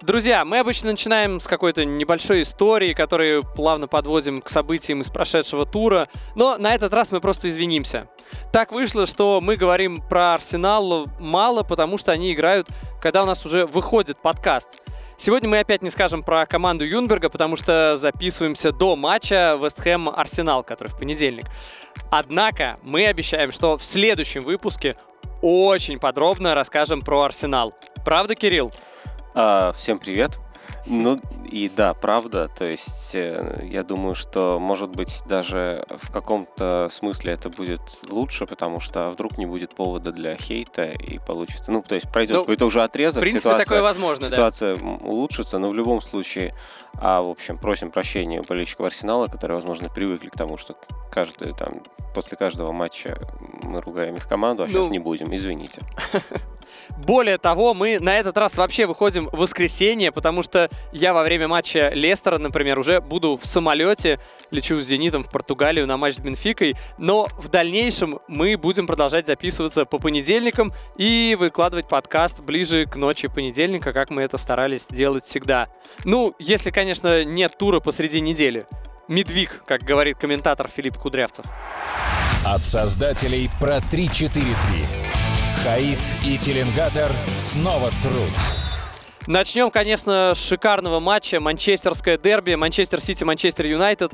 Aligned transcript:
Друзья, 0.00 0.44
мы 0.44 0.60
обычно 0.60 0.92
начинаем 0.92 1.40
с 1.40 1.48
какой-то 1.48 1.84
небольшой 1.84 2.42
истории, 2.42 2.94
которую 2.94 3.42
плавно 3.42 3.88
подводим 3.88 4.40
к 4.40 4.48
событиям 4.48 5.00
из 5.00 5.10
прошедшего 5.10 5.66
тура, 5.66 6.06
но 6.36 6.56
на 6.56 6.72
этот 6.72 6.94
раз 6.94 7.10
мы 7.10 7.20
просто 7.20 7.48
извинимся. 7.48 8.08
Так 8.52 8.70
вышло, 8.70 9.06
что 9.06 9.40
мы 9.40 9.56
говорим 9.56 10.00
про 10.00 10.34
Арсенал 10.34 11.08
мало, 11.18 11.64
потому 11.64 11.98
что 11.98 12.12
они 12.12 12.32
играют, 12.32 12.68
когда 13.02 13.24
у 13.24 13.26
нас 13.26 13.44
уже 13.44 13.66
выходит 13.66 14.22
подкаст. 14.22 14.68
Сегодня 15.16 15.48
мы 15.48 15.58
опять 15.58 15.82
не 15.82 15.90
скажем 15.90 16.22
про 16.22 16.46
команду 16.46 16.84
Юнберга, 16.84 17.28
потому 17.28 17.56
что 17.56 17.96
записываемся 17.96 18.70
до 18.70 18.94
матча 18.94 19.58
Вест 19.60 19.80
Хэм 19.80 20.10
Арсенал, 20.10 20.62
который 20.62 20.90
в 20.90 20.96
понедельник. 20.96 21.46
Однако 22.12 22.78
мы 22.84 23.06
обещаем, 23.06 23.50
что 23.50 23.76
в 23.76 23.84
следующем 23.84 24.42
выпуске 24.42 24.94
очень 25.42 25.98
подробно 25.98 26.54
расскажем 26.54 27.02
про 27.02 27.22
Арсенал. 27.22 27.74
Правда, 28.04 28.36
Кирилл? 28.36 28.72
А, 29.40 29.72
всем 29.72 30.00
привет. 30.00 30.36
Ну 30.88 31.18
и 31.50 31.68
да, 31.68 31.92
правда, 31.92 32.48
то 32.48 32.64
есть 32.64 33.14
э, 33.14 33.66
я 33.70 33.82
думаю, 33.84 34.14
что 34.14 34.58
может 34.58 34.90
быть 34.90 35.22
даже 35.26 35.84
в 35.90 36.10
каком-то 36.10 36.88
смысле 36.90 37.34
это 37.34 37.50
будет 37.50 37.80
лучше, 38.08 38.46
потому 38.46 38.80
что 38.80 39.10
вдруг 39.10 39.36
не 39.36 39.44
будет 39.44 39.74
повода 39.74 40.12
для 40.12 40.36
хейта 40.36 40.84
и 40.84 41.18
получится, 41.18 41.72
ну 41.72 41.82
то 41.86 41.94
есть 41.94 42.10
пройдет 42.10 42.36
ну, 42.36 42.42
какой-то 42.42 42.66
уже 42.66 42.82
отрезок, 42.82 43.20
в 43.20 43.22
принципе, 43.22 43.40
ситуация, 43.40 43.64
такое 43.64 43.82
возможно, 43.82 44.26
ситуация 44.26 44.76
да. 44.76 44.86
улучшится, 44.86 45.58
но 45.58 45.68
в 45.68 45.74
любом 45.74 46.00
случае, 46.00 46.54
а 46.94 47.20
в 47.20 47.28
общем 47.28 47.58
просим 47.58 47.90
прощения 47.90 48.40
у 48.40 48.44
болельщиков 48.44 48.86
Арсенала, 48.86 49.26
которые, 49.26 49.56
возможно, 49.56 49.90
привыкли 49.90 50.30
к 50.30 50.36
тому, 50.36 50.56
что 50.56 50.74
каждый 51.10 51.54
там 51.54 51.82
после 52.14 52.36
каждого 52.36 52.72
матча 52.72 53.18
мы 53.62 53.80
ругаем 53.80 54.14
их 54.14 54.26
команду, 54.26 54.62
а 54.62 54.66
ну, 54.66 54.72
сейчас 54.72 54.90
не 54.90 54.98
будем, 54.98 55.34
извините. 55.34 55.82
Более 56.98 57.38
того, 57.38 57.74
мы 57.74 57.98
на 58.00 58.18
этот 58.18 58.36
раз 58.36 58.56
вообще 58.56 58.86
выходим 58.86 59.28
в 59.30 59.38
воскресенье, 59.38 60.12
потому 60.12 60.42
что 60.42 60.68
я 60.92 61.12
во 61.12 61.22
время 61.22 61.48
матча 61.48 61.90
Лестера, 61.94 62.38
например, 62.38 62.78
уже 62.78 63.00
буду 63.00 63.36
в 63.36 63.46
самолете, 63.46 64.18
лечу 64.50 64.80
с 64.80 64.86
«Зенитом» 64.86 65.24
в 65.24 65.30
Португалию 65.30 65.86
на 65.86 65.96
матч 65.96 66.16
с 66.16 66.20
Бенфикой, 66.20 66.76
но 66.98 67.26
в 67.38 67.48
дальнейшем 67.48 68.20
мы 68.28 68.56
будем 68.56 68.86
продолжать 68.86 69.26
записываться 69.26 69.84
по 69.84 69.98
понедельникам 69.98 70.72
и 70.96 71.36
выкладывать 71.38 71.88
подкаст 71.88 72.40
ближе 72.40 72.86
к 72.86 72.96
ночи 72.96 73.28
понедельника, 73.28 73.92
как 73.92 74.10
мы 74.10 74.22
это 74.22 74.36
старались 74.36 74.86
делать 74.88 75.24
всегда. 75.24 75.68
Ну, 76.04 76.34
если, 76.38 76.70
конечно, 76.70 77.24
нет 77.24 77.56
тура 77.58 77.80
посреди 77.80 78.20
недели. 78.20 78.66
Медвиг, 79.08 79.62
как 79.66 79.82
говорит 79.82 80.18
комментатор 80.18 80.68
Филипп 80.68 80.98
Кудрявцев. 80.98 81.44
От 82.46 82.60
создателей 82.60 83.50
про 83.58 83.80
343. 83.80 85.08
Хаид 85.64 85.98
и 86.24 86.38
Теленгатор 86.38 87.10
снова 87.36 87.90
труд. 88.02 88.67
Начнем, 89.28 89.70
конечно, 89.70 90.32
с 90.34 90.42
шикарного 90.42 91.00
матча. 91.00 91.38
Манчестерское 91.38 92.16
дерби, 92.16 92.54
Манчестер 92.54 92.98
Сити, 92.98 93.24
Манчестер 93.24 93.66
Юнайтед. 93.66 94.10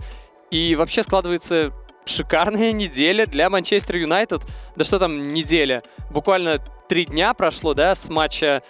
И 0.50 0.74
вообще 0.74 1.04
складывается 1.04 1.70
шикарная 2.04 2.72
неделя 2.72 3.24
для 3.24 3.48
Манчестер 3.48 3.98
Юнайтед. 3.98 4.42
Да 4.74 4.84
что 4.84 4.98
там 4.98 5.28
неделя? 5.28 5.84
Буквально 6.10 6.58
три 6.88 7.04
дня 7.04 7.32
прошло, 7.32 7.74
да, 7.74 7.94
с 7.94 8.08
матча 8.08 8.64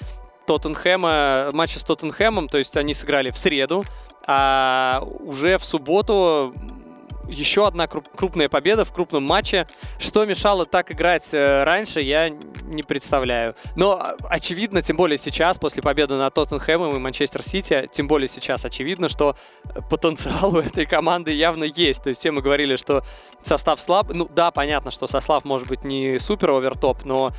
Тоттенхэма, 0.47 1.49
матча 1.55 1.79
с 1.81 1.83
Тоттенхэмом, 1.83 2.51
то 2.51 2.59
есть 2.59 2.77
они 2.77 2.93
сыграли 2.93 3.31
в 3.31 3.39
среду, 3.39 3.83
а 4.27 5.03
уже 5.21 5.57
в 5.57 5.65
субботу 5.65 6.55
еще 7.29 7.67
одна 7.67 7.87
крупная 7.87 8.49
победа 8.49 8.85
в 8.85 8.93
крупном 8.93 9.25
матче. 9.25 9.67
Что 9.99 10.25
мешало 10.25 10.67
так 10.67 10.93
играть 10.93 11.33
э, 11.33 11.65
раньше, 11.65 12.01
я 12.01 12.29
не 12.29 12.83
представляю. 12.83 13.55
Но 13.77 13.93
а, 13.93 14.17
очевидно, 14.29 14.83
тем 14.83 14.97
более 14.97 15.19
сейчас, 15.19 15.59
после 15.59 15.83
победы 15.83 16.15
над 16.15 16.35
Тоттенхэмом 16.35 16.97
и 16.97 16.99
Манчестер 16.99 17.43
Сити, 17.43 17.89
тем 17.93 18.09
более 18.09 18.29
сейчас 18.29 18.65
очевидно, 18.65 19.09
что 19.09 19.37
потенциал 19.91 20.55
у 20.55 20.59
этой 20.59 20.87
команды 20.87 21.33
явно 21.33 21.65
есть. 21.65 22.03
То 22.03 22.09
есть 22.09 22.21
все 22.21 22.31
мы 22.31 22.43
говорили, 22.43 22.77
что 22.77 23.03
состав 23.43 23.81
слаб. 23.81 24.13
Ну 24.13 24.29
да, 24.35 24.51
понятно, 24.51 24.91
что 24.91 25.07
состав 25.07 25.45
может 25.45 25.69
быть 25.69 25.85
не 25.85 26.19
супер 26.19 26.51
овертоп, 26.51 27.05
но 27.05 27.33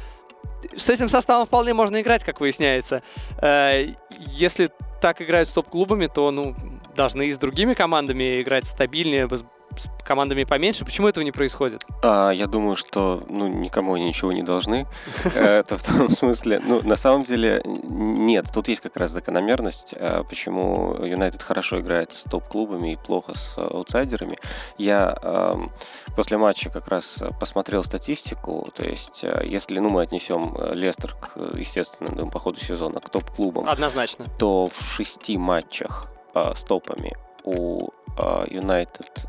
с 0.75 0.89
этим 0.89 1.09
составом 1.09 1.45
вполне 1.45 1.73
можно 1.73 2.01
играть, 2.01 2.23
как 2.23 2.39
выясняется. 2.39 3.03
Э, 3.41 3.93
если 4.19 4.69
так 5.01 5.21
играют 5.21 5.49
с 5.49 5.53
топ-клубами, 5.53 6.07
то 6.07 6.31
ну, 6.31 6.55
должны 6.95 7.27
и 7.27 7.31
с 7.31 7.37
другими 7.37 7.73
командами 7.73 8.41
играть 8.41 8.65
стабильнее, 8.65 9.27
с 9.77 9.89
командами 10.03 10.43
поменьше. 10.43 10.85
Почему 10.85 11.07
этого 11.07 11.23
не 11.23 11.31
происходит? 11.31 11.85
А, 12.01 12.31
я 12.31 12.47
думаю, 12.47 12.75
что 12.75 13.23
ну, 13.29 13.47
никому 13.47 13.95
они 13.95 14.05
ничего 14.05 14.31
не 14.31 14.43
должны. 14.43 14.87
Это 15.35 15.77
в 15.77 15.83
том 15.83 16.09
смысле, 16.09 16.59
ну, 16.59 16.81
на 16.81 16.95
самом 16.95 17.23
деле, 17.23 17.61
нет. 17.65 18.45
Тут 18.53 18.67
есть 18.67 18.81
как 18.81 18.97
раз 18.97 19.11
закономерность, 19.11 19.93
а, 19.97 20.23
почему 20.23 20.95
Юнайтед 21.03 21.41
хорошо 21.41 21.79
играет 21.79 22.13
с 22.13 22.23
топ-клубами 22.23 22.93
и 22.93 22.95
плохо 22.95 23.37
с 23.37 23.57
аутсайдерами. 23.57 24.37
Я 24.77 25.55
после 26.15 26.37
матча 26.37 26.69
как 26.69 26.87
раз 26.87 27.23
посмотрел 27.39 27.83
статистику, 27.83 28.69
то 28.75 28.87
есть 28.87 29.23
а, 29.23 29.43
если 29.43 29.79
ну, 29.79 29.89
мы 29.89 30.01
отнесем 30.01 30.55
Лестер, 30.73 31.15
к, 31.15 31.37
естественно, 31.57 32.27
по 32.27 32.39
ходу 32.39 32.59
сезона 32.59 32.99
к 32.99 33.09
топ-клубам, 33.09 33.67
Однозначно. 33.67 34.25
то 34.37 34.67
в 34.67 34.81
шести 34.81 35.37
матчах 35.37 36.07
с 36.33 36.63
топами 36.63 37.15
у 37.45 37.89
Юнайтед 38.49 39.25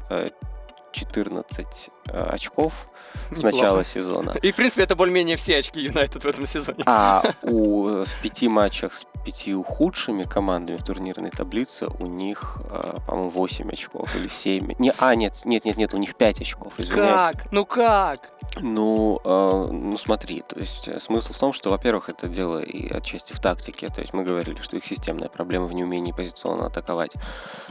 14 0.97 1.91
э, 2.09 2.23
очков 2.23 2.89
с 3.31 3.43
начала 3.43 3.85
сезона. 3.85 4.35
И, 4.43 4.53
в 4.53 4.57
принципе, 4.57 4.83
это 4.83 4.97
более-менее 4.97 5.37
все 5.37 5.59
очки 5.59 5.81
Юнайтед 5.81 6.25
в 6.25 6.27
этом 6.27 6.47
сезоне. 6.47 6.83
А 6.87 7.23
у, 7.43 8.05
в 8.05 8.23
пяти 8.23 8.49
матчах 8.49 8.95
с 8.95 9.07
пяти 9.25 9.53
худшими 9.55 10.23
командами 10.23 10.77
в 10.77 10.85
турнирной 10.85 11.31
таблице 11.31 11.89
у 11.99 12.07
них, 12.07 12.59
э, 12.71 12.99
по-моему, 13.07 13.31
8 13.31 13.71
очков 13.73 14.15
или 14.15 14.29
7. 14.29 14.75
Не, 14.79 14.93
а, 14.99 15.15
нет, 15.15 15.43
нет, 15.45 15.65
нет, 15.65 15.77
нет, 15.77 15.95
у 15.95 15.97
них 15.97 16.15
5 16.15 16.41
очков, 16.43 16.75
извиняюсь. 16.79 17.33
Как? 17.33 17.53
Ну 17.53 17.65
как? 17.65 18.31
Ну, 18.61 19.21
э, 19.25 19.69
ну 19.73 19.99
смотри, 19.99 20.43
то 20.47 20.59
есть 20.59 20.89
э, 20.89 21.01
смысл 21.01 21.33
в 21.33 21.39
том, 21.39 21.53
что, 21.53 21.71
во-первых, 21.71 22.09
это 22.09 22.29
дело 22.29 22.63
и 22.63 22.89
отчасти 22.89 23.33
в 23.33 23.41
тактике, 23.41 23.89
то 23.89 24.01
есть 24.01 24.15
мы 24.15 24.23
говорили, 24.23 24.61
что 24.61 24.77
их 24.77 24.87
системная 24.87 25.29
проблема 25.29 25.67
в 25.67 25.73
неумении 25.73 26.13
позиционно 26.13 26.67
атаковать. 26.67 27.13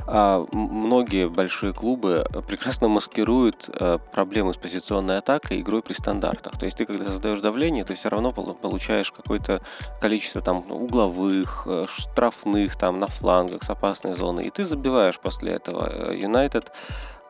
А 0.08 0.46
многие 0.52 1.30
большие 1.30 1.74
клубы 1.74 2.28
прекрасно 2.48 2.88
маскируют 2.88 3.70
э, 3.70 3.98
проблемы 4.12 4.54
с 4.54 4.58
позиционной 4.58 5.20
атакой 5.20 5.35
игрой 5.38 5.82
при 5.82 5.94
стандартах. 5.94 6.58
То 6.58 6.66
есть 6.66 6.78
ты, 6.78 6.86
когда 6.86 7.06
создаешь 7.06 7.40
давление, 7.40 7.84
ты 7.84 7.94
все 7.94 8.10
равно 8.10 8.32
получаешь 8.32 9.12
какое-то 9.12 9.62
количество 10.02 10.42
там 10.42 10.72
угловых, 10.72 11.64
э, 11.68 11.86
штрафных 11.88 12.76
там 12.76 13.00
на 13.00 13.08
флангах 13.08 13.64
с 13.64 13.70
опасной 13.70 14.14
зоны, 14.14 14.42
и 14.42 14.50
ты 14.50 14.66
забиваешь 14.66 15.20
после 15.20 15.54
этого. 15.54 16.12
Юнайтед 16.14 16.72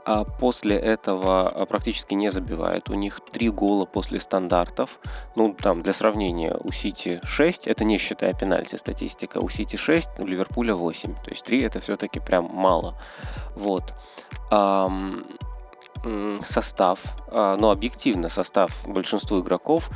а 0.08 0.24
после 0.24 0.76
этого 0.76 1.50
а, 1.50 1.66
практически 1.66 2.14
не 2.14 2.30
забивает. 2.30 2.90
У 2.90 2.94
них 2.94 3.22
три 3.32 3.50
гола 3.50 3.86
после 3.86 4.20
стандартов. 4.20 5.00
Ну, 5.36 5.56
там, 5.60 5.82
для 5.82 5.94
сравнения, 5.94 6.56
у 6.64 6.72
Сити 6.72 7.20
6, 7.24 7.68
это 7.68 7.84
не 7.86 7.98
считая 7.98 8.36
пенальти 8.36 8.76
статистика, 8.76 9.40
у 9.40 9.50
Сити 9.50 9.78
6, 9.78 10.20
у 10.20 10.26
Ливерпуля 10.28 10.76
8. 10.76 11.16
То 11.16 11.32
есть 11.32 11.44
3 11.46 11.62
это 11.62 11.80
все-таки 11.80 12.20
прям 12.20 12.52
мало. 12.54 12.96
Вот 13.56 13.96
состав, 16.44 17.00
а, 17.32 17.58
но 17.58 17.72
объективно 17.72 18.30
состав 18.30 18.86
большинству 18.88 19.40
игроков 19.40 19.90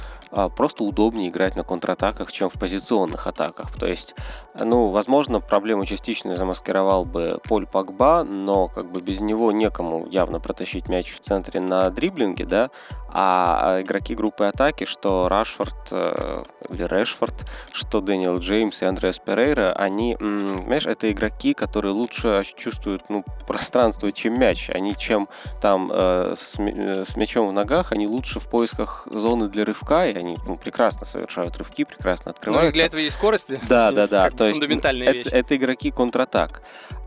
просто 0.56 0.84
удобнее 0.84 1.30
играть 1.30 1.56
на 1.56 1.64
контратаках, 1.64 2.32
чем 2.32 2.50
в 2.50 2.54
позиционных 2.54 3.28
атаках. 3.28 3.72
То 3.78 3.88
есть, 3.88 4.16
ну, 4.54 4.90
возможно, 4.90 5.40
проблему 5.40 5.86
частично 5.86 6.36
замаскировал 6.36 7.06
бы 7.06 7.40
Поль 7.48 7.66
Пакба, 7.66 8.24
но 8.24 8.68
как 8.68 8.92
бы 8.92 9.02
без 9.02 9.20
него 9.20 9.52
некому 9.52 10.08
явно 10.08 10.40
протащить 10.40 10.88
мяч 10.88 11.14
в 11.14 11.20
центре 11.20 11.60
на 11.60 11.90
дриблинге, 11.90 12.46
да, 12.46 12.70
а 13.12 13.80
игроки 13.82 14.14
группы 14.14 14.46
атаки, 14.46 14.84
что 14.84 15.28
Рашфорд 15.30 15.76
э, 15.92 16.44
или 16.70 16.84
Решфорд, 16.84 17.46
что 17.72 18.02
Дэниел 18.02 18.38
Джеймс 18.38 18.82
и 18.82 18.86
Андреас 18.86 19.18
Перейра, 19.20 19.74
они, 19.74 20.16
знаешь, 20.20 20.86
это 20.86 21.12
игроки, 21.12 21.54
которые 21.54 21.94
лучше 21.94 22.44
чувствуют 22.56 23.10
ну, 23.10 23.24
пространство, 23.48 24.12
чем 24.12 24.40
мяч. 24.40 24.70
Они 24.70 24.96
чем 24.96 25.28
там 25.62 25.90
э, 25.92 26.36
с, 26.38 26.60
э, 26.60 27.04
с 27.06 27.16
мячом 27.16 27.48
в 27.48 27.54
ногах, 27.54 27.92
они 27.92 28.08
лучше 28.08 28.40
в 28.40 28.48
поисках 28.48 29.08
зоны 29.10 29.48
для 29.50 29.66
рывка, 29.66 30.06
и 30.06 30.14
они 30.20 30.38
ну, 30.46 30.56
прекрасно 30.56 31.06
совершают 31.06 31.58
рывки, 31.58 31.84
прекрасно 31.84 32.32
открываются. 32.32 32.70
Ну 32.70 32.74
для 32.74 32.86
этого 32.86 33.02
есть 33.02 33.16
скорость. 33.16 33.48
Да, 33.68 33.92
да, 33.92 34.08
да. 34.08 34.30
То 34.38 34.48
есть 34.48 34.62
это, 34.62 34.90
это 34.90 35.56
игроки 35.56 35.92
контратак. 35.92 36.62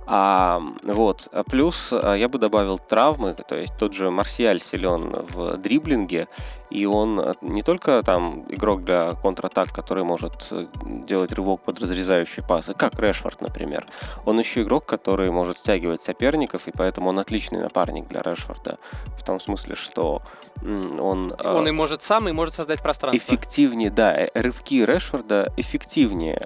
А, 0.07 0.61
вот. 0.83 1.29
Плюс 1.47 1.91
а, 1.93 2.15
я 2.15 2.29
бы 2.29 2.39
добавил 2.39 2.79
травмы, 2.79 3.35
то 3.35 3.57
есть 3.57 3.77
тот 3.79 3.93
же 3.93 4.11
Марсиаль 4.11 4.61
силен 4.61 5.15
в 5.29 5.57
дриблинге, 5.59 6.29
И 6.73 6.87
он 6.87 7.21
э, 7.21 7.35
не 7.43 7.63
только 7.63 8.03
там 8.03 8.45
игрок 8.49 8.85
для 8.85 9.15
контратак, 9.15 9.73
который 9.73 10.05
может 10.05 10.49
э, 10.51 10.67
делать 11.07 11.33
рывок 11.33 11.61
под 11.61 11.81
разрезающие 11.81 12.45
пасы, 12.45 12.73
как 12.73 12.99
Решфорд, 12.99 13.43
например. 13.43 13.87
Он 14.25 14.39
еще 14.39 14.63
игрок, 14.63 14.87
который 14.87 15.31
может 15.31 15.59
стягивать 15.59 16.03
соперников, 16.03 16.69
и 16.69 16.73
поэтому 16.73 17.11
он 17.11 17.19
отличный 17.19 17.61
напарник 17.61 18.09
для 18.09 18.23
Решфорда. 18.23 18.79
В 19.19 19.23
том 19.23 19.39
смысле, 19.39 19.75
что 19.75 20.23
он... 20.63 21.35
Он 21.39 21.69
и 21.69 21.73
может 21.73 22.03
сам, 22.03 22.29
и 22.29 22.33
может 22.33 22.55
создать 22.55 22.81
пространство. 22.81 23.19
Эффективнее, 23.19 23.91
да. 23.91 24.29
Рывки 24.35 24.85
Решфорда 24.85 25.53
эффективнее, 25.57 26.43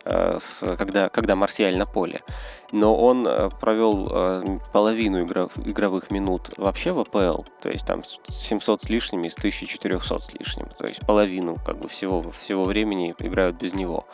когда, 0.61 1.09
когда 1.09 1.37
Марсиаль 1.37 1.77
на 1.77 1.87
поле 1.87 2.21
но 2.73 2.97
он 2.97 3.27
э, 3.27 3.49
провел 3.61 4.09
э, 4.11 4.59
половину 4.73 5.23
игровых 5.23 6.11
минут 6.11 6.51
вообще 6.57 6.93
в 6.93 7.01
АПЛ, 7.01 7.43
то 7.61 7.69
есть 7.69 7.87
там 7.87 8.03
700 8.29 8.83
с 8.83 8.89
лишним 8.89 9.25
из 9.25 9.37
1400 9.37 10.16
с 10.25 10.33
лишним, 10.35 10.67
то 10.79 10.87
есть 10.87 11.05
половину 11.07 11.57
как 11.65 11.79
бы 11.79 11.89
всего, 11.89 12.23
всего 12.31 12.65
времени 12.65 13.15
играют 13.19 13.57
без 13.57 13.75
него. 13.75 14.07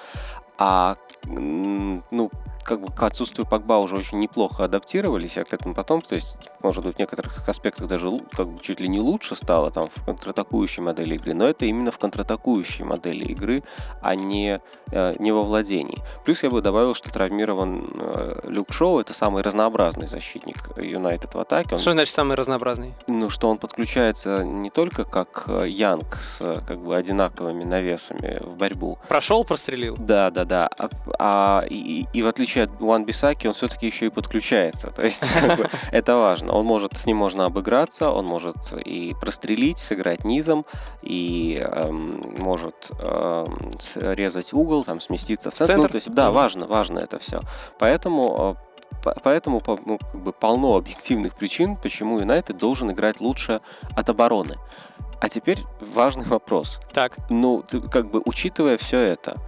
А 0.59 0.97
ну, 1.25 2.31
как 2.65 2.81
бы 2.81 2.93
к 2.93 3.03
отсутствию 3.03 3.47
Погба 3.47 3.75
уже 3.75 3.97
очень 3.97 4.19
неплохо 4.19 4.65
адаптировались, 4.65 5.37
а 5.39 5.45
к 5.45 5.53
этому 5.53 5.75
потом, 5.75 6.03
то 6.03 6.15
есть, 6.15 6.37
может 6.61 6.85
быть, 6.85 6.97
в 6.97 6.99
некоторых 6.99 7.49
аспектах 7.49 7.89
даже 7.89 8.11
как 8.33 8.49
бы 8.49 8.61
чуть 8.61 8.81
ли 8.81 8.89
не 8.89 9.01
лучше 9.01 9.37
стало 9.37 9.71
там 9.71 9.89
в 9.95 10.05
контратакующей 10.05 10.83
модели 10.83 11.15
игры, 11.17 11.35
но 11.35 11.47
это 11.47 11.65
именно 11.67 11.91
в 11.91 11.99
контратакующей 11.99 12.85
модели 12.85 13.25
игры, 13.25 13.63
а 14.01 14.15
не, 14.15 14.61
э, 14.91 15.15
не 15.19 15.33
во 15.33 15.43
владении. 15.43 16.03
Плюс 16.25 16.43
я 16.43 16.51
бы 16.51 16.61
добавил, 16.63 16.95
что 16.95 17.11
травмирован 17.11 17.91
э, 17.95 18.41
Люк 18.45 18.73
Шоу, 18.73 19.01
это 19.01 19.13
самый 19.13 19.43
разнообразный 19.43 20.07
защитник 20.07 20.71
Юнайтед 20.77 21.35
в 21.35 21.39
атаке. 21.39 21.75
Он, 21.75 21.79
что 21.79 21.93
значит 21.93 22.15
самый 22.15 22.37
разнообразный? 22.37 22.95
Ну, 23.07 23.31
что 23.31 23.49
он 23.49 23.59
подключается 23.59 24.45
не 24.45 24.71
только 24.71 25.05
как 25.05 25.45
э, 25.47 25.69
Янг 25.69 26.17
с 26.17 26.63
как 26.67 26.79
бы 26.79 26.97
одинаковыми 26.97 27.65
навесами 27.65 28.39
в 28.41 28.57
борьбу. 28.57 28.99
Прошел, 29.09 29.45
прострелил? 29.45 29.97
Да, 29.99 30.31
да, 30.31 30.45
да. 30.45 30.71
А, 30.79 30.89
а 31.19 31.65
и, 31.69 32.07
и 32.13 32.23
в 32.23 32.27
отличие 32.27 32.52
отличие 32.53 32.65
от 32.65 32.81
Уан 32.81 33.05
Бисаки, 33.05 33.47
он 33.47 33.55
все-таки 33.55 33.87
еще 33.87 34.07
и 34.07 34.11
подключается. 34.11 34.91
То 34.91 35.03
есть 35.03 35.23
это 35.93 36.17
важно. 36.17 36.53
Он 36.53 36.65
может, 36.65 36.97
с 36.97 37.07
ним 37.07 37.17
можно 37.17 37.47
обыграться, 37.47 38.11
он 38.11 38.27
может 38.27 38.57
и 38.73 39.15
прострелить, 39.21 39.79
сыграть 39.79 40.25
низом, 40.25 40.65
и 41.03 41.59
эм, 41.65 42.23
может 42.39 42.91
эм, 42.99 43.71
резать 43.95 44.53
угол, 44.53 44.85
там 44.85 45.01
сместиться 45.01 45.51
в 45.51 45.55
центр. 45.55 45.77
Ну, 45.77 45.89
то 45.89 45.97
есть, 45.97 46.11
да, 46.11 46.31
важно, 46.31 46.67
важно 46.67 46.99
это 46.99 47.19
все. 47.19 47.41
Поэтому 47.79 48.57
э, 48.59 48.73
Поэтому 49.25 49.61
ну, 49.87 49.99
как 49.99 50.21
бы 50.21 50.33
полно 50.33 50.77
объективных 50.77 51.35
причин, 51.35 51.77
почему 51.77 52.21
Юнайтед 52.21 52.57
должен 52.57 52.91
играть 52.91 53.21
лучше 53.21 53.61
от 53.97 54.09
обороны. 54.09 54.59
А 55.21 55.29
теперь 55.29 55.59
важный 55.81 56.27
вопрос. 56.27 56.79
Так. 56.93 57.17
Ну, 57.31 57.63
ты, 57.63 57.81
как 57.81 58.11
бы 58.11 58.23
учитывая 58.25 58.77
все 58.77 58.99
это, 58.99 59.41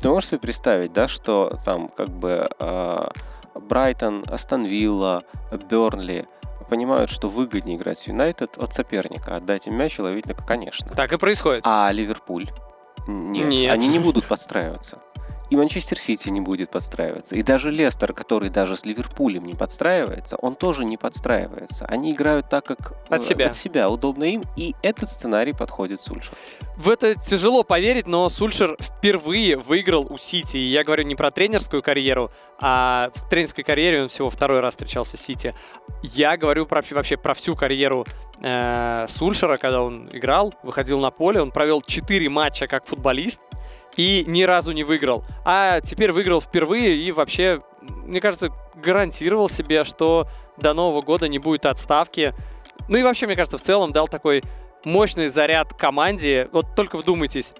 ты 0.00 0.08
можешь 0.08 0.30
себе 0.30 0.38
представить, 0.38 0.92
да, 0.92 1.08
что 1.08 1.58
там 1.64 1.88
как 1.88 2.08
бы 2.08 2.50
э, 2.58 3.08
Брайтон, 3.54 4.24
Астон 4.28 4.64
Вилла, 4.64 5.22
Бернли 5.68 6.26
понимают, 6.68 7.10
что 7.10 7.28
выгоднее 7.28 7.76
играть 7.76 7.98
с 7.98 8.06
Юнайтед 8.06 8.56
от 8.56 8.72
соперника. 8.72 9.36
Отдать 9.36 9.66
им 9.66 9.74
мяч 9.74 9.98
и 9.98 10.02
ловить 10.02 10.26
на 10.26 10.34
конечно. 10.34 10.92
Так 10.94 11.12
и 11.12 11.18
происходит. 11.18 11.64
А 11.66 11.90
Ливерпуль? 11.90 12.48
Нет, 13.08 13.48
Нет. 13.48 13.72
они 13.72 13.88
не 13.88 13.98
будут 13.98 14.26
подстраиваться 14.26 15.00
и 15.50 15.56
Манчестер 15.56 15.98
Сити 15.98 16.28
не 16.28 16.40
будет 16.40 16.70
подстраиваться. 16.70 17.34
И 17.34 17.42
даже 17.42 17.70
Лестер, 17.70 18.12
который 18.12 18.50
даже 18.50 18.76
с 18.76 18.84
Ливерпулем 18.84 19.44
не 19.44 19.54
подстраивается, 19.54 20.36
он 20.36 20.54
тоже 20.54 20.84
не 20.84 20.96
подстраивается. 20.96 21.86
Они 21.86 22.12
играют 22.12 22.48
так, 22.48 22.64
как 22.64 22.94
от 23.08 23.24
себя, 23.24 23.46
от 23.46 23.56
себя 23.56 23.90
удобно 23.90 24.24
им, 24.24 24.44
и 24.56 24.74
этот 24.82 25.10
сценарий 25.10 25.52
подходит 25.52 26.00
Сульшер. 26.00 26.34
В 26.76 26.88
это 26.88 27.16
тяжело 27.16 27.64
поверить, 27.64 28.06
но 28.06 28.28
Сульшер 28.28 28.76
впервые 28.80 29.56
выиграл 29.56 30.06
у 30.08 30.16
Сити. 30.16 30.56
И 30.56 30.68
я 30.68 30.84
говорю 30.84 31.04
не 31.04 31.16
про 31.16 31.32
тренерскую 31.32 31.82
карьеру, 31.82 32.30
а 32.60 33.10
в 33.14 33.28
тренерской 33.28 33.64
карьере 33.64 34.02
он 34.02 34.08
всего 34.08 34.30
второй 34.30 34.60
раз 34.60 34.74
встречался 34.74 35.16
с 35.16 35.20
Сити. 35.20 35.54
Я 36.02 36.36
говорю 36.36 36.64
про, 36.64 36.82
вообще 36.92 37.16
про 37.16 37.34
всю 37.34 37.56
карьеру 37.56 38.06
э, 38.40 39.06
Сульшера, 39.08 39.56
когда 39.56 39.82
он 39.82 40.08
играл, 40.12 40.54
выходил 40.62 41.00
на 41.00 41.10
поле, 41.10 41.42
он 41.42 41.50
провел 41.50 41.82
4 41.82 42.28
матча 42.28 42.66
как 42.66 42.86
футболист, 42.86 43.40
и 43.96 44.24
ни 44.26 44.42
разу 44.42 44.72
не 44.72 44.84
выиграл. 44.84 45.24
А 45.44 45.80
теперь 45.80 46.12
выиграл 46.12 46.40
впервые 46.40 46.96
и 46.96 47.12
вообще, 47.12 47.62
мне 47.80 48.20
кажется, 48.20 48.50
гарантировал 48.74 49.48
себе, 49.48 49.84
что 49.84 50.28
до 50.56 50.74
Нового 50.74 51.02
года 51.02 51.28
не 51.28 51.38
будет 51.38 51.66
отставки. 51.66 52.34
Ну 52.88 52.98
и 52.98 53.02
вообще, 53.02 53.26
мне 53.26 53.36
кажется, 53.36 53.58
в 53.58 53.62
целом 53.62 53.92
дал 53.92 54.08
такой 54.08 54.42
мощный 54.84 55.28
заряд 55.28 55.74
команде. 55.74 56.48
Вот 56.52 56.74
только 56.74 56.96
вдумайтесь, 56.96 57.52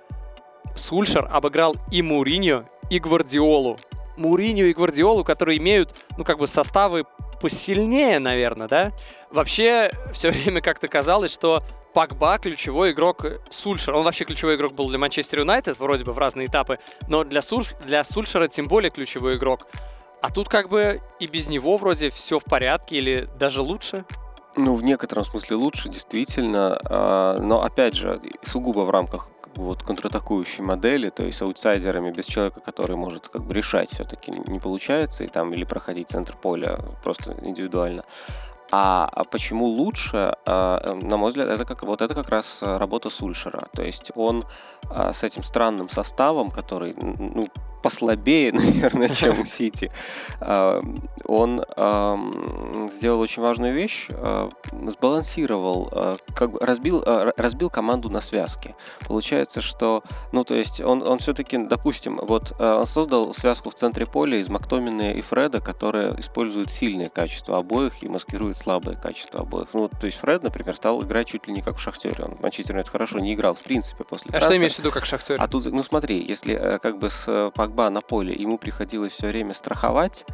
Сульшер 0.75 1.29
обыграл 1.31 1.77
и 1.91 2.03
Муриньо, 2.03 2.65
и 2.91 2.99
Гвардиолу. 2.99 3.79
Муриньо 4.17 4.65
и 4.65 4.73
Гвардиолу, 4.73 5.25
которые 5.25 5.59
имеют, 5.59 5.94
ну, 6.17 6.25
как 6.25 6.38
бы 6.38 6.47
составы 6.47 7.05
посильнее, 7.41 8.19
наверное, 8.19 8.69
да? 8.69 8.93
Вообще, 9.31 9.91
все 10.13 10.31
время 10.33 10.61
как-то 10.61 10.89
казалось, 10.89 11.33
что 11.33 11.63
Пакба 11.93 12.39
ключевой 12.39 12.93
игрок 12.93 13.25
Сульшера. 13.51 13.97
Он 13.97 14.05
вообще 14.05 14.25
ключевой 14.25 14.55
игрок 14.55 14.75
был 14.75 14.89
для 14.89 14.99
Манчестер 14.99 15.41
Юнайтед, 15.41 15.79
вроде 15.79 16.05
бы 16.05 16.13
в 16.13 16.19
разные 16.19 16.47
этапы, 16.47 16.79
но 17.09 17.25
для, 17.25 17.43
Сульш... 17.43 17.71
для 17.85 18.05
Сульшера 18.05 18.47
тем 18.47 18.69
более 18.69 18.91
ключевой 18.91 19.37
игрок. 19.37 19.67
А 20.23 20.31
тут 20.31 20.49
как 20.49 20.69
бы 20.69 21.01
и 21.19 21.27
без 21.27 21.49
него 21.49 21.77
вроде 21.79 22.11
все 22.11 22.39
в 22.39 22.45
порядке 22.45 22.97
или 22.97 23.29
даже 23.39 23.63
лучше. 23.63 24.05
Ну, 24.57 24.75
в 24.75 24.83
некотором 24.83 25.25
смысле 25.25 25.57
лучше, 25.57 25.89
действительно. 25.89 26.79
А, 26.85 27.39
но, 27.39 27.63
опять 27.63 27.95
же, 27.95 28.21
сугубо 28.43 28.81
в 28.81 28.91
рамках 28.91 29.31
вот 29.56 29.82
контратакующей 29.82 30.62
модели, 30.62 31.11
то 31.11 31.25
есть 31.25 31.43
аутсайдерами 31.43 32.11
без 32.11 32.26
человека, 32.26 32.61
который 32.61 32.97
может 32.97 33.29
как 33.29 33.43
бы 33.43 33.55
решать 33.55 33.91
все-таки 33.91 34.32
не 34.47 34.58
получается, 34.58 35.25
и 35.25 35.26
там 35.26 35.52
или 35.52 35.64
проходить 35.64 36.11
центр 36.11 36.37
поля 36.37 36.79
просто 37.02 37.37
индивидуально. 37.43 38.05
А, 38.73 39.08
а 39.12 39.25
почему 39.25 39.67
лучше, 39.67 40.37
а, 40.47 40.93
эм, 40.93 41.08
на 41.08 41.17
мой 41.17 41.31
взгляд, 41.31 41.49
это 41.49 41.64
как 41.64 41.82
вот 41.82 42.02
это 42.02 42.14
как 42.14 42.29
раз 42.29 42.61
э, 42.62 42.76
работа 42.76 43.11
Сульшера. 43.11 43.69
То 43.75 43.82
есть 43.82 44.12
он 44.14 44.44
а, 44.88 45.12
с 45.12 45.25
этим 45.25 45.43
странным 45.43 45.88
составом, 45.88 46.50
который 46.50 46.94
ну, 46.94 47.49
послабее, 47.82 48.53
наверное, 48.55 49.09
чем 49.15 49.41
у 49.41 49.44
Сити, 49.47 49.91
он 50.41 51.65
сделал 52.93 53.21
очень 53.21 53.43
важную 53.43 53.75
вещь, 53.75 54.09
сбалансировал, 54.87 56.19
как 56.35 56.53
бы 56.53 56.59
разбил, 56.61 57.03
разбил 57.37 57.71
команду 57.71 58.11
на 58.11 58.21
связки. 58.21 58.75
Получается, 59.06 59.61
что, 59.61 60.03
ну, 60.32 60.44
то 60.44 60.55
есть 60.55 60.81
он, 60.81 61.06
он 61.06 61.19
все-таки, 61.19 61.59
допустим, 61.59 62.21
вот 62.23 62.53
он 62.59 62.87
создал 62.87 63.35
связку 63.35 63.71
в 63.71 63.75
центре 63.75 64.06
поля 64.06 64.38
из 64.38 64.49
Мактомина 64.49 65.12
и 65.12 65.21
Фреда, 65.21 65.61
которые 65.61 66.19
используют 66.19 66.71
сильные 66.71 67.09
качества 67.09 67.59
обоих 67.59 68.03
и 68.03 68.09
маскируют 68.09 68.59
слабые 68.59 68.97
качества 68.97 69.41
обоих. 69.41 69.69
Ну, 69.73 69.88
то 69.88 70.06
есть 70.06 70.19
Фред, 70.19 70.43
например, 70.43 70.77
стал 70.77 71.03
играть 71.03 71.29
чуть 71.29 71.47
ли 71.47 71.53
не 71.53 71.62
как 71.62 71.77
в 71.77 71.81
Шахтере. 71.81 72.25
Он 72.25 72.37
в 72.37 72.44
это 72.44 72.91
хорошо 72.91 73.19
не 73.19 73.35
играл, 73.35 73.55
в 73.55 73.61
принципе, 73.61 74.05
после 74.05 74.29
А 74.29 74.32
трансфера. 74.32 74.50
что 74.50 74.56
имеешь 74.59 74.75
в 74.75 74.79
виду 74.79 74.91
как 74.91 75.05
в 75.05 75.06
Шахтере? 75.06 75.38
А 75.38 75.49
тут, 75.49 75.67
ну 75.67 75.82
смотри, 75.82 76.25
если 76.25 76.55
э, 76.55 76.79
как 76.79 76.99
бы 76.99 77.11
с 77.11 77.50
Пакба 77.70 77.88
на 77.90 78.00
поле 78.00 78.34
ему 78.34 78.58
приходилось 78.58 79.12
все 79.12 79.28
время 79.28 79.55
страховать, 79.55 80.25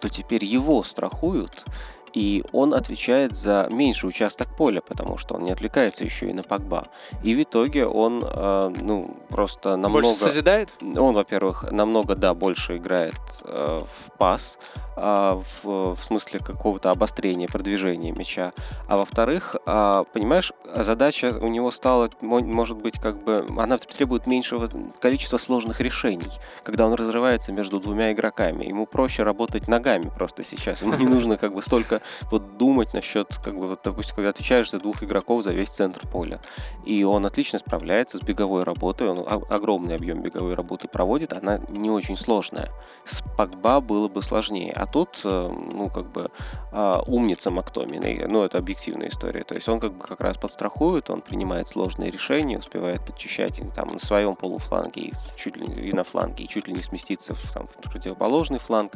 то 0.00 0.08
теперь 0.08 0.44
его 0.44 0.82
страхуют, 0.82 1.64
и 2.12 2.44
он 2.52 2.74
отвечает 2.74 3.36
за 3.36 3.68
меньший 3.70 4.08
участок 4.08 4.48
поля, 4.56 4.80
потому 4.80 5.16
что 5.18 5.34
он 5.34 5.42
не 5.42 5.52
отвлекается 5.52 6.04
еще 6.04 6.30
и 6.30 6.32
на 6.32 6.42
Пакба. 6.42 6.86
И 7.22 7.34
в 7.34 7.42
итоге 7.42 7.86
он, 7.86 8.24
э, 8.24 8.72
ну, 8.80 9.16
просто 9.28 9.70
намного... 9.76 10.04
Больше 10.04 10.14
созидает? 10.14 10.70
Он, 10.80 11.14
во-первых, 11.14 11.70
намного, 11.70 12.14
да, 12.14 12.34
больше 12.34 12.76
играет 12.76 13.14
э, 13.44 13.82
в 13.84 14.18
пас, 14.18 14.58
э, 14.96 15.40
в, 15.62 15.94
в 15.94 16.02
смысле 16.02 16.40
какого-то 16.40 16.90
обострения, 16.90 17.48
продвижения 17.48 18.12
мяча. 18.12 18.52
А 18.88 18.96
во-вторых, 18.96 19.56
э, 19.64 20.04
понимаешь, 20.12 20.52
задача 20.74 21.38
у 21.40 21.48
него 21.48 21.70
стала, 21.70 22.10
может 22.20 22.76
быть, 22.76 22.98
как 22.98 23.22
бы, 23.22 23.46
она 23.56 23.78
требует 23.78 24.26
меньшего 24.26 24.68
количества 25.00 25.38
сложных 25.38 25.80
решений, 25.80 26.30
когда 26.64 26.86
он 26.86 26.94
разрывается 26.94 27.52
между 27.52 27.80
двумя 27.80 28.12
игроками. 28.12 28.64
Ему 28.64 28.86
проще 28.86 29.22
работать 29.22 29.68
ногами 29.68 30.10
просто 30.16 30.42
сейчас. 30.42 30.82
Ему 30.82 30.94
не 30.94 31.06
нужно 31.06 31.36
как 31.36 31.54
бы 31.54 31.62
столько 31.62 31.99
вот 32.30 32.56
думать 32.56 32.94
насчет, 32.94 33.34
как 33.42 33.58
бы, 33.58 33.68
вот, 33.68 33.80
допустим, 33.84 34.16
когда 34.16 34.30
отвечаешь 34.30 34.70
за 34.70 34.78
двух 34.78 35.02
игроков 35.02 35.42
за 35.42 35.52
весь 35.52 35.70
центр 35.70 36.06
поля. 36.06 36.40
И 36.84 37.04
он 37.04 37.26
отлично 37.26 37.58
справляется 37.58 38.18
с 38.18 38.22
беговой 38.22 38.64
работой, 38.64 39.08
он 39.08 39.26
огромный 39.48 39.94
объем 39.94 40.22
беговой 40.22 40.54
работы 40.54 40.88
проводит, 40.88 41.32
она 41.32 41.58
не 41.68 41.90
очень 41.90 42.16
сложная. 42.16 42.70
С 43.04 43.22
Пакба 43.36 43.80
было 43.80 44.08
бы 44.08 44.22
сложнее. 44.22 44.72
А 44.72 44.86
тут, 44.86 45.20
э, 45.24 45.48
ну, 45.48 45.88
как 45.88 46.10
бы, 46.10 46.30
а, 46.72 47.02
умница 47.06 47.50
Мактомин, 47.50 48.30
ну, 48.30 48.44
это 48.44 48.58
объективная 48.58 49.08
история. 49.08 49.44
То 49.44 49.54
есть 49.54 49.68
он 49.68 49.80
как 49.80 49.92
бы 49.92 50.04
как 50.04 50.20
раз 50.20 50.36
подстрахует, 50.36 51.10
он 51.10 51.20
принимает 51.20 51.68
сложные 51.68 52.10
решения, 52.10 52.58
успевает 52.58 53.04
подчищать 53.04 53.60
там 53.74 53.88
на 53.88 53.98
своем 53.98 54.36
полуфланге 54.36 55.00
и 55.00 55.12
чуть 55.36 55.56
ли 55.56 55.66
и 55.66 55.92
на 55.92 56.04
фланге, 56.04 56.44
и 56.44 56.48
чуть 56.48 56.68
ли 56.68 56.74
не 56.74 56.82
сместиться 56.82 57.34
в, 57.34 57.52
там, 57.52 57.66
в 57.66 57.90
противоположный 57.90 58.58
фланг 58.58 58.92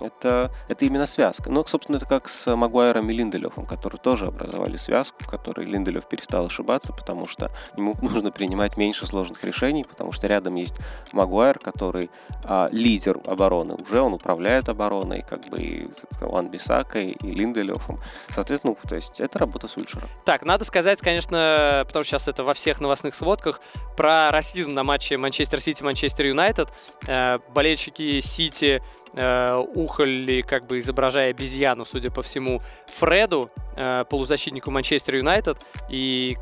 это, 0.00 0.50
это 0.68 0.84
именно 0.84 1.06
связка. 1.06 1.50
Ну, 1.50 1.64
собственно, 1.66 1.96
это 1.96 2.06
как 2.06 2.28
с 2.28 2.54
Магуайром 2.54 3.10
и 3.10 3.14
Линделёфом, 3.14 3.66
которые 3.66 3.98
тоже 3.98 4.26
образовали 4.26 4.76
связку, 4.76 5.22
в 5.22 5.28
которой 5.28 5.66
Линделёв 5.66 6.06
перестал 6.06 6.46
ошибаться, 6.46 6.92
потому 6.92 7.26
что 7.26 7.50
ему 7.76 7.96
нужно 8.02 8.30
принимать 8.30 8.76
меньше 8.76 9.06
сложных 9.06 9.44
решений, 9.44 9.84
потому 9.84 10.12
что 10.12 10.26
рядом 10.26 10.54
есть 10.54 10.74
Магуайр, 11.12 11.58
который 11.58 12.10
а, 12.44 12.68
лидер 12.72 13.20
обороны, 13.26 13.74
уже 13.74 14.00
он 14.00 14.14
управляет 14.14 14.68
обороной, 14.68 15.24
как 15.28 15.46
бы 15.46 15.60
и 15.60 15.88
Ван 16.20 16.48
Бисакой, 16.48 17.10
и 17.10 17.30
Линделёфом. 17.30 18.00
Соответственно, 18.28 18.74
то 18.88 18.94
есть 18.94 19.20
это 19.20 19.38
работа 19.38 19.68
Сульшера. 19.68 20.08
Так, 20.24 20.42
надо 20.42 20.64
сказать, 20.64 21.00
конечно, 21.00 21.84
потому 21.86 22.04
что 22.04 22.12
сейчас 22.12 22.28
это 22.28 22.42
во 22.44 22.54
всех 22.54 22.80
новостных 22.80 23.14
сводках, 23.14 23.60
про 23.96 24.30
расизм 24.30 24.72
на 24.72 24.84
матче 24.84 25.16
Манчестер 25.16 25.60
Сити-Манчестер 25.60 26.26
Юнайтед. 26.26 26.68
Э, 27.06 27.38
болельщики 27.54 28.20
Сити 28.20 28.82
э, 29.14 29.64
ухали, 29.74 30.42
как 30.42 30.66
бы 30.66 30.78
изображая 30.78 31.30
обезьяну, 31.30 31.84
судя 31.84 32.10
по 32.10 32.22
всему, 32.22 32.62
Фреду, 32.86 33.50
э, 33.76 34.04
полузащитнику 34.08 34.70
Манчестер 34.70 35.16
Юнайтед. 35.16 35.58
И 35.88 36.36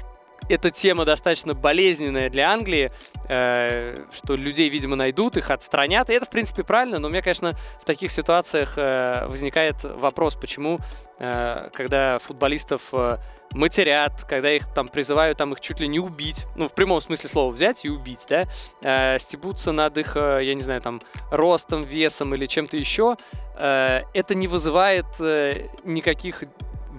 эта 0.51 0.71
тема 0.71 1.05
достаточно 1.05 1.55
болезненная 1.55 2.29
для 2.29 2.51
Англии, 2.51 2.91
э, 3.29 3.97
что 4.13 4.35
людей, 4.35 4.69
видимо, 4.69 4.97
найдут, 4.97 5.37
их 5.37 5.51
отстранят. 5.51 6.11
И 6.11 6.13
это, 6.13 6.27
в 6.27 6.31
принципе, 6.31 6.65
правильно, 6.65 6.99
но 6.99 7.09
у 7.09 7.11
меня, 7.11 7.23
конечно, 7.23 7.53
в 7.81 7.85
таких 7.85 8.11
ситуациях 8.11 8.75
э, 8.77 9.27
возникает 9.29 9.77
вопрос, 9.83 10.35
почему, 10.35 10.79
э, 11.19 11.71
когда 11.73 12.19
футболистов 12.19 12.83
э, 12.93 13.19
матерят, 13.53 14.25
когда 14.29 14.53
их 14.53 14.73
там 14.75 14.89
призывают 14.89 15.39
там 15.39 15.53
их 15.53 15.61
чуть 15.61 15.81
ли 15.81 15.89
не 15.89 16.01
убить, 16.01 16.47
ну, 16.57 16.69
в 16.69 16.75
прямом 16.75 17.01
смысле 17.01 17.29
слова 17.29 17.53
взять 17.53 17.85
и 17.85 17.89
убить, 17.89 18.27
да, 18.29 18.45
э, 18.83 19.19
стебутся 19.19 19.73
над 19.73 19.97
их, 19.99 20.17
э, 20.17 20.41
я 20.43 20.55
не 20.55 20.63
знаю, 20.63 20.81
там, 20.81 21.01
ростом, 21.31 21.85
весом 21.85 22.35
или 22.35 22.47
чем-то 22.47 22.77
еще, 22.77 23.17
э, 23.57 24.03
это 24.15 24.35
не 24.35 24.49
вызывает 24.49 25.07
э, 25.21 25.69
никаких 25.85 26.45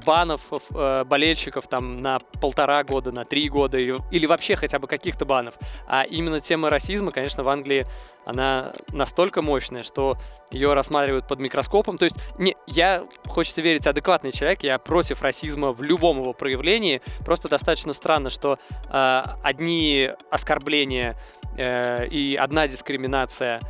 банов 0.06 0.42
э, 0.52 1.04
болельщиков 1.06 1.68
там 1.68 2.02
на 2.02 2.20
полтора 2.20 2.84
года, 2.84 3.12
на 3.12 3.24
три 3.24 3.50
года 3.50 3.78
или, 3.78 3.98
или 4.12 4.26
вообще 4.26 4.56
хотя 4.56 4.80
бы 4.80 4.88
каких-то 4.88 5.26
банов. 5.26 5.56
А 5.88 6.04
именно 6.04 6.40
тема 6.40 6.70
расизма, 6.70 7.12
конечно, 7.12 7.44
в 7.44 7.50
Англии 7.50 7.86
она 8.26 8.74
настолько 8.90 9.42
мощная, 9.42 9.84
что 9.84 10.18
ее 10.52 10.74
рассматривают 10.74 11.28
под 11.28 11.40
микроскопом. 11.40 11.98
То 11.98 12.06
есть 12.06 12.18
не, 12.38 12.56
я, 12.68 13.06
хочется 13.28 13.62
верить, 13.62 13.88
адекватный 13.88 14.32
человек, 14.32 14.64
я 14.64 14.78
против 14.78 15.22
расизма 15.22 15.72
в 15.72 15.82
любом 15.82 16.22
его 16.22 16.34
проявлении. 16.34 17.02
Просто 17.26 17.50
достаточно 17.50 17.94
странно, 17.94 18.30
что 18.30 18.60
э, 18.90 19.24
одни 19.44 20.10
оскорбления 20.30 21.18
э, 21.58 22.08
и 22.08 22.36
одна 22.36 22.68
дискриминация 22.68 23.62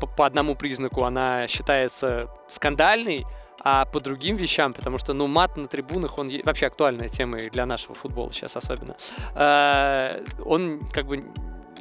по, 0.00 0.06
по 0.06 0.26
одному 0.26 0.54
признаку, 0.54 1.04
она 1.04 1.46
считается 1.46 2.28
скандальной, 2.48 3.26
а 3.70 3.84
по 3.84 4.00
другим 4.00 4.36
вещам, 4.36 4.72
потому 4.72 4.96
что, 4.96 5.12
ну, 5.12 5.26
мат 5.26 5.58
на 5.58 5.68
трибунах, 5.68 6.16
он 6.16 6.32
вообще 6.44 6.66
актуальная 6.66 7.10
тема 7.10 7.38
и 7.38 7.50
для 7.50 7.66
нашего 7.66 7.94
футбола 7.94 8.32
сейчас 8.32 8.56
особенно. 8.56 8.96
Э, 9.34 10.24
он 10.42 10.88
как 10.90 11.06
бы 11.06 11.22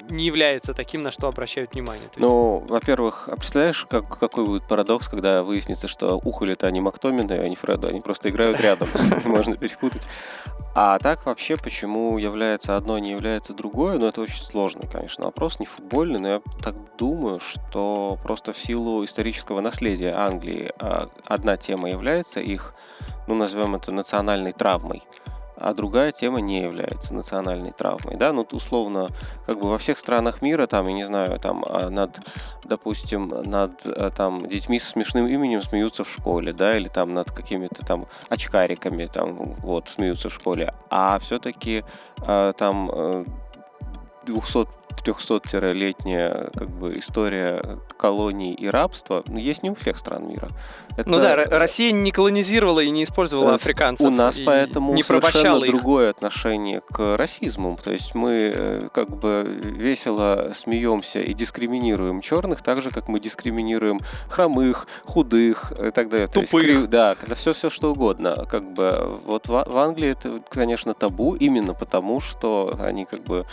не 0.10 0.26
является 0.26 0.74
таким, 0.74 1.04
на 1.04 1.12
что 1.12 1.28
обращают 1.28 1.74
внимание. 1.74 2.10
Ну, 2.16 2.64
во-первых, 2.68 3.30
а 3.32 3.36
представляешь, 3.36 3.86
как, 3.90 4.20
какой 4.20 4.46
будет 4.46 4.68
парадокс, 4.68 5.08
когда 5.08 5.44
выяснится, 5.44 5.88
что 5.88 6.18
ухали-то 6.18 6.68
они 6.68 6.82
Мактомины, 6.82 7.34
а 7.34 7.48
не 7.48 7.56
Фреду, 7.56 7.88
они 7.88 8.02
просто 8.02 8.30
играют 8.30 8.60
рядом, 8.60 8.88
можно 9.26 9.58
перепутать. 9.58 10.08
А 10.76 11.00
так 11.00 11.26
вообще, 11.26 11.58
почему 11.58 12.18
является 12.18 12.76
одно, 12.76 12.96
а 12.96 13.00
не 13.00 13.12
является 13.12 13.54
другое, 13.54 13.98
ну 13.98 14.08
это 14.08 14.22
очень 14.22 14.42
сложный, 14.42 14.88
конечно, 14.88 15.26
вопрос, 15.26 15.60
не 15.60 15.66
футбольный, 15.66 16.20
но 16.20 16.28
я 16.28 16.42
так 16.62 16.76
думаю, 16.98 17.40
что 17.40 18.18
просто 18.22 18.54
в 18.54 18.58
силу 18.58 19.04
исторического 19.04 19.62
наследия 19.62 20.14
Англии 20.14 20.72
а, 20.80 21.10
одна 21.26 21.58
тема 21.58 21.90
является 21.90 22.42
их, 22.42 22.76
ну 23.28 23.36
назовем 23.36 23.76
это 23.76 23.92
национальной 23.92 24.52
травмой 24.52 25.04
а 25.60 25.74
другая 25.74 26.12
тема 26.12 26.40
не 26.40 26.62
является 26.62 27.14
национальной 27.14 27.72
травмой, 27.72 28.16
да, 28.16 28.32
ну, 28.32 28.48
условно, 28.52 29.10
как 29.46 29.60
бы 29.60 29.70
во 29.70 29.78
всех 29.78 29.98
странах 29.98 30.42
мира, 30.42 30.68
там, 30.68 30.88
я 30.88 30.94
не 30.94 31.04
знаю, 31.04 31.40
там, 31.40 31.66
а, 31.68 31.90
над, 31.90 32.20
допустим, 32.64 33.28
над, 33.28 33.86
а, 33.86 34.12
там, 34.12 34.48
детьми 34.48 34.80
со 34.80 34.92
смешным 34.92 35.28
именем 35.28 35.62
смеются 35.62 36.04
в 36.04 36.10
школе, 36.10 36.54
да, 36.54 36.76
или 36.78 36.88
там 36.88 37.14
над 37.14 37.32
какими-то 37.32 37.86
там 37.86 38.08
очкариками, 38.30 39.06
там, 39.06 39.56
вот, 39.60 39.90
смеются 39.90 40.30
в 40.30 40.34
школе, 40.34 40.74
а 40.90 41.18
все-таки 41.20 41.84
а, 42.20 42.54
там 42.54 43.26
200 44.26 44.77
300-летняя 44.90 46.52
как 46.58 46.70
бы 46.70 46.98
история 46.98 47.80
колоний 47.98 48.54
и 48.54 48.68
рабства 48.68 49.24
ну, 49.28 49.38
есть 49.38 49.64
не 49.64 49.70
у 49.70 49.76
всех 49.76 49.98
стран 49.98 50.28
мира. 50.28 50.50
Это... 50.96 51.10
Ну 51.10 51.20
да, 51.20 51.36
Россия 51.36 51.92
не 51.92 52.12
колонизировала 52.12 52.80
и 52.80 52.90
не 52.90 53.04
использовала 53.04 53.54
африканцев. 53.56 54.08
У 54.08 54.10
нас 54.10 54.38
поэтому 54.44 54.94
не 54.94 55.04
совершенно 55.04 55.64
их. 55.64 55.72
другое 55.72 56.10
отношение 56.10 56.82
к 56.82 57.18
расизму. 57.18 57.78
То 57.84 57.92
есть 57.92 58.16
мы 58.16 58.52
э, 58.54 58.90
как 58.94 59.10
бы 59.10 59.44
весело 59.64 60.52
смеемся 60.54 61.20
и 61.20 61.34
дискриминируем 61.34 62.22
черных, 62.22 62.62
так 62.62 62.82
же, 62.82 62.90
как 62.90 63.08
мы 63.08 63.20
дискриминируем 63.20 64.00
хромых, 64.30 64.88
худых 65.06 65.72
и 65.72 65.92
так 65.92 66.10
далее. 66.10 66.28
Тупых. 66.28 66.50
То 66.50 66.58
есть, 66.60 66.90
да, 66.90 67.16
когда 67.16 67.36
все, 67.36 67.54
все 67.54 67.70
что 67.70 67.92
угодно. 67.92 68.46
Как 68.50 68.64
бы 68.72 69.20
вот 69.26 69.48
в, 69.48 69.52
в 69.52 69.78
Англии 69.78 70.10
это, 70.10 70.42
конечно, 70.50 70.94
табу 70.94 71.36
именно 71.36 71.74
потому, 71.74 72.20
что 72.20 72.76
они 72.80 73.06
как 73.06 73.22
бы 73.22 73.46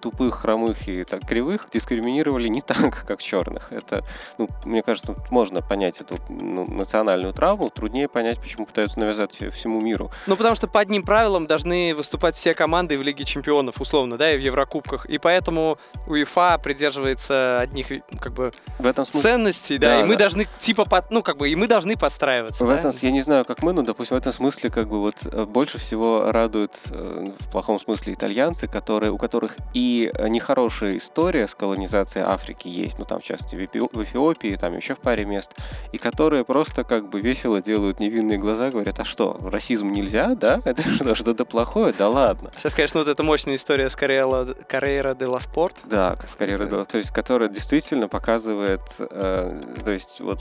тупых, 0.00 0.34
хромых 0.34 0.53
и 0.86 1.04
так 1.04 1.26
кривых 1.26 1.68
дискриминировали 1.72 2.48
не 2.48 2.60
так, 2.66 3.04
как 3.06 3.20
черных. 3.20 3.72
Это, 3.72 4.04
ну, 4.38 4.48
мне 4.64 4.82
кажется, 4.82 5.14
можно 5.30 5.62
понять 5.62 6.00
эту 6.00 6.16
ну, 6.28 6.66
национальную 6.66 7.32
травму, 7.32 7.70
труднее 7.70 8.08
понять, 8.08 8.40
почему 8.40 8.66
пытаются 8.66 8.98
навязать 8.98 9.32
всему 9.52 9.80
миру. 9.80 10.10
Ну, 10.26 10.36
потому 10.36 10.54
что 10.56 10.66
по 10.66 10.80
одним 10.80 11.02
правилам 11.02 11.46
должны 11.46 11.94
выступать 11.94 12.34
все 12.34 12.54
команды 12.54 12.98
в 12.98 13.02
Лиге 13.02 13.24
Чемпионов, 13.24 13.80
условно, 13.80 14.16
да, 14.16 14.32
и 14.32 14.36
в 14.36 14.40
Еврокубках. 14.40 15.06
И 15.06 15.18
поэтому 15.18 15.78
УЕФА 16.06 16.58
придерживается 16.62 17.60
одних, 17.60 17.88
как 18.20 18.32
бы, 18.32 18.52
в 18.78 18.86
этом 18.86 19.04
смысле... 19.04 19.30
ценностей, 19.30 19.78
да, 19.78 19.88
да 19.88 19.98
и 19.98 20.00
да. 20.02 20.06
мы 20.06 20.16
должны, 20.16 20.46
типа, 20.58 20.84
под, 20.84 21.10
ну, 21.10 21.22
как 21.22 21.36
бы, 21.36 21.48
и 21.48 21.56
мы 21.56 21.66
должны 21.66 21.96
подстраиваться. 21.96 22.64
В 22.64 22.68
да? 22.68 22.78
этом, 22.78 22.92
я 23.00 23.10
не 23.10 23.22
знаю, 23.22 23.44
как 23.44 23.62
мы, 23.62 23.72
но, 23.72 23.82
допустим, 23.82 24.16
в 24.16 24.20
этом 24.20 24.32
смысле, 24.32 24.70
как 24.70 24.88
бы, 24.88 25.00
вот, 25.00 25.26
э, 25.26 25.44
больше 25.44 25.78
всего 25.78 26.30
радуют, 26.30 26.78
э, 26.90 27.32
в 27.38 27.50
плохом 27.50 27.78
смысле, 27.78 28.14
итальянцы, 28.14 28.66
которые, 28.66 29.12
у 29.12 29.18
которых 29.18 29.56
и 29.72 30.12
нехорошая 30.44 30.98
история 30.98 31.48
с 31.48 31.54
колонизацией 31.54 32.26
Африки 32.26 32.68
есть, 32.68 32.98
ну, 32.98 33.06
там, 33.06 33.20
в 33.20 33.24
частности, 33.24 33.56
в 33.56 34.02
Эфиопии, 34.02 34.56
там, 34.56 34.76
еще 34.76 34.94
в 34.94 34.98
паре 34.98 35.24
мест, 35.24 35.52
и 35.92 35.98
которые 35.98 36.44
просто 36.44 36.84
как 36.84 37.08
бы 37.08 37.22
весело 37.22 37.62
делают 37.62 37.98
невинные 37.98 38.36
глаза, 38.36 38.70
говорят, 38.70 39.00
а 39.00 39.04
что, 39.04 39.38
расизм 39.42 39.90
нельзя, 39.90 40.34
да? 40.34 40.60
Это 40.66 40.82
что, 40.82 41.14
что-то 41.14 41.46
плохое? 41.46 41.94
Да 41.96 42.10
ладно. 42.10 42.50
Сейчас, 42.58 42.74
конечно, 42.74 43.00
вот 43.00 43.08
эта 43.08 43.22
мощная 43.22 43.54
история 43.54 43.88
с 43.88 43.96
Карьера 43.96 45.14
де 45.14 45.26
ла 45.26 45.40
Спорт. 45.40 45.76
Да, 45.84 46.14
с 46.30 46.36
Карьера 46.36 46.66
де 46.66 46.84
то 46.84 46.98
есть, 46.98 47.10
которая 47.10 47.48
действительно 47.48 48.08
показывает, 48.08 48.82
э, 48.98 49.62
то 49.82 49.90
есть, 49.90 50.20
вот, 50.20 50.40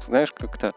знаешь, 0.00 0.32
как-то 0.32 0.72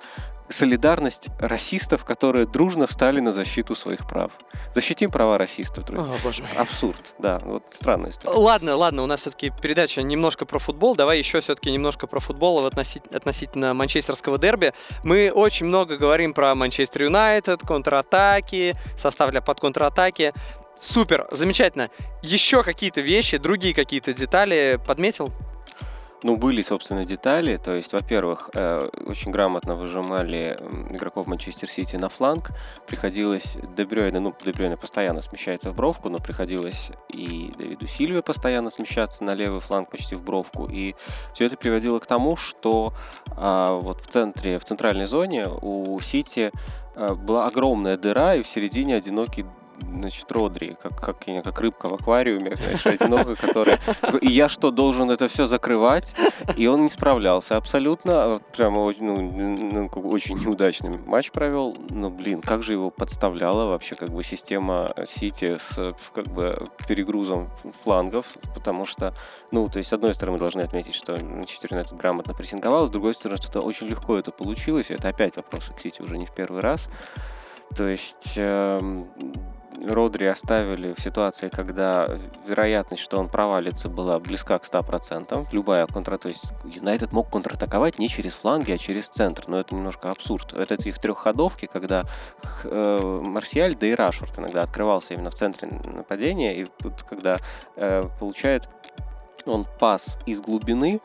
солидарность 0.49 1.27
расистов, 1.39 2.05
которые 2.05 2.45
дружно 2.45 2.87
встали 2.87 3.19
на 3.19 3.31
защиту 3.31 3.75
своих 3.75 4.07
прав. 4.07 4.31
Защитим 4.73 5.11
права 5.11 5.37
расистов, 5.37 5.85
друзья. 5.85 6.13
О, 6.13 6.17
боже 6.23 6.43
мой. 6.43 6.51
Абсурд, 6.53 7.13
да, 7.19 7.39
вот 7.39 7.63
странная 7.71 8.11
история. 8.11 8.37
Ладно, 8.37 8.75
ладно, 8.75 9.03
у 9.03 9.05
нас 9.05 9.21
все-таки 9.21 9.51
передача 9.61 10.01
немножко 10.01 10.45
про 10.45 10.59
футбол. 10.59 10.95
Давай 10.95 11.17
еще 11.17 11.39
все-таки 11.41 11.71
немножко 11.71 12.07
про 12.07 12.19
футбол 12.19 12.65
относительно, 12.65 13.17
относительно 13.17 13.73
манчестерского 13.73 14.37
дерби. 14.37 14.73
Мы 15.03 15.31
очень 15.33 15.65
много 15.65 15.97
говорим 15.97 16.33
про 16.33 16.55
Манчестер 16.55 17.03
Юнайтед, 17.03 17.61
контратаки, 17.61 18.75
состав 18.97 19.31
для 19.31 19.41
под 19.41 19.59
контратаки. 19.59 20.33
Супер, 20.79 21.27
замечательно. 21.31 21.89
Еще 22.21 22.63
какие-то 22.63 23.01
вещи, 23.01 23.37
другие 23.37 23.73
какие-то 23.73 24.13
детали 24.13 24.79
подметил? 24.85 25.31
Ну, 26.23 26.35
были, 26.35 26.63
собственно, 26.63 27.05
детали. 27.05 27.57
То 27.57 27.75
есть, 27.75 27.93
во-первых, 27.93 28.49
э, 28.55 28.89
очень 29.05 29.31
грамотно 29.31 29.75
выжимали 29.75 30.57
игроков 30.89 31.27
Манчестер 31.27 31.69
Сити 31.69 31.95
на 31.95 32.09
фланг. 32.09 32.51
Приходилось 32.87 33.57
Дебрёйне, 33.75 34.19
ну, 34.19 34.33
Дебрёйне 34.43 34.77
постоянно 34.77 35.21
смещается 35.21 35.71
в 35.71 35.75
бровку, 35.75 36.09
но 36.09 36.17
приходилось 36.17 36.89
и 37.09 37.53
Давиду 37.57 37.85
Сильве 37.85 38.23
постоянно 38.23 38.71
смещаться 38.71 39.23
на 39.23 39.35
левый 39.35 39.59
фланг 39.59 39.91
почти 39.91 40.15
в 40.15 40.23
бровку. 40.23 40.67
И 40.67 40.95
все 41.33 41.45
это 41.45 41.55
приводило 41.55 41.99
к 41.99 42.07
тому, 42.07 42.35
что 42.35 42.93
а, 43.35 43.79
вот 43.79 44.01
в 44.01 44.07
центре, 44.07 44.57
в 44.57 44.65
центральной 44.65 45.05
зоне 45.05 45.47
у 45.47 45.99
Сити 45.99 46.51
а, 46.95 47.13
была 47.13 47.45
огромная 47.45 47.95
дыра, 47.95 48.35
и 48.35 48.41
в 48.41 48.47
середине 48.47 48.95
одинокий 48.95 49.45
значит, 49.81 50.31
Родри, 50.31 50.77
как, 50.81 50.99
как, 50.99 51.25
как 51.43 51.59
рыбка 51.59 51.89
в 51.89 51.93
аквариуме, 51.93 52.55
знаешь, 52.55 52.85
одинокая, 52.85 53.35
которая... 53.35 53.79
И 54.21 54.27
я 54.27 54.49
что, 54.49 54.71
должен 54.71 55.11
это 55.11 55.27
все 55.27 55.47
закрывать? 55.47 56.15
И 56.55 56.67
он 56.67 56.83
не 56.83 56.89
справлялся 56.89 57.57
абсолютно. 57.57 58.39
Прямо 58.55 58.93
ну, 58.99 59.21
ну, 59.21 59.87
очень 60.09 60.37
неудачный 60.37 60.97
матч 60.97 61.31
провел. 61.31 61.77
Но, 61.89 62.09
блин, 62.09 62.41
как 62.41 62.63
же 62.63 62.73
его 62.73 62.89
подставляла 62.89 63.69
вообще 63.69 63.95
как 63.95 64.09
бы 64.09 64.23
система 64.23 64.93
Сити 65.05 65.57
с 65.57 65.95
как 66.13 66.27
бы 66.27 66.67
перегрузом 66.87 67.49
флангов, 67.83 68.37
потому 68.53 68.85
что, 68.85 69.13
ну, 69.51 69.67
то 69.69 69.79
есть, 69.79 69.89
с 69.89 69.93
одной 69.93 70.13
стороны, 70.13 70.33
мы 70.33 70.39
должны 70.39 70.61
отметить, 70.61 70.95
что 70.95 71.13
Манчестер 71.23 71.71
Юнайтед 71.71 71.97
грамотно 71.97 72.33
прессинговал, 72.33 72.87
с 72.87 72.91
другой 72.91 73.13
стороны, 73.13 73.37
что-то 73.37 73.61
очень 73.61 73.87
легко 73.87 74.17
это 74.17 74.31
получилось, 74.31 74.91
и 74.91 74.93
это 74.93 75.09
опять 75.09 75.35
вопрос 75.35 75.71
к 75.75 75.79
Сити 75.79 76.01
уже 76.01 76.17
не 76.17 76.25
в 76.25 76.31
первый 76.31 76.61
раз. 76.61 76.89
То 77.75 77.87
есть 77.87 78.33
э, 78.37 78.79
Родри 79.85 80.25
оставили 80.25 80.93
в 80.93 80.99
ситуации, 80.99 81.49
когда 81.49 82.09
вероятность, 82.47 83.01
что 83.01 83.19
он 83.19 83.29
провалится, 83.29 83.89
была 83.89 84.19
близка 84.19 84.57
к 84.57 84.63
100%. 84.63 85.47
Любая 85.51 85.85
контра... 85.87 86.17
То 86.17 86.29
есть 86.29 86.43
Юнайтед 86.65 87.11
мог 87.11 87.29
контратаковать 87.29 87.99
не 87.99 88.09
через 88.09 88.33
фланги, 88.33 88.71
а 88.71 88.77
через 88.77 89.09
центр. 89.09 89.43
Но 89.47 89.59
это 89.59 89.75
немножко 89.75 90.09
абсурд. 90.09 90.53
Это 90.53 90.75
их 90.75 90.99
трехходовки, 90.99 91.67
когда 91.67 92.05
э, 92.63 93.21
Марсиаль, 93.23 93.75
да 93.75 93.87
и 93.87 93.93
Рашфорд 93.93 94.39
иногда 94.39 94.63
открывался 94.63 95.13
именно 95.13 95.29
в 95.29 95.35
центре 95.35 95.67
нападения. 95.67 96.61
И 96.61 96.65
тут, 96.65 97.03
когда 97.03 97.37
э, 97.75 98.03
получает 98.19 98.69
он 99.47 99.65
пас 99.79 100.17
из 100.25 100.41
глубины, 100.41 101.01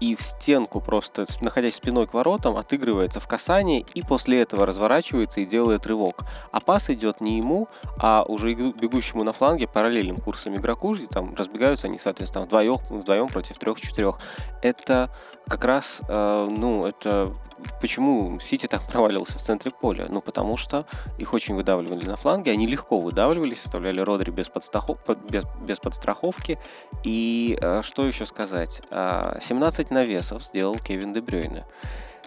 и 0.00 0.14
в 0.14 0.20
стенку 0.20 0.80
просто, 0.80 1.26
находясь 1.40 1.76
спиной 1.76 2.06
к 2.06 2.14
воротам, 2.14 2.56
отыгрывается 2.56 3.20
в 3.20 3.26
касание 3.26 3.84
и 3.94 4.02
после 4.02 4.42
этого 4.42 4.66
разворачивается 4.66 5.40
и 5.40 5.46
делает 5.46 5.86
рывок. 5.86 6.24
А 6.50 6.60
пас 6.60 6.90
идет 6.90 7.20
не 7.20 7.38
ему, 7.38 7.68
а 7.98 8.22
уже 8.22 8.54
бегущему 8.54 9.24
на 9.24 9.32
фланге 9.32 9.66
параллельным 9.66 10.18
курсом 10.18 10.56
игроку, 10.56 10.94
и 10.94 11.06
там 11.06 11.34
разбегаются 11.34 11.86
они, 11.86 11.98
соответственно, 11.98 12.44
вдвоем, 12.44 12.78
вдвоем 12.90 13.28
против 13.28 13.58
трех-четырех. 13.58 14.18
Это 14.62 15.10
как 15.48 15.64
раз, 15.64 16.02
э, 16.08 16.48
ну, 16.50 16.84
это 16.84 17.32
почему 17.80 18.38
Сити 18.40 18.66
так 18.66 18.82
проваливался 18.90 19.38
в 19.38 19.42
центре 19.42 19.70
поля? 19.70 20.06
Ну, 20.08 20.20
потому 20.20 20.56
что 20.56 20.86
их 21.18 21.32
очень 21.32 21.54
выдавливали 21.54 22.04
на 22.04 22.16
фланге, 22.16 22.52
они 22.52 22.66
легко 22.66 23.00
выдавливались, 23.00 23.62
составляли 23.62 24.00
Родри 24.00 24.30
без, 24.30 24.48
подстрахов... 24.48 24.98
без, 25.30 25.44
без 25.60 25.78
подстраховки. 25.78 26.58
И 27.04 27.58
э, 27.60 27.82
что 27.86 28.06
еще 28.06 28.26
сказать? 28.26 28.82
17 28.90 28.90
а, 28.90 29.94
навесов 29.94 30.42
сделал 30.42 30.76
Кевин 30.76 31.12
Дебрёйне. 31.12 31.64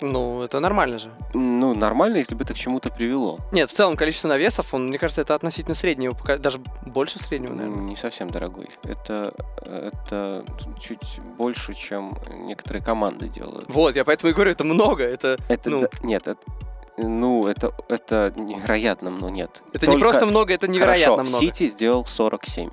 Ну, 0.01 0.43
это 0.43 0.59
нормально 0.59 0.97
же. 0.97 1.11
Ну, 1.33 1.73
нормально, 1.73 2.17
если 2.17 2.35
бы 2.35 2.43
это 2.43 2.53
к 2.53 2.57
чему-то 2.57 2.89
привело. 2.89 3.39
Нет, 3.51 3.69
в 3.69 3.73
целом 3.73 3.97
количество 3.97 4.29
навесов, 4.29 4.73
он, 4.73 4.87
мне 4.87 4.97
кажется, 4.97 5.21
это 5.21 5.35
относительно 5.35 5.75
среднего, 5.75 6.15
даже 6.37 6.59
больше 6.85 7.19
среднего, 7.19 7.53
наверное. 7.53 7.81
Не 7.81 7.95
совсем 7.95 8.29
дорогой. 8.29 8.69
Это, 8.83 9.33
это 9.65 10.45
чуть 10.79 11.19
больше, 11.37 11.73
чем 11.73 12.17
некоторые 12.29 12.83
команды 12.83 13.27
делают. 13.27 13.65
Вот, 13.67 13.95
я 13.95 14.05
поэтому 14.05 14.31
и 14.31 14.33
говорю, 14.33 14.51
это 14.51 14.63
много. 14.63 15.03
Это, 15.03 15.37
это 15.49 15.69
ну... 15.69 15.81
да, 15.81 15.89
нет, 16.01 16.27
это, 16.27 16.41
ну, 16.97 17.47
это, 17.47 17.73
это 17.87 18.33
невероятно, 18.35 19.09
но 19.09 19.29
нет. 19.29 19.63
Это 19.73 19.85
Только... 19.85 19.91
не 19.91 19.99
просто 19.99 20.25
много, 20.25 20.53
это 20.53 20.67
невероятно 20.67 21.17
Хорошо, 21.17 21.29
много. 21.29 21.45
Сити 21.45 21.67
сделал 21.67 22.05
47. 22.05 22.69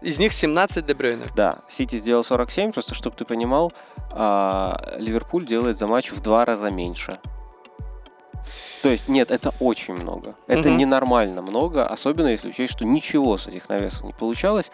Из 0.00 0.18
них 0.18 0.32
17 0.32 0.86
Дебрёйна. 0.86 1.24
Да, 1.34 1.58
Сити 1.68 1.96
сделал 1.96 2.22
47, 2.22 2.72
просто 2.72 2.94
чтобы 2.94 3.16
ты 3.16 3.24
понимал, 3.24 3.72
а, 4.12 4.94
Ливерпуль 4.98 5.44
делает 5.44 5.76
за 5.76 5.86
матч 5.86 6.12
в 6.12 6.20
два 6.20 6.44
раза 6.44 6.70
меньше. 6.70 7.18
То 8.82 8.88
есть, 8.88 9.08
нет, 9.08 9.30
это 9.30 9.52
очень 9.60 9.94
много. 9.94 10.34
Это 10.46 10.68
угу. 10.68 10.78
ненормально 10.78 11.42
много, 11.42 11.86
особенно 11.86 12.28
если 12.28 12.48
учесть, 12.48 12.72
что 12.72 12.84
ничего 12.84 13.36
с 13.36 13.46
этих 13.46 13.68
навесов 13.68 14.04
не 14.04 14.12
получалось. 14.12 14.70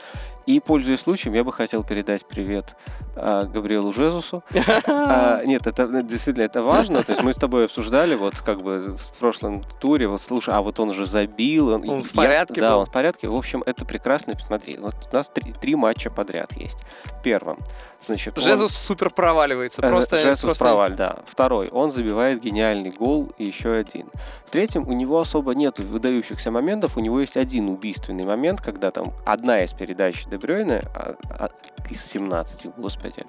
И, 0.46 0.60
пользуясь 0.60 1.00
случаем, 1.00 1.34
я 1.34 1.44
бы 1.44 1.52
хотел 1.52 1.82
передать 1.84 2.26
привет 2.26 2.76
э, 3.16 3.46
Габриэлу 3.46 3.92
Жезусу. 3.92 4.42
а, 4.86 5.42
нет, 5.44 5.66
это 5.66 6.02
действительно 6.02 6.44
это 6.44 6.62
важно. 6.62 7.02
То 7.02 7.12
есть 7.12 7.22
мы 7.22 7.32
с 7.32 7.36
тобой 7.36 7.64
обсуждали 7.64 8.14
вот 8.14 8.36
как 8.40 8.62
бы 8.62 8.96
в 8.96 9.18
прошлом 9.18 9.64
туре, 9.80 10.06
вот 10.06 10.22
слушай, 10.22 10.54
а 10.54 10.60
вот 10.60 10.78
он 10.80 10.92
же 10.92 11.06
забил. 11.06 11.70
Он, 11.70 11.88
он 11.88 12.04
в 12.04 12.12
порядке 12.12 12.60
я, 12.60 12.68
Да, 12.68 12.76
он 12.76 12.86
в 12.86 12.92
порядке. 12.92 13.28
В 13.28 13.34
общем, 13.34 13.62
это 13.64 13.84
прекрасно. 13.84 14.34
Посмотри, 14.34 14.76
вот 14.78 14.94
у 15.10 15.16
нас 15.16 15.30
три, 15.30 15.52
три 15.52 15.76
матча 15.76 16.10
подряд 16.10 16.52
есть. 16.52 16.84
Первым. 17.22 17.58
Значит, 18.06 18.36
Жезус 18.36 18.72
он... 18.72 18.76
супер 18.76 19.10
проваливается. 19.10 19.80
Э, 19.82 19.88
просто, 19.88 20.20
Жезус 20.20 20.40
просто... 20.40 20.64
проваль, 20.64 20.94
да. 20.94 21.18
Второй. 21.26 21.68
Он 21.68 21.90
забивает 21.90 22.42
гениальный 22.42 22.90
гол 22.90 23.32
и 23.38 23.44
еще 23.44 23.72
один. 23.72 24.08
В 24.44 24.50
третьем, 24.50 24.86
у 24.86 24.92
него 24.92 25.18
особо 25.18 25.54
нет 25.54 25.78
выдающихся 25.78 26.50
моментов. 26.50 26.96
У 26.96 27.00
него 27.00 27.20
есть 27.20 27.36
один 27.36 27.68
убийственный 27.68 28.24
момент, 28.24 28.60
когда 28.60 28.90
там 28.90 29.14
одна 29.24 29.62
из 29.62 29.72
передач 29.72 30.26
Дебрёйна 30.34 30.82
а, 30.94 31.14
а, 31.30 31.48
из 31.90 32.04
17, 32.04 32.66
господи, 32.76 33.22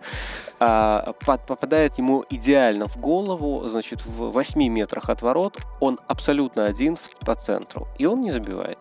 а, 0.60 1.14
под, 1.26 1.46
попадает 1.46 2.00
ему 2.00 2.26
идеально 2.32 2.88
в 2.88 2.98
голову, 2.98 3.68
значит, 3.68 4.06
в 4.06 4.32
8 4.32 4.68
метрах 4.70 5.10
от 5.10 5.22
ворот, 5.22 5.60
он 5.80 6.00
абсолютно 6.08 6.66
один 6.66 6.98
по 7.26 7.36
центру, 7.36 7.88
и 8.00 8.08
он 8.08 8.22
не 8.22 8.32
забивает. 8.32 8.80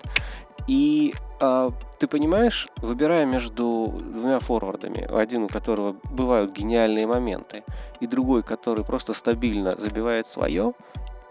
И 0.66 1.12
а, 1.40 1.70
ты 1.98 2.06
понимаешь, 2.06 2.68
выбирая 2.78 3.26
между 3.26 3.92
двумя 4.14 4.40
форвардами, 4.40 5.06
один 5.12 5.42
у 5.42 5.48
которого 5.48 5.96
бывают 6.04 6.52
гениальные 6.52 7.06
моменты, 7.06 7.62
и 8.00 8.06
другой, 8.06 8.42
который 8.42 8.84
просто 8.84 9.12
стабильно 9.12 9.76
забивает 9.78 10.26
свое, 10.26 10.72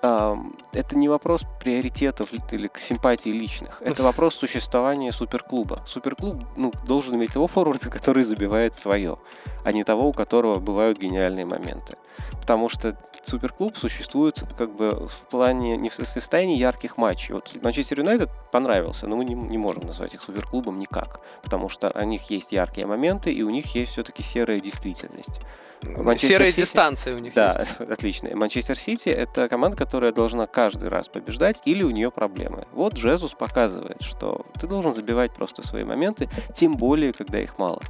это 0.04 0.98
не 0.98 1.08
вопрос 1.08 1.46
приоритетов 1.62 2.34
или 2.34 2.70
симпатий 2.78 3.32
личных. 3.32 3.82
Это 3.82 4.04
вопрос 4.04 4.36
существования 4.36 5.14
суперклуба. 5.14 5.82
Суперклуб 5.86 6.44
ну, 6.58 6.74
должен 6.86 7.16
иметь 7.16 7.32
того 7.32 7.48
форварда, 7.48 7.90
который 7.90 8.24
забивает 8.24 8.76
свое, 8.76 9.18
а 9.64 9.72
не 9.72 9.86
того, 9.86 10.10
у 10.10 10.14
которого 10.14 10.60
бывают 10.60 11.00
гениальные 11.00 11.46
моменты. 11.46 11.96
Потому 12.32 12.68
что 12.68 12.98
суперклуб 13.26 13.78
существует 13.78 14.44
как 14.58 14.76
бы 14.76 15.08
в 15.08 15.30
плане, 15.30 15.78
не 15.78 15.90
в 15.90 15.94
состоянии 15.94 16.58
ярких 16.58 16.98
матчей. 16.98 17.34
Вот 17.34 17.52
Манчестер 17.62 18.00
Юнайтед 18.00 18.30
понравился, 18.52 19.08
но 19.08 19.16
мы 19.16 19.26
не, 19.26 19.34
не 19.34 19.58
можем 19.58 19.86
назвать 19.86 20.14
их 20.14 20.22
суперклубом 20.22 20.80
никак, 20.80 21.22
потому 21.42 21.70
что 21.70 21.92
у 21.96 22.06
них 22.06 22.30
есть 22.30 22.52
яркие 22.52 22.88
моменты, 22.88 23.32
и 23.32 23.42
у 23.44 23.50
них 23.50 23.76
есть 23.76 23.94
все-таки 23.94 24.24
серая 24.24 24.60
действительность. 24.60 25.42
Манчестер 25.84 26.38
Серая 26.38 26.52
Сити... 26.52 26.62
дистанция 26.62 27.16
у 27.16 27.20
них 27.20 27.34
да, 27.34 27.48
есть. 27.60 27.78
Да, 27.80 27.86
отлично. 27.94 28.36
Манчестер 28.36 28.78
Сити— 28.78 29.10
это 29.10 29.50
команда, 29.50 29.78
которая 29.78 30.12
должна 30.12 30.48
каждый 30.48 30.90
раз 30.90 31.10
побеждать, 31.10 31.62
или 31.66 31.84
у 31.84 31.90
нее 31.90 32.12
проблемы. 32.12 32.68
Вот 32.72 32.94
Джезус 32.94 33.34
показывает, 33.34 34.02
что 34.02 34.46
ты 34.60 34.68
должен 34.68 34.94
забивать 34.94 35.34
просто 35.34 35.66
свои 35.66 35.84
моменты, 35.84 36.30
тем 36.56 36.76
более, 36.76 37.14
когда 37.14 37.40
их 37.40 37.58
мало. 37.58 37.82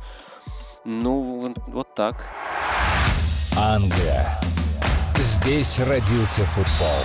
Ну, 0.86 1.54
вот 1.67 1.93
так. 1.96 2.15
Англия. 3.56 4.39
Здесь 5.17 5.80
родился 5.80 6.43
футбол. 6.45 7.04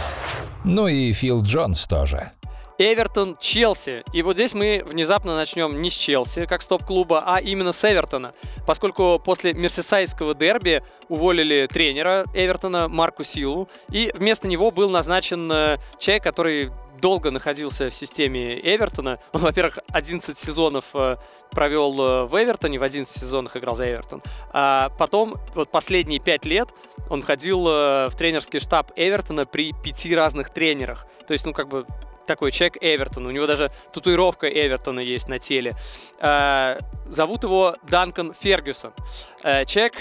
Ну 0.65 0.89
и 0.89 1.13
Фил 1.13 1.43
Джонс 1.43 1.87
тоже. 1.87 2.33
Эвертон, 2.79 3.37
Челси. 3.41 4.05
И 4.13 4.23
вот 4.23 4.35
здесь 4.35 4.55
мы 4.55 4.85
внезапно 4.87 5.35
начнем 5.35 5.83
не 5.83 5.91
с 5.91 5.95
Челси, 5.95 6.47
как 6.47 6.63
стоп-клуба, 6.63 7.25
а 7.27 7.41
именно 7.41 7.73
с 7.73 7.85
Эвертона. 7.85 8.35
Поскольку 8.67 9.21
после 9.23 9.53
мерсисайдского 9.53 10.35
дерби 10.35 10.83
уволили 11.09 11.67
тренера 11.67 12.25
Эвертона 12.35 12.89
Марку 12.89 13.25
Силу, 13.25 13.69
и 13.91 14.13
вместо 14.15 14.47
него 14.47 14.71
был 14.71 14.91
назначен 14.91 15.51
э, 15.51 15.79
человек, 15.99 16.23
который 16.23 16.71
долго 17.01 17.31
находился 17.31 17.91
в 17.91 17.95
системе 17.95 18.59
Эвертона. 18.61 19.19
Он, 19.33 19.41
во-первых, 19.43 19.79
11 19.93 20.39
сезонов 20.39 20.85
э, 20.95 21.17
провел 21.51 22.01
э, 22.01 22.25
в 22.25 22.43
Эвертоне, 22.43 22.79
в 22.79 22.83
11 22.83 23.21
сезонах 23.21 23.57
играл 23.57 23.77
за 23.77 23.91
Эвертон. 23.91 24.23
А 24.53 24.91
потом, 24.99 25.37
вот 25.55 25.71
последние 25.71 26.21
5 26.21 26.45
лет, 26.45 26.69
он 27.11 27.23
ходил 27.23 27.63
в 27.63 28.11
тренерский 28.19 28.61
штаб 28.61 28.93
Эвертона 28.97 29.47
при 29.47 29.73
пяти 29.73 30.15
разных 30.15 30.51
тренерах. 30.51 31.07
То 31.27 31.33
есть, 31.33 31.47
ну, 31.47 31.53
как 31.53 31.69
бы 31.69 31.87
такой 32.29 32.53
человек 32.53 32.77
Эвертон. 32.81 33.27
У 33.27 33.31
него 33.33 33.47
даже 33.47 33.73
татуировка 33.93 34.47
Эвертона 34.49 35.01
есть 35.01 35.27
на 35.27 35.41
теле. 35.41 35.75
Э, 36.21 36.79
зовут 37.07 37.43
его 37.43 37.77
Данкан 37.83 38.35
Фергюсон. 38.39 38.93
Э, 39.43 39.65
человек 39.65 39.95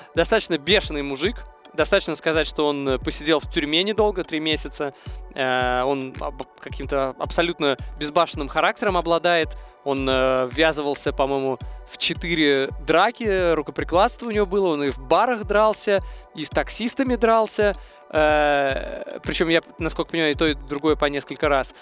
достаточно 0.14 0.56
бешеный 0.56 1.02
мужик. 1.02 1.44
Достаточно 1.74 2.14
сказать, 2.16 2.46
что 2.46 2.66
он 2.66 3.00
посидел 3.02 3.40
в 3.40 3.50
тюрьме 3.50 3.82
недолго, 3.82 4.24
три 4.24 4.40
месяца. 4.40 4.94
Э, 5.34 5.82
он 5.84 6.14
каким-то 6.60 7.14
абсолютно 7.18 7.76
безбашенным 7.98 8.48
характером 8.48 8.96
обладает. 8.96 9.56
Он 9.84 10.06
э, 10.08 10.48
ввязывался, 10.52 11.12
по-моему, 11.12 11.58
в 11.90 11.98
четыре 11.98 12.68
драки, 12.86 13.52
рукоприкладство 13.54 14.26
у 14.26 14.30
него 14.30 14.46
было. 14.46 14.68
Он 14.68 14.84
и 14.84 14.88
в 14.88 14.98
барах 14.98 15.44
дрался, 15.44 16.00
и 16.34 16.44
с 16.44 16.50
таксистами 16.50 17.16
дрался. 17.16 17.74
Э, 18.10 19.18
причем 19.24 19.48
я, 19.48 19.60
насколько 19.78 20.12
понимаю, 20.12 20.32
и 20.32 20.34
то, 20.34 20.46
и 20.46 20.54
другое 20.54 20.94
по 20.94 21.06
несколько 21.06 21.48
раз. 21.48 21.74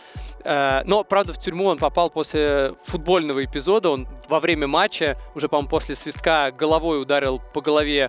Э, 0.45 0.83
но, 0.85 1.05
правда, 1.05 1.35
в 1.35 1.39
тюрьму 1.39 1.67
он 1.67 1.79
попал 1.79 2.09
после 2.09 2.75
футбольного 2.85 3.45
эпизода. 3.45 3.91
Он 3.91 4.09
во 4.29 4.41
время 4.41 4.67
матча, 4.67 5.19
уже, 5.35 5.49
по-моему, 5.49 5.69
после 5.69 5.95
свистка 5.95 6.53
головой 6.53 7.03
ударил 7.03 7.41
по 7.53 7.61
голове 7.61 8.09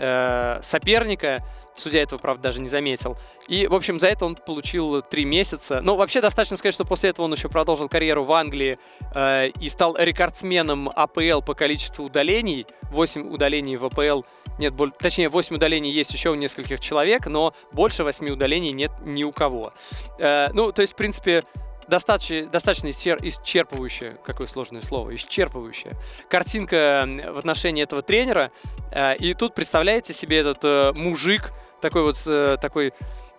э, 0.00 0.58
соперника. 0.62 1.44
Судья 1.76 2.02
этого, 2.02 2.18
правда, 2.18 2.44
даже 2.44 2.60
не 2.60 2.68
заметил. 2.68 3.16
И, 3.48 3.66
в 3.66 3.74
общем, 3.74 4.00
за 4.00 4.08
это 4.08 4.26
он 4.26 4.34
получил 4.34 5.02
три 5.02 5.24
месяца. 5.24 5.80
Ну, 5.80 5.96
вообще, 5.96 6.20
достаточно 6.20 6.56
сказать, 6.56 6.74
что 6.74 6.84
после 6.84 7.10
этого 7.10 7.26
он 7.26 7.32
еще 7.32 7.48
продолжил 7.48 7.88
карьеру 7.88 8.24
в 8.24 8.32
Англии 8.32 8.78
э, 9.14 9.48
и 9.60 9.68
стал 9.68 9.96
рекордсменом 9.96 10.90
АПЛ 10.94 11.42
по 11.42 11.54
количеству 11.54 12.04
удалений. 12.04 12.66
8 12.90 13.32
удалений 13.32 13.76
в 13.76 13.84
АПЛ 13.84 14.22
нет, 14.60 14.74
боль... 14.74 14.92
точнее, 14.92 15.30
8 15.30 15.56
удалений 15.56 15.90
есть 15.90 16.12
еще 16.12 16.30
у 16.30 16.34
нескольких 16.34 16.80
человек, 16.80 17.26
но 17.26 17.54
больше 17.72 18.04
8 18.04 18.28
удалений 18.28 18.72
нет 18.72 18.90
ни 19.02 19.24
у 19.24 19.32
кого. 19.32 19.72
Э, 20.18 20.48
ну, 20.52 20.70
то 20.72 20.82
есть, 20.82 20.92
в 20.92 20.96
принципе, 20.96 21.44
достаточно, 21.90 22.46
достаточно 22.46 22.88
исчерпывающая, 22.88 24.18
какое 24.24 24.46
сложное 24.46 24.80
слово, 24.80 25.14
исчерпывающая 25.14 25.96
картинка 26.30 27.06
в 27.32 27.38
отношении 27.38 27.82
этого 27.82 28.00
тренера. 28.00 28.50
Э, 28.92 29.16
и 29.16 29.34
тут 29.34 29.54
представляете 29.54 30.14
себе 30.14 30.38
этот 30.38 30.58
э, 30.62 30.92
мужик, 30.94 31.52
такой 31.82 32.02
вот 32.02 32.22
э, 32.26 32.56
такой 32.60 32.94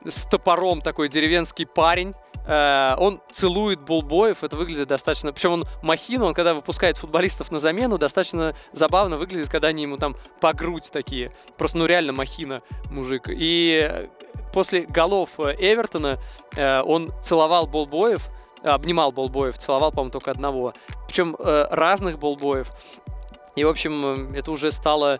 с 0.06 0.26
топором, 0.26 0.82
такой 0.82 1.10
деревенский 1.10 1.66
парень, 1.66 2.14
он 2.44 3.22
целует 3.30 3.82
болбоев, 3.82 4.44
это 4.44 4.58
выглядит 4.58 4.88
достаточно... 4.88 5.32
Причем 5.32 5.52
он 5.52 5.66
махина, 5.84 6.26
он 6.26 6.34
когда 6.34 6.56
выпускает 6.56 6.98
футболистов 6.98 7.52
на 7.52 7.60
замену, 7.60 8.00
достаточно 8.00 8.56
забавно 8.74 9.18
выглядит, 9.18 9.48
когда 9.48 9.68
они 9.68 9.84
ему 9.84 9.98
там 9.98 10.16
по 10.40 10.52
грудь 10.52 10.90
такие. 10.92 11.32
Просто, 11.56 11.78
ну, 11.78 11.86
реально 11.86 12.14
махина 12.14 12.64
мужик. 12.90 13.26
И 13.30 14.10
после 14.52 14.82
голов 14.88 15.30
Эвертона 15.38 16.20
он 16.58 17.14
целовал 17.22 17.68
болбоев, 17.68 18.28
обнимал 18.64 19.12
болбоев, 19.12 19.58
целовал, 19.58 19.92
по-моему, 19.92 20.12
только 20.12 20.32
одного. 20.32 20.74
Причем 21.08 21.36
э, 21.38 21.68
разных 21.72 22.20
болбоев. 22.20 22.72
И, 23.56 23.64
в 23.64 23.68
общем, 23.68 24.34
это 24.34 24.52
уже 24.52 24.72
стало 24.72 25.20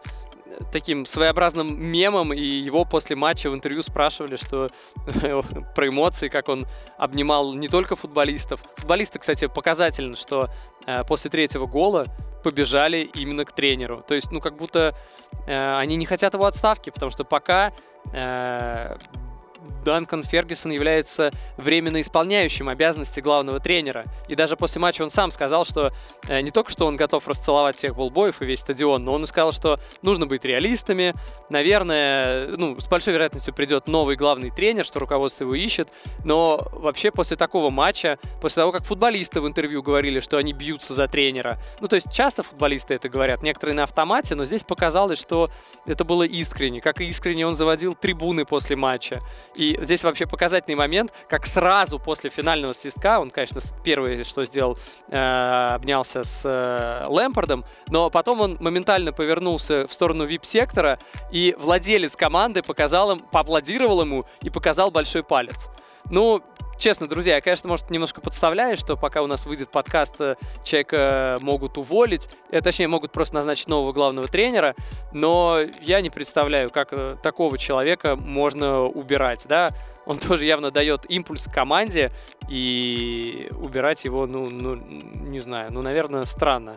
таким 0.72 1.06
своеобразным 1.06 1.82
мемом, 1.82 2.34
и 2.34 2.42
его 2.42 2.86
после 2.86 3.16
матча 3.16 3.50
в 3.50 3.54
интервью 3.54 3.84
спрашивали, 3.84 4.36
что 4.36 4.70
про 5.76 5.88
эмоции, 5.88 6.28
как 6.28 6.50
он 6.50 6.66
обнимал 6.98 7.54
не 7.54 7.68
только 7.68 7.96
футболистов. 7.96 8.62
Футболисты, 8.78 9.20
кстати, 9.20 9.48
показательно, 9.48 10.16
что 10.16 10.50
э, 10.86 11.04
после 11.06 11.30
третьего 11.30 11.66
гола 11.66 12.06
побежали 12.44 13.10
именно 13.14 13.46
к 13.46 13.52
тренеру. 13.52 14.04
То 14.08 14.16
есть, 14.16 14.32
ну, 14.32 14.40
как 14.40 14.58
будто 14.58 14.96
э, 15.48 15.78
они 15.78 15.96
не 15.96 16.06
хотят 16.06 16.34
его 16.34 16.46
отставки, 16.46 16.90
потому 16.90 17.12
что 17.12 17.24
пока 17.24 17.72
э, 18.14 18.98
Данкан 19.84 20.24
Фергюсон 20.24 20.72
является 20.72 21.32
временно 21.58 22.02
исполняющим 22.02 22.70
обязанности 22.70 23.20
главного 23.20 23.60
тренера. 23.60 24.06
И 24.28 24.36
даже 24.36 24.56
после 24.56 24.82
матча 24.82 25.02
он 25.02 25.10
сам 25.10 25.32
сказал, 25.32 25.66
что 25.66 25.92
э, 26.28 26.42
не 26.42 26.52
только 26.52 26.72
что 26.72 26.86
он 26.86 26.96
готов 26.96 27.28
расцеловать 27.28 27.78
всех 27.78 27.96
болбоев 27.96 28.42
и 28.42 28.46
весь 28.46 28.60
стадион, 28.60 29.04
но 29.04 29.14
он 29.14 29.26
сказал, 29.28 29.52
что 29.52 29.80
нужно 30.02 30.26
быть 30.28 30.46
реалистами. 30.46 31.14
Наверное, 31.50 32.48
ну, 32.58 32.80
с 32.80 32.88
большой 32.88 33.14
вероятностью 33.14 33.54
придет 33.54 33.88
новый 33.88 34.16
главный 34.16 34.50
тренер, 34.50 34.86
что 34.86 35.00
руководство 35.00 35.44
его 35.44 35.56
ищет. 35.56 35.90
Но 36.24 36.68
вообще 36.72 37.12
после 37.12 37.38
такого 37.38 37.70
матча, 37.70 38.20
после 38.42 38.62
того, 38.62 38.72
как 38.72 38.86
футболисты 38.86 39.42
в 39.42 39.48
интервью 39.48 39.82
говорили, 39.82 40.20
что 40.20 40.38
они 40.38 40.54
бьются 40.54 40.94
за 40.94 41.08
тренера, 41.08 41.60
ну, 41.80 41.88
то 41.88 41.96
есть 41.96 42.12
часто 42.12 42.44
футболисты 42.44 42.94
это 42.94 43.10
говорят, 43.10 43.42
некоторые 43.42 43.76
на 43.76 43.84
автомате, 43.84 44.36
но 44.36 44.46
здесь 44.46 44.64
показалось, 44.64 45.20
что 45.20 45.50
это 45.86 46.04
было 46.04 46.24
искренне. 46.24 46.82
Как 46.82 47.02
и 47.02 47.06
искренне 47.06 47.46
он 47.46 47.56
заводил 47.56 47.96
трибуны 47.96 48.46
после 48.46 48.76
матча. 48.76 49.20
И 49.56 49.71
здесь 49.82 50.04
вообще 50.04 50.26
показательный 50.26 50.76
момент, 50.76 51.14
как 51.30 51.46
сразу 51.46 52.00
после 52.00 52.30
финального 52.30 52.74
свистка, 52.74 53.20
он, 53.20 53.30
конечно, 53.30 53.62
первое, 53.84 54.24
что 54.24 54.46
сделал, 54.46 54.78
э, 55.10 55.72
обнялся 55.74 56.24
с 56.24 56.44
э, 56.46 57.06
Лэмпардом, 57.08 57.66
но 57.88 58.10
потом 58.10 58.42
он 58.42 58.58
моментально 58.60 59.14
повернулся 59.14 59.88
в 59.88 59.94
сторону 59.94 60.26
вип-сектора, 60.26 61.00
и 61.32 61.56
владелец 61.60 62.16
команды 62.16 62.64
показал 62.64 63.12
им, 63.12 63.20
поаплодировал 63.20 64.02
ему 64.02 64.26
и 64.42 64.50
показал 64.50 64.92
большой 64.92 65.24
палец. 65.24 65.70
Ну, 66.10 66.42
честно, 66.82 67.08
друзья, 67.08 67.36
я, 67.36 67.42
конечно, 67.42 67.70
может, 67.70 67.90
немножко 67.92 68.22
подставляю, 68.22 68.76
что 68.76 68.98
пока 68.98 69.22
у 69.22 69.28
нас 69.28 69.46
выйдет 69.46 69.70
подкаст, 69.70 70.16
э, 70.20 70.36
человека 70.64 71.38
могут 71.42 71.78
уволить, 71.78 72.28
э, 72.50 72.60
точнее, 72.60 72.88
могут 72.88 73.12
просто 73.12 73.36
назначить 73.36 73.68
нового 73.68 73.94
главного 73.94 74.28
тренера, 74.28 74.76
но 75.14 75.60
я 75.80 76.02
не 76.02 76.10
представляю, 76.10 76.72
как 76.72 76.90
э, 76.92 77.16
такого 77.22 77.58
человека 77.58 78.16
можно 78.16 78.82
убирать, 78.82 79.46
да, 79.48 79.70
он 80.08 80.18
тоже 80.20 80.46
явно 80.46 80.72
дает 80.72 81.06
импульс 81.10 81.46
команде, 81.46 82.12
и 82.50 83.48
убирать 83.52 84.04
его, 84.04 84.26
ну, 84.26 84.50
ну, 84.50 84.76
не 84.76 85.40
знаю, 85.40 85.72
ну, 85.72 85.84
наверное, 85.84 86.26
странно. 86.26 86.76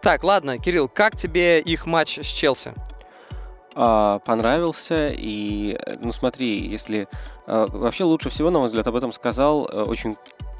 Так, 0.00 0.24
ладно, 0.24 0.58
Кирилл, 0.58 0.88
как 0.88 1.16
тебе 1.16 1.60
их 1.60 1.84
матч 1.84 2.18
с 2.18 2.26
Челси? 2.26 2.72
А, 3.74 4.18
понравился, 4.20 5.08
и, 5.08 5.78
ну, 6.00 6.12
смотри, 6.12 6.66
если 6.66 7.08
а, 7.46 7.66
вообще 7.66 8.04
лучше 8.04 8.28
всего, 8.28 8.50
на 8.50 8.58
мой 8.58 8.68
взгляд, 8.68 8.86
об 8.86 8.96
этом 8.96 9.12
сказал 9.12 9.66
э, 9.66 9.82
очень 9.82 10.16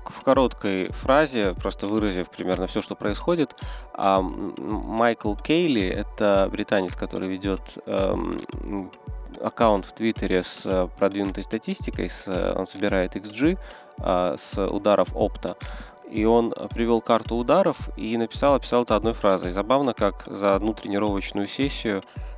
в 0.07 0.23
короткой 0.23 0.91
фразе, 0.93 1.55
просто 1.55 1.87
выразив 1.87 2.31
примерно 2.31 2.67
все, 2.67 2.81
что 2.81 2.97
происходит, 2.97 3.55
а 3.95 4.21
Майкл 4.21 5.35
Кейли, 5.35 5.87
это 5.87 6.49
британец, 6.51 6.97
который 6.97 7.29
ведет 7.29 7.79
эм, 7.87 8.91
аккаунт 9.41 9.85
в 9.85 9.93
Твиттере 9.93 10.43
с 10.43 10.63
э, 10.65 10.89
продвинутой 10.99 11.45
статистикой, 11.45 12.09
с, 12.09 12.25
э, 12.27 12.55
он 12.57 12.67
собирает 12.67 13.17
XG 13.17 13.59
с 13.99 14.59
ударов 14.59 15.09
опта, 15.15 15.57
и 16.11 16.25
он 16.25 16.53
привел 16.75 17.03
карту 17.03 17.37
ударов 17.37 17.77
и 17.97 18.17
написал, 18.17 18.55
описал 18.55 18.83
это 18.83 18.97
одной 18.97 19.13
фразой. 19.13 19.53
Забавно, 19.53 19.93
как 19.93 20.25
за 20.27 20.57
одну 20.57 20.73
тренировочную 20.73 21.47
сессию 21.47 22.03
Э, 22.03 22.32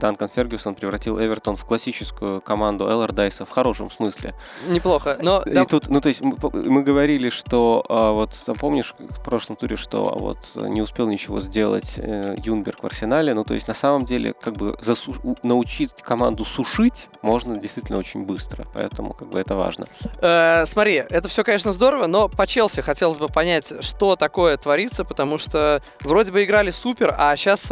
Данкан 0.00 0.28
Фергюсон 0.34 0.74
превратил 0.74 1.20
Эвертон 1.20 1.56
в 1.56 1.64
классическую 1.64 2.40
команду 2.40 2.88
Эллардайса 2.88 3.44
в 3.44 3.50
хорошем 3.50 3.90
смысле. 3.90 4.34
Неплохо, 4.68 5.18
но... 5.20 5.42
И 5.42 5.50
да... 5.52 5.64
тут, 5.64 5.88
ну, 5.88 6.00
то 6.00 6.08
есть 6.08 6.20
мы, 6.22 6.82
говорили, 6.82 7.28
что 7.28 7.84
а, 7.88 8.12
вот, 8.12 8.38
помнишь 8.58 8.94
в 8.98 9.22
прошлом 9.22 9.56
туре, 9.56 9.76
что 9.76 10.16
вот 10.18 10.52
не 10.56 10.80
успел 10.80 11.08
ничего 11.08 11.40
сделать 11.40 11.94
э, 11.96 12.36
Юнберг 12.38 12.82
в 12.82 12.86
Арсенале, 12.86 13.34
ну, 13.34 13.44
то 13.44 13.54
есть 13.54 13.68
на 13.68 13.74
самом 13.74 14.04
деле 14.04 14.32
как 14.32 14.54
бы 14.54 14.76
засуш... 14.80 15.16
научить 15.42 15.94
команду 16.02 16.44
сушить 16.44 17.08
можно 17.22 17.56
действительно 17.56 17.98
очень 17.98 18.24
быстро, 18.24 18.66
поэтому 18.72 19.12
как 19.12 19.28
бы 19.28 19.38
это 19.38 19.54
важно. 19.54 19.86
Э, 20.20 20.64
смотри, 20.66 20.94
это 20.94 21.28
все, 21.28 21.44
конечно, 21.44 21.72
здорово, 21.72 22.06
но 22.06 22.28
по 22.28 22.46
Челси 22.46 22.80
хотелось 22.80 23.18
бы 23.18 23.28
понять, 23.28 23.72
что 23.84 24.16
такое 24.16 24.56
творится, 24.56 25.04
потому 25.04 25.38
что 25.38 25.82
вроде 26.00 26.32
бы 26.32 26.42
играли 26.42 26.70
супер, 26.70 27.14
а 27.16 27.36
сейчас 27.36 27.70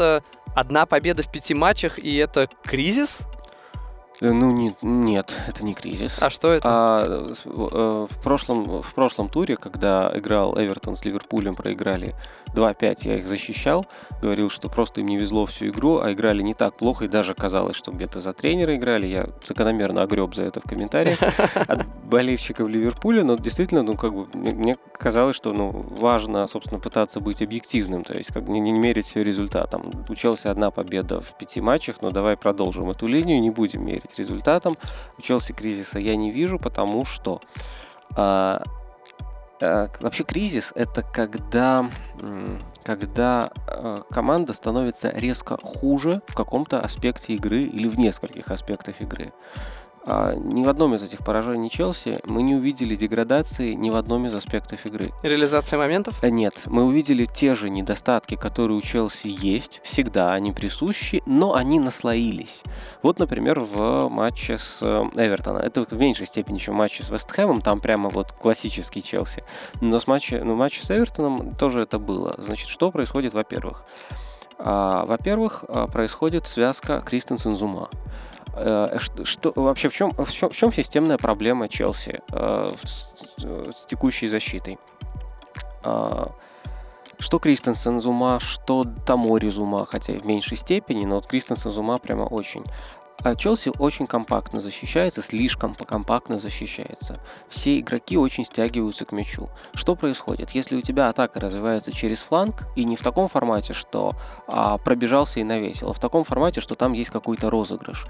одна 0.55 0.87
победа 0.87 1.23
в 1.23 1.31
пяти 1.31 1.55
матчах, 1.55 1.99
и 1.99 2.17
это 2.17 2.49
кризис? 2.65 3.21
Э, 4.21 4.33
ну, 4.33 4.51
не, 4.51 4.75
нет, 4.83 5.33
это 5.47 5.65
не 5.65 5.75
кризис. 5.75 6.19
А 6.21 6.31
что 6.31 6.53
это? 6.53 6.69
А, 6.69 7.33
э, 7.45 8.07
в, 8.11 8.23
прошлом, 8.23 8.83
в 8.83 8.95
прошлом 8.95 9.29
туре, 9.29 9.57
когда 9.57 10.11
играл 10.15 10.59
Эвертон 10.59 10.97
с 10.97 11.05
Ливерпулем, 11.05 11.55
проиграли 11.55 12.15
2-5, 12.55 12.99
я 13.03 13.17
их 13.19 13.29
защищал, 13.29 13.87
говорил, 14.21 14.51
что 14.51 14.69
просто 14.69 15.01
им 15.01 15.07
не 15.07 15.17
везло 15.17 15.47
всю 15.47 15.69
игру, 15.69 16.01
а 16.01 16.13
играли 16.13 16.43
не 16.43 16.55
так 16.55 16.77
плохо, 16.77 17.05
и 17.05 17.09
даже 17.09 17.35
казалось, 17.35 17.77
что 17.77 17.93
где-то 17.93 18.21
за 18.21 18.33
тренера 18.33 18.75
играли. 18.75 19.07
Я 19.07 19.29
закономерно 19.45 20.03
огреб 20.03 20.35
за 20.35 20.43
это 20.43 20.61
в 20.61 20.65
комментариях 20.65 21.19
от 21.69 21.87
болельщиков 22.07 22.69
Ливерпуля, 22.69 23.23
но 23.23 23.37
действительно, 23.37 23.83
ну, 23.83 23.97
как 23.97 24.15
бы, 24.15 24.27
мне 24.35 24.77
казалось, 24.99 25.37
что, 25.37 25.53
ну, 25.53 25.71
важно, 25.71 26.47
собственно, 26.49 26.81
пытаться 26.81 27.21
быть 27.21 27.41
объективным, 27.41 28.03
то 28.03 28.15
есть, 28.15 28.33
как 28.33 28.45
бы, 28.45 28.53
не, 28.53 28.61
не 28.61 28.73
мерить 28.73 29.07
все 29.07 29.23
результатом. 29.23 29.93
Учился 30.09 30.51
одна 30.51 30.73
победа 30.73 31.21
в 31.21 31.37
пяти 31.39 31.61
матчах, 31.61 31.97
но 32.01 32.11
давай 32.11 32.37
продолжим 32.37 32.91
эту 32.91 33.07
линию, 33.07 33.41
не 33.41 33.51
будем 33.51 33.87
мерить 33.87 34.08
верить 34.09 34.19
результатам. 34.19 34.77
У 35.19 35.23
Челси 35.23 35.53
кризиса 35.53 35.99
я 35.99 36.17
не 36.17 36.31
вижу, 36.31 36.59
потому 36.59 37.05
что 37.05 37.41
а, 38.17 38.63
а, 39.61 39.89
вообще 40.01 40.25
кризис 40.25 40.73
это 40.75 41.03
когда, 41.03 41.91
когда 42.85 43.51
а, 43.67 44.03
команда 44.11 44.53
становится 44.53 45.11
резко 45.11 45.59
хуже 45.63 46.23
в 46.27 46.35
каком-то 46.35 46.81
аспекте 46.81 47.35
игры 47.35 47.63
или 47.63 47.89
в 47.89 47.99
нескольких 47.99 48.51
аспектах 48.51 49.01
игры. 49.01 49.33
А, 50.11 50.35
ни 50.35 50.65
в 50.65 50.71
одном 50.71 50.95
из 50.95 51.03
этих 51.03 51.19
поражений 51.19 51.69
Челси 51.69 52.21
мы 52.25 52.43
не 52.43 52.55
увидели 52.55 52.97
деградации 52.97 53.75
ни 53.75 53.91
в 53.91 53.97
одном 53.97 54.25
из 54.25 54.33
аспектов 54.33 54.87
игры. 54.87 55.11
Реализация 55.23 55.79
моментов? 55.79 56.25
Э, 56.25 56.31
нет, 56.31 56.55
мы 56.65 56.85
увидели 56.85 57.27
те 57.27 57.55
же 57.55 57.69
недостатки, 57.69 58.35
которые 58.35 58.79
у 58.79 58.81
Челси 58.81 59.29
есть, 59.29 59.83
всегда 59.85 60.33
они 60.33 60.53
присущи, 60.53 61.23
но 61.27 61.55
они 61.55 61.79
наслоились. 61.79 62.63
Вот, 63.03 63.19
например, 63.19 63.61
в 63.61 64.09
матче 64.09 64.57
с 64.57 64.79
э, 64.81 64.87
Эвертоном. 65.15 65.61
Это 65.61 65.83
в 65.83 66.01
меньшей 66.01 66.27
степени, 66.27 66.57
чем 66.57 66.73
в 66.73 66.79
матче 66.79 67.05
с 67.05 67.11
Вестхэмом, 67.11 67.61
там 67.61 67.79
прямо 67.79 68.09
вот 68.09 68.33
классический 68.33 69.03
Челси. 69.03 69.45
Но 69.83 70.01
с 70.01 70.07
матче, 70.07 70.43
ну, 70.43 70.55
в 70.55 70.57
матче 70.57 70.87
с 70.87 70.91
Эвертоном 70.91 71.55
тоже 71.55 71.81
это 71.81 71.99
было. 71.99 72.35
Значит, 72.39 72.69
что 72.69 72.91
происходит, 72.91 73.35
во-первых? 73.35 73.85
А, 74.59 75.05
во-первых, 75.05 75.65
а, 75.69 75.87
происходит 75.87 76.47
связка 76.47 77.03
Кристенсен-Зума. 77.07 77.91
Э, 78.55 78.99
что, 79.25 79.53
вообще 79.55 79.89
в 79.89 79.95
чем, 79.95 80.13
в, 80.13 80.33
чем, 80.33 80.51
в 80.51 80.57
чем 80.57 80.73
системная 80.73 81.19
проблема 81.19 81.69
Челси 81.69 82.21
э, 82.31 82.71
с, 82.83 83.25
с 83.77 83.87
текущей 83.87 84.29
защитой? 84.29 84.79
Э, 85.85 86.27
что 87.19 87.39
Кристенсен 87.39 87.99
Зума, 87.99 88.39
что 88.41 88.85
Тамори 89.07 89.49
Зума, 89.49 89.85
хотя 89.85 90.13
и 90.13 90.19
в 90.19 90.25
меньшей 90.25 90.57
степени, 90.57 91.05
но 91.05 91.17
вот 91.17 91.27
Кристенсен 91.27 91.71
Зума 91.71 91.99
прямо 91.99 92.23
очень. 92.23 92.65
А 93.25 93.35
Челси 93.35 93.73
очень 93.79 94.07
компактно 94.07 94.61
защищается, 94.61 95.23
слишком 95.23 95.75
компактно 95.75 96.39
защищается. 96.39 97.19
Все 97.49 97.81
игроки 97.81 98.17
очень 98.17 98.45
стягиваются 98.45 99.05
к 99.05 99.13
мячу. 99.13 99.49
Что 99.75 99.97
происходит? 99.97 100.51
Если 100.51 100.77
у 100.77 100.81
тебя 100.81 101.09
атака 101.09 101.41
развивается 101.41 101.91
через 101.91 102.21
фланг, 102.21 102.65
и 102.77 102.85
не 102.85 102.95
в 102.95 103.03
таком 103.03 103.27
формате, 103.29 103.73
что 103.73 104.13
а, 104.47 104.79
пробежался 104.79 105.41
и 105.41 105.45
навесил, 105.45 105.91
а 105.91 105.93
в 105.93 105.99
таком 105.99 106.23
формате, 106.23 106.61
что 106.61 106.77
там 106.77 106.93
есть 106.93 107.11
какой-то 107.11 107.51
розыгрыш, 107.51 108.07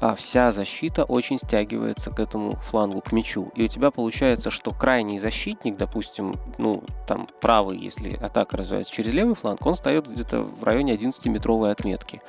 а 0.00 0.16
вся 0.16 0.50
защита 0.50 1.04
очень 1.04 1.38
стягивается 1.38 2.10
к 2.10 2.18
этому 2.18 2.56
флангу, 2.56 3.02
к 3.02 3.12
мячу. 3.12 3.52
И 3.54 3.64
у 3.64 3.68
тебя 3.68 3.92
получается, 3.92 4.50
что 4.50 4.72
крайний 4.72 5.18
защитник, 5.18 5.76
допустим, 5.76 6.34
ну, 6.58 6.82
там, 7.06 7.28
правый, 7.40 7.78
если 7.78 8.16
атака 8.16 8.56
развивается 8.56 8.92
через 8.92 9.12
левый 9.12 9.36
фланг, 9.36 9.64
он 9.64 9.74
встает 9.74 10.10
где-то 10.10 10.42
в 10.42 10.64
районе 10.64 10.96
11-метровой 10.96 11.70
отметки 11.70 12.20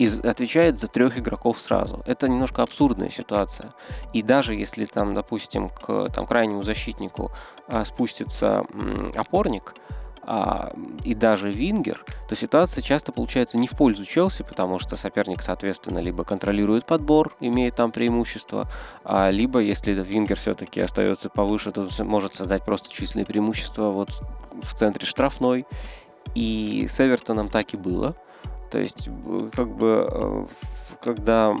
и 0.00 0.08
отвечает 0.26 0.78
за 0.80 0.88
трех 0.88 1.18
игроков 1.18 1.60
сразу. 1.60 2.02
Это 2.06 2.26
немножко 2.26 2.62
абсурдная 2.62 3.10
ситуация. 3.10 3.74
И 4.14 4.22
даже 4.22 4.54
если 4.54 4.86
там, 4.86 5.14
допустим, 5.14 5.68
к 5.68 6.08
там, 6.08 6.26
крайнему 6.26 6.62
защитнику 6.62 7.30
а, 7.68 7.84
спустится 7.84 8.64
м, 8.72 9.12
опорник, 9.14 9.74
а, 10.22 10.72
и 11.04 11.14
даже 11.14 11.52
Вингер, 11.52 12.02
то 12.30 12.34
ситуация 12.34 12.80
часто 12.80 13.12
получается 13.12 13.58
не 13.58 13.68
в 13.68 13.72
пользу 13.72 14.06
Челси, 14.06 14.42
потому 14.42 14.78
что 14.78 14.96
соперник, 14.96 15.42
соответственно, 15.42 15.98
либо 15.98 16.24
контролирует 16.24 16.86
подбор, 16.86 17.36
имеет 17.38 17.74
там 17.74 17.92
преимущество, 17.92 18.70
а, 19.04 19.28
либо, 19.28 19.58
если 19.58 19.92
Вингер 19.92 20.38
все-таки 20.38 20.80
остается 20.80 21.28
повыше, 21.28 21.72
то 21.72 21.86
может 22.04 22.32
создать 22.32 22.64
просто 22.64 22.90
численное 22.90 23.26
преимущество 23.26 23.90
вот 23.90 24.22
в 24.62 24.74
центре 24.74 25.04
штрафной. 25.06 25.66
И 26.34 26.86
с 26.88 27.00
Эвертоном 27.00 27.48
так 27.48 27.74
и 27.74 27.76
было. 27.76 28.16
То 28.70 28.78
есть, 28.78 29.08
как 29.54 29.68
бы, 29.76 30.08
э, 30.10 30.46
когда 31.02 31.56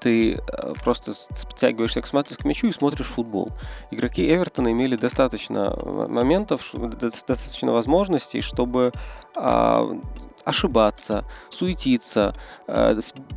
ты 0.00 0.34
э, 0.34 0.72
просто 0.82 1.12
подтягиваешься 1.48 2.02
к, 2.02 2.06
к 2.10 2.44
мячу 2.44 2.66
и 2.66 2.72
смотришь 2.72 3.06
футбол. 3.06 3.50
Игроки 3.90 4.26
Эвертона 4.28 4.72
имели 4.72 4.96
достаточно 4.96 5.74
моментов, 6.08 6.74
достаточно 6.74 7.72
возможностей, 7.72 8.40
чтобы 8.40 8.92
а, 9.36 9.88
ошибаться, 10.44 11.24
суетиться, 11.50 12.34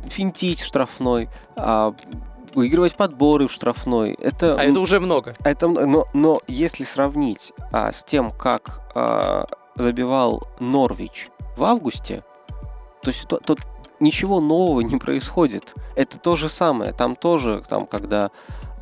финтить 0.08 0.60
в 0.60 0.66
штрафной, 0.66 1.28
а, 1.56 1.94
выигрывать 2.54 2.94
подборы 2.94 3.48
в 3.48 3.52
штрафной. 3.52 4.14
Это, 4.14 4.54
а 4.54 4.64
это 4.64 4.80
уже 4.80 5.00
много. 5.00 5.34
Это, 5.44 5.68
но, 5.68 6.06
но 6.12 6.40
если 6.46 6.84
сравнить 6.84 7.52
а, 7.72 7.92
с 7.92 8.04
тем, 8.04 8.30
как 8.30 8.80
а, 8.94 9.46
забивал 9.82 10.42
Норвич 10.58 11.30
в 11.56 11.64
августе, 11.64 12.24
то, 13.02 13.12
то, 13.26 13.38
то 13.38 13.56
ничего 14.00 14.40
нового 14.40 14.80
не 14.80 14.96
происходит. 14.96 15.74
Это 15.94 16.18
то 16.18 16.36
же 16.36 16.48
самое. 16.48 16.92
Там 16.92 17.16
тоже, 17.16 17.62
там, 17.68 17.86
когда 17.86 18.30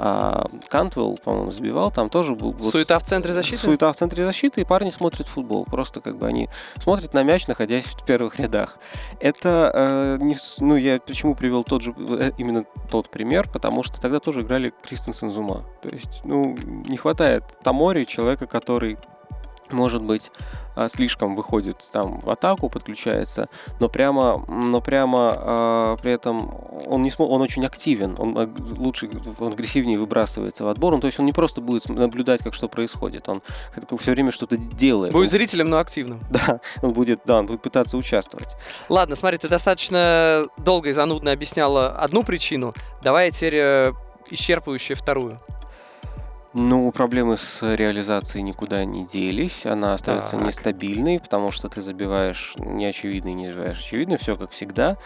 а, 0.01 0.49
Кантвелл, 0.69 1.19
по-моему, 1.23 1.51
забивал, 1.51 1.91
там 1.91 2.09
тоже 2.09 2.35
был... 2.35 2.53
Вот, 2.53 2.71
суета 2.71 2.99
в 2.99 3.03
центре 3.03 3.35
защиты? 3.35 3.63
Суета 3.63 3.93
в 3.93 3.97
центре 3.97 4.25
защиты, 4.25 4.61
и 4.61 4.65
парни 4.65 4.91
смотрят 4.91 5.27
футбол. 5.27 5.65
Просто 5.65 6.01
как 6.01 6.17
бы 6.17 6.27
они 6.27 6.49
смотрят 6.79 7.15
на 7.15 7.25
мяч, 7.25 7.49
находясь 7.49 7.85
в 7.85 8.05
первых 8.05 8.39
рядах. 8.39 8.79
Это, 9.19 9.73
э, 9.75 10.19
не, 10.21 10.37
ну, 10.61 10.77
я 10.77 11.01
почему 11.01 11.35
привел 11.35 11.65
тот 11.65 11.83
же, 11.83 11.95
э, 11.99 12.31
именно 12.39 12.65
тот 12.89 13.11
пример, 13.11 13.49
потому 13.53 13.83
что 13.83 14.01
тогда 14.01 14.21
тоже 14.21 14.43
играли 14.43 14.73
Кристенсен 14.83 15.33
Зума. 15.33 15.65
То 15.83 15.89
есть, 15.89 16.21
ну, 16.23 16.57
не 16.87 16.97
хватает 16.97 17.43
Тамори, 17.65 18.05
человека, 18.05 18.47
который 18.47 18.99
может 19.73 20.03
быть, 20.03 20.31
а, 20.79 20.89
слишком 20.89 21.35
выходит 21.35 21.89
там 21.93 22.21
в 22.21 22.31
атаку, 22.31 22.69
подключается, 22.69 23.49
но 23.81 23.89
прямо, 23.89 24.45
но 24.47 24.81
прямо 24.81 25.35
э, 25.37 25.97
при 26.01 26.13
этом 26.13 26.55
он 26.87 27.03
не 27.03 27.11
смо... 27.11 27.27
он 27.27 27.43
очень 27.43 27.67
активен, 27.67 28.15
он 28.17 28.55
лучше, 28.77 29.11
он 29.41 29.55
агрессивнее 29.55 29.99
выбрасывается 29.99 30.65
в 30.65 30.69
отбор, 30.69 30.95
ну, 30.95 31.01
то 31.01 31.09
есть 31.09 31.19
он 31.19 31.27
не 31.27 31.33
просто 31.33 31.61
будет 31.61 31.89
наблюдать, 31.89 32.45
как 32.45 32.55
что 32.55 32.69
происходит, 32.69 33.29
он 33.29 33.43
все 33.99 34.13
время 34.13 34.31
что-то 34.31 34.57
делает. 34.57 35.13
Будет 35.13 35.25
он... 35.25 35.31
зрителем, 35.31 35.69
но 35.69 35.79
активным. 35.79 36.21
Да, 36.31 36.61
он 36.83 36.93
будет, 36.93 37.23
да, 37.25 37.41
он 37.41 37.47
будет 37.47 37.63
пытаться 37.63 37.97
участвовать. 37.97 38.55
Ладно, 38.89 39.17
смотри, 39.17 39.39
ты 39.39 39.49
достаточно 39.49 40.47
долго 40.59 40.91
и 40.91 40.93
занудно 40.93 41.33
объясняла 41.33 41.91
одну 41.91 42.23
причину, 42.23 42.73
давай 43.03 43.33
теперь 43.33 43.57
э, 43.57 43.93
исчерпывающую 44.31 44.95
вторую. 44.95 45.39
Ну, 46.55 46.91
проблемы 46.93 47.37
с 47.37 47.63
реализацией 47.63 48.43
никуда 48.43 48.85
не 48.85 49.05
делись. 49.05 49.67
Она 49.67 49.93
остается 49.93 50.33
так. 50.33 50.47
нестабильной, 50.47 51.21
потому 51.21 51.53
что 51.53 51.69
ты 51.69 51.83
забиваешь 51.83 52.55
неочевидно 52.57 53.29
и 53.29 53.35
не 53.35 53.47
забиваешь 53.47 53.79
очевидно, 53.79 54.17
все 54.17 54.35
как 54.35 54.53
всегда. 54.53 54.97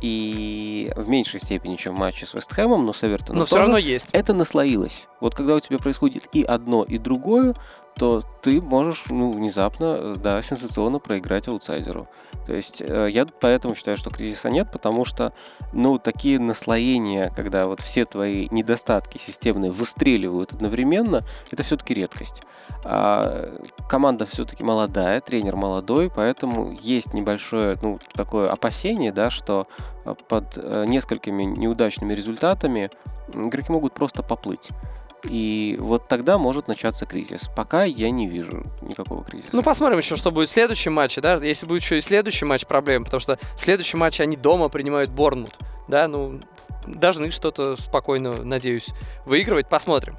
И 0.00 0.90
в 0.96 1.08
меньшей 1.08 1.40
степени, 1.40 1.76
чем 1.76 1.96
в 1.96 1.98
матче 1.98 2.24
с 2.24 2.32
Вестхэмом, 2.32 2.86
но 2.86 2.92
с 2.94 3.04
Эвертоном 3.04 3.40
Но 3.40 3.44
все 3.44 3.58
равно 3.58 3.76
есть. 3.76 4.08
Это 4.12 4.32
наслоилось. 4.32 5.06
Вот 5.20 5.34
когда 5.34 5.54
у 5.54 5.60
тебя 5.60 5.78
происходит 5.78 6.24
и 6.32 6.42
одно, 6.42 6.82
и 6.82 6.96
другое, 6.96 7.54
то 7.98 8.22
ты 8.42 8.60
можешь 8.60 9.04
ну, 9.08 9.32
внезапно, 9.32 10.16
да, 10.16 10.42
сенсационно 10.42 10.98
проиграть 10.98 11.48
аутсайдеру. 11.48 12.08
То 12.46 12.54
есть 12.54 12.80
э, 12.80 13.08
я 13.10 13.26
поэтому 13.26 13.74
считаю, 13.74 13.96
что 13.96 14.10
кризиса 14.10 14.50
нет, 14.50 14.68
потому 14.70 15.04
что, 15.04 15.32
ну, 15.72 15.98
такие 15.98 16.38
наслоения, 16.38 17.32
когда 17.34 17.64
вот 17.66 17.80
все 17.80 18.04
твои 18.04 18.48
недостатки 18.50 19.18
системные 19.18 19.72
выстреливают 19.72 20.52
одновременно, 20.52 21.24
это 21.50 21.62
все-таки 21.62 21.94
редкость. 21.94 22.42
А 22.84 23.58
команда 23.88 24.26
все-таки 24.26 24.62
молодая, 24.62 25.20
тренер 25.20 25.56
молодой, 25.56 26.10
поэтому 26.14 26.76
есть 26.80 27.14
небольшое, 27.14 27.78
ну, 27.80 27.98
такое 28.12 28.50
опасение, 28.50 29.10
да, 29.10 29.30
что 29.30 29.66
э, 30.04 30.14
под 30.28 30.56
э, 30.56 30.84
несколькими 30.86 31.44
неудачными 31.44 32.12
результатами 32.12 32.90
игроки 33.34 33.72
могут 33.72 33.94
просто 33.94 34.22
поплыть. 34.22 34.70
И 35.28 35.76
вот 35.80 36.08
тогда 36.08 36.38
может 36.38 36.68
начаться 36.68 37.06
кризис. 37.06 37.50
Пока 37.54 37.84
я 37.84 38.10
не 38.10 38.26
вижу 38.26 38.64
никакого 38.80 39.24
кризиса. 39.24 39.50
Ну, 39.52 39.62
посмотрим 39.62 39.98
еще, 39.98 40.16
что 40.16 40.30
будет 40.30 40.48
в 40.48 40.52
следующем 40.52 40.92
матче, 40.92 41.20
да? 41.20 41.34
Если 41.34 41.66
будет 41.66 41.82
еще 41.82 41.98
и 41.98 42.00
следующий 42.00 42.44
матч, 42.44 42.66
проблем, 42.66 43.04
потому 43.04 43.20
что 43.20 43.38
в 43.56 43.60
следующем 43.60 43.98
матче 43.98 44.22
они 44.22 44.36
дома 44.36 44.68
принимают 44.68 45.10
Борнмут, 45.10 45.56
да? 45.88 46.08
Ну, 46.08 46.40
должны 46.86 47.30
что-то 47.30 47.76
спокойно, 47.76 48.42
надеюсь, 48.44 48.88
выигрывать. 49.24 49.68
Посмотрим. 49.68 50.16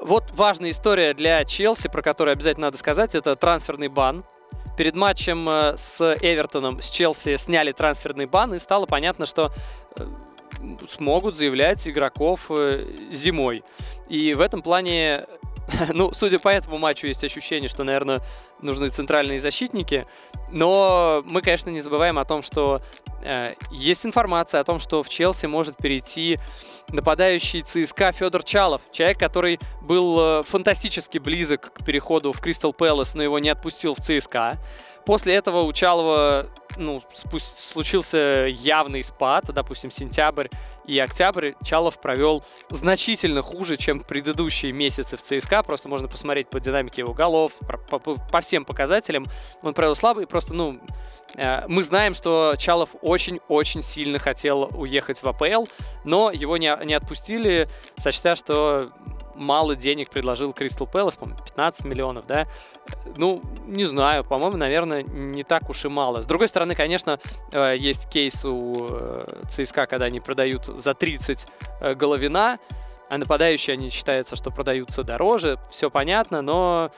Вот 0.00 0.30
важная 0.32 0.70
история 0.70 1.14
для 1.14 1.44
Челси, 1.44 1.88
про 1.88 2.02
которую 2.02 2.32
обязательно 2.32 2.66
надо 2.66 2.76
сказать, 2.76 3.14
это 3.14 3.34
трансферный 3.34 3.88
бан. 3.88 4.24
Перед 4.76 4.94
матчем 4.94 5.48
э, 5.48 5.78
с 5.78 6.14
Эвертоном, 6.20 6.82
с 6.82 6.90
Челси 6.90 7.36
сняли 7.36 7.72
трансферный 7.72 8.26
бан, 8.26 8.54
и 8.54 8.58
стало 8.58 8.84
понятно, 8.84 9.24
что 9.24 9.52
э, 9.96 10.06
смогут 10.88 11.36
заявлять 11.36 11.86
игроков 11.88 12.40
э, 12.50 12.86
зимой. 13.12 13.64
И 14.08 14.34
в 14.34 14.40
этом 14.40 14.62
плане, 14.62 15.26
ну, 15.92 16.12
судя 16.12 16.38
по 16.38 16.48
этому 16.48 16.78
матчу, 16.78 17.06
есть 17.06 17.24
ощущение, 17.24 17.68
что, 17.68 17.84
наверное, 17.84 18.22
нужны 18.60 18.88
центральные 18.88 19.40
защитники. 19.40 20.06
Но 20.50 21.22
мы, 21.26 21.42
конечно, 21.42 21.70
не 21.70 21.80
забываем 21.80 22.18
о 22.18 22.24
том, 22.24 22.42
что 22.42 22.80
э, 23.22 23.54
есть 23.70 24.06
информация 24.06 24.60
о 24.60 24.64
том, 24.64 24.78
что 24.78 25.02
в 25.02 25.08
Челси 25.08 25.46
может 25.46 25.76
перейти 25.76 26.38
нападающий 26.88 27.62
ЦСКА 27.62 28.12
Федор 28.12 28.44
Чалов. 28.44 28.80
Человек, 28.92 29.18
который 29.18 29.58
был 29.82 30.18
э, 30.20 30.42
фантастически 30.44 31.18
близок 31.18 31.72
к 31.72 31.84
переходу 31.84 32.32
в 32.32 32.40
Кристал 32.40 32.72
Пэлас, 32.72 33.14
но 33.14 33.22
его 33.22 33.38
не 33.38 33.48
отпустил 33.48 33.94
в 33.94 33.98
ЦСКА. 33.98 34.58
После 35.06 35.34
этого 35.34 35.62
у 35.62 35.72
Чалова 35.72 36.48
ну, 36.76 37.00
случился 37.72 38.46
явный 38.48 39.02
спад, 39.02 39.44
допустим, 39.54 39.90
сентябрь 39.90 40.48
и 40.84 40.98
октябрь 40.98 41.52
Чалов 41.64 42.00
провел 42.00 42.44
значительно 42.70 43.42
хуже, 43.42 43.76
чем 43.76 44.00
предыдущие 44.00 44.72
месяцы 44.72 45.16
в 45.16 45.22
ЦСКА. 45.22 45.62
Просто 45.62 45.88
можно 45.88 46.08
посмотреть 46.08 46.48
по 46.48 46.60
динамике 46.60 47.02
его 47.02 47.14
голов, 47.14 47.52
по, 47.88 47.98
по, 47.98 48.16
по 48.16 48.40
всем 48.40 48.64
показателям. 48.64 49.26
Он 49.62 49.74
провел 49.74 49.94
слабый, 49.94 50.26
просто, 50.26 50.54
ну, 50.54 50.80
э, 51.36 51.66
мы 51.68 51.82
знаем, 51.82 52.14
что 52.14 52.54
Чалов 52.58 52.90
очень-очень 53.00 53.82
сильно 53.82 54.18
хотел 54.18 54.70
уехать 54.74 55.22
в 55.22 55.28
АПЛ, 55.28 55.66
но 56.04 56.30
его 56.30 56.56
не, 56.56 56.76
не 56.84 56.94
отпустили, 56.94 57.68
сочтя, 57.98 58.36
что 58.36 58.92
мало 59.36 59.76
денег 59.76 60.10
предложил 60.10 60.52
Кристал 60.52 60.86
Пэлас, 60.86 61.16
по-моему, 61.16 61.40
15 61.44 61.84
миллионов, 61.84 62.26
да? 62.26 62.46
Ну, 63.16 63.42
не 63.66 63.84
знаю, 63.84 64.24
по-моему, 64.24 64.56
наверное, 64.56 65.02
не 65.02 65.42
так 65.42 65.68
уж 65.70 65.84
и 65.84 65.88
мало. 65.88 66.22
С 66.22 66.26
другой 66.26 66.48
стороны, 66.48 66.74
конечно, 66.74 67.18
э, 67.52 67.76
есть 67.78 68.08
кейс 68.08 68.44
у 68.44 68.88
э, 68.90 69.42
ЦСКА, 69.48 69.86
когда 69.86 70.06
они 70.06 70.20
продают 70.20 70.66
за 70.66 70.94
30 70.94 71.46
э, 71.80 71.94
Головина, 71.94 72.58
а 73.08 73.18
нападающие, 73.18 73.74
они 73.74 73.90
считаются, 73.90 74.36
что 74.36 74.50
продаются 74.50 75.04
дороже, 75.04 75.58
все 75.70 75.90
понятно, 75.90 76.42
но 76.42 76.90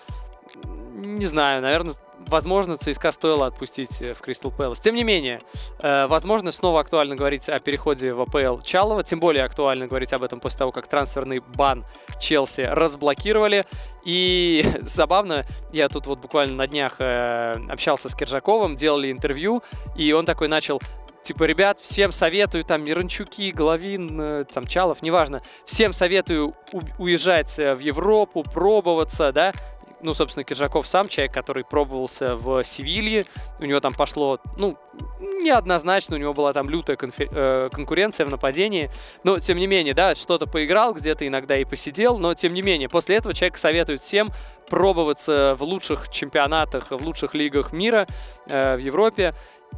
не 0.94 1.26
знаю, 1.26 1.62
наверное, 1.62 1.94
возможно, 2.28 2.76
ЦСКА 2.76 3.10
стоило 3.10 3.46
отпустить 3.46 4.00
э, 4.00 4.14
в 4.14 4.20
Кристал 4.20 4.50
Пэлас. 4.50 4.80
Тем 4.80 4.94
не 4.94 5.04
менее, 5.04 5.40
э, 5.80 6.06
возможно, 6.06 6.52
снова 6.52 6.80
актуально 6.80 7.16
говорить 7.16 7.48
о 7.48 7.58
переходе 7.58 8.12
в 8.12 8.20
АПЛ 8.20 8.60
Чалова, 8.62 9.02
тем 9.02 9.20
более 9.20 9.44
актуально 9.44 9.86
говорить 9.86 10.12
об 10.12 10.22
этом 10.22 10.40
после 10.40 10.58
того, 10.58 10.72
как 10.72 10.86
трансферный 10.88 11.40
бан 11.40 11.84
Челси 12.20 12.62
разблокировали. 12.62 13.64
И 14.04 14.64
забавно, 14.82 15.44
я 15.72 15.88
тут 15.88 16.06
вот 16.06 16.20
буквально 16.20 16.54
на 16.54 16.66
днях 16.66 16.96
э, 16.98 17.54
общался 17.68 18.08
с 18.08 18.14
Киржаковым, 18.14 18.76
делали 18.76 19.10
интервью, 19.10 19.62
и 19.96 20.12
он 20.12 20.26
такой 20.26 20.48
начал 20.48 20.80
типа, 21.22 21.44
ребят, 21.44 21.78
всем 21.80 22.10
советую, 22.10 22.64
там, 22.64 22.82
Миранчуки, 22.84 23.50
Головин, 23.50 24.46
там, 24.50 24.66
Чалов, 24.66 25.02
неважно, 25.02 25.42
всем 25.66 25.92
советую 25.92 26.54
уезжать 26.96 27.54
в 27.58 27.80
Европу, 27.80 28.44
пробоваться, 28.44 29.30
да, 29.30 29.52
ну, 30.00 30.14
собственно, 30.14 30.44
Киржаков 30.44 30.86
сам 30.86 31.08
человек, 31.08 31.32
который 31.32 31.64
пробовался 31.64 32.36
в 32.36 32.62
Севилье, 32.64 33.24
у 33.60 33.64
него 33.64 33.80
там 33.80 33.92
пошло, 33.92 34.38
ну, 34.56 34.78
неоднозначно, 35.20 36.16
у 36.16 36.18
него 36.18 36.34
была 36.34 36.52
там 36.52 36.68
лютая 36.68 36.96
конфер- 36.96 37.30
э, 37.30 37.70
конкуренция 37.72 38.26
в 38.26 38.30
нападении, 38.30 38.90
но, 39.24 39.38
тем 39.38 39.58
не 39.58 39.66
менее, 39.66 39.94
да, 39.94 40.14
что-то 40.14 40.46
поиграл, 40.46 40.94
где-то 40.94 41.26
иногда 41.26 41.56
и 41.56 41.64
посидел, 41.64 42.18
но, 42.18 42.34
тем 42.34 42.54
не 42.54 42.62
менее, 42.62 42.88
после 42.88 43.16
этого 43.16 43.34
человек 43.34 43.58
советует 43.58 44.00
всем 44.00 44.30
пробоваться 44.68 45.56
в 45.58 45.62
лучших 45.62 46.08
чемпионатах, 46.10 46.90
в 46.90 47.04
лучших 47.04 47.34
лигах 47.34 47.72
мира, 47.72 48.06
э, 48.46 48.76
в 48.76 48.80
Европе, 48.80 49.34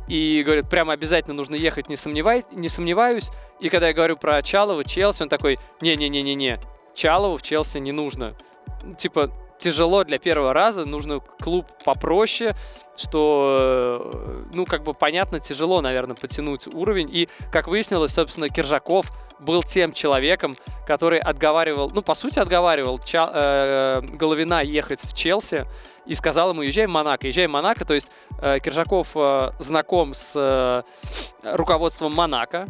и 0.08 0.42
говорит, 0.44 0.68
прямо 0.68 0.92
обязательно 0.92 1.34
нужно 1.34 1.54
ехать, 1.54 1.88
не, 1.88 1.96
сомневай, 1.96 2.44
не 2.52 2.68
сомневаюсь. 2.68 3.30
И 3.60 3.68
когда 3.68 3.88
я 3.88 3.94
говорю 3.94 4.16
про 4.16 4.40
Чалова, 4.42 4.84
Челси, 4.84 5.24
он 5.24 5.28
такой, 5.28 5.58
не-не-не-не-не, 5.80 6.60
Чалову 6.94 7.36
в 7.36 7.42
Челси 7.42 7.78
не 7.78 7.92
нужно. 7.92 8.34
Типа, 8.98 9.30
тяжело 9.60 10.04
для 10.04 10.18
первого 10.18 10.52
раза, 10.52 10.84
нужно 10.84 11.20
клуб 11.20 11.66
попроще, 11.84 12.54
что, 12.96 14.00
э, 14.02 14.44
ну, 14.52 14.64
как 14.64 14.82
бы 14.82 14.94
понятно, 14.94 15.38
тяжело, 15.40 15.80
наверное, 15.80 16.16
потянуть 16.16 16.66
уровень. 16.66 17.08
И, 17.12 17.28
как 17.52 17.68
выяснилось, 17.68 18.12
собственно, 18.12 18.48
Киржаков 18.48 19.12
был 19.38 19.62
тем 19.62 19.92
человеком, 19.92 20.54
который 20.86 21.18
отговаривал, 21.18 21.90
ну, 21.94 22.02
по 22.02 22.14
сути, 22.14 22.38
отговаривал 22.38 22.98
Ча- 22.98 23.30
э, 23.32 24.00
Головина 24.02 24.62
ехать 24.62 25.00
в 25.02 25.16
Челси 25.16 25.66
и 26.06 26.14
сказал 26.14 26.50
ему, 26.50 26.62
езжай 26.62 26.86
в 26.86 26.90
Монако, 26.90 27.26
езжай 27.26 27.46
в 27.46 27.50
Монако. 27.50 27.84
То 27.84 27.94
есть 27.94 28.10
э, 28.42 28.58
Киржаков 28.60 29.08
э, 29.14 29.52
знаком 29.58 30.12
с 30.12 30.32
э, 30.36 30.82
руководством 31.56 32.14
Монако, 32.14 32.66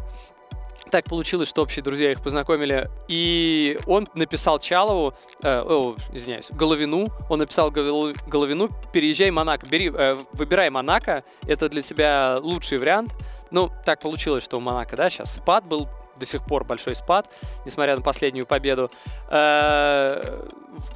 так 0.90 1.04
получилось, 1.04 1.48
что 1.48 1.62
общие 1.62 1.82
друзья 1.82 2.12
их 2.12 2.22
познакомили. 2.22 2.90
И 3.08 3.78
он 3.86 4.08
написал 4.14 4.58
Чалову, 4.58 5.14
э, 5.42 5.62
о, 5.62 5.96
извиняюсь, 6.12 6.50
Головину, 6.50 7.08
он 7.28 7.38
написал 7.38 7.70
Головину, 7.70 8.68
переезжай 8.92 9.30
Монако, 9.30 9.66
бери, 9.66 9.90
э, 9.90 10.16
выбирай 10.32 10.70
Монако, 10.70 11.24
это 11.46 11.68
для 11.68 11.82
тебя 11.82 12.38
лучший 12.40 12.78
вариант. 12.78 13.14
Ну, 13.50 13.70
так 13.84 14.00
получилось, 14.00 14.44
что 14.44 14.58
у 14.58 14.60
Монако, 14.60 14.96
да, 14.96 15.10
сейчас 15.10 15.34
спад 15.34 15.64
был, 15.64 15.88
до 16.18 16.26
сих 16.26 16.44
пор 16.44 16.64
большой 16.64 16.94
спад, 16.94 17.34
несмотря 17.64 17.96
на 17.96 18.02
последнюю 18.02 18.46
победу. 18.46 18.90
Э, 19.30 20.22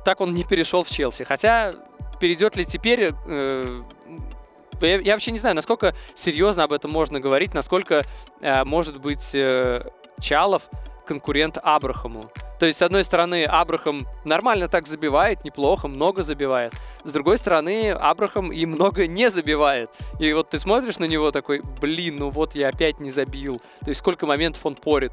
так 0.04 0.20
он 0.20 0.34
не 0.34 0.44
перешел 0.44 0.84
в 0.84 0.90
Челси. 0.90 1.24
Хотя 1.24 1.74
перейдет 2.20 2.56
ли 2.56 2.64
теперь, 2.64 3.12
э, 3.26 3.82
я, 4.80 5.00
я 5.00 5.12
вообще 5.14 5.30
не 5.30 5.38
знаю, 5.38 5.54
насколько 5.54 5.94
серьезно 6.14 6.64
об 6.64 6.72
этом 6.72 6.90
можно 6.90 7.20
говорить, 7.20 7.54
насколько 7.54 8.02
э, 8.40 8.64
может 8.64 9.00
быть 9.00 9.34
э, 9.34 9.88
Чалов 10.20 10.62
конкурент 11.06 11.58
Абрахаму. 11.62 12.30
То 12.58 12.66
есть, 12.66 12.78
с 12.78 12.82
одной 12.82 13.04
стороны, 13.04 13.44
Абрахам 13.44 14.06
нормально 14.24 14.68
так 14.68 14.86
забивает, 14.86 15.44
неплохо, 15.44 15.88
много 15.88 16.22
забивает. 16.22 16.72
С 17.02 17.12
другой 17.12 17.36
стороны, 17.36 17.90
Абрахам 17.90 18.52
и 18.52 18.64
много 18.64 19.06
не 19.06 19.30
забивает. 19.30 19.90
И 20.18 20.32
вот 20.32 20.50
ты 20.50 20.58
смотришь 20.58 20.98
на 20.98 21.04
него 21.04 21.30
такой, 21.30 21.60
блин, 21.80 22.16
ну 22.16 22.30
вот 22.30 22.54
я 22.54 22.68
опять 22.68 23.00
не 23.00 23.10
забил. 23.10 23.60
То 23.80 23.88
есть, 23.88 24.00
сколько 24.00 24.26
моментов 24.26 24.64
он 24.64 24.76
порит. 24.76 25.12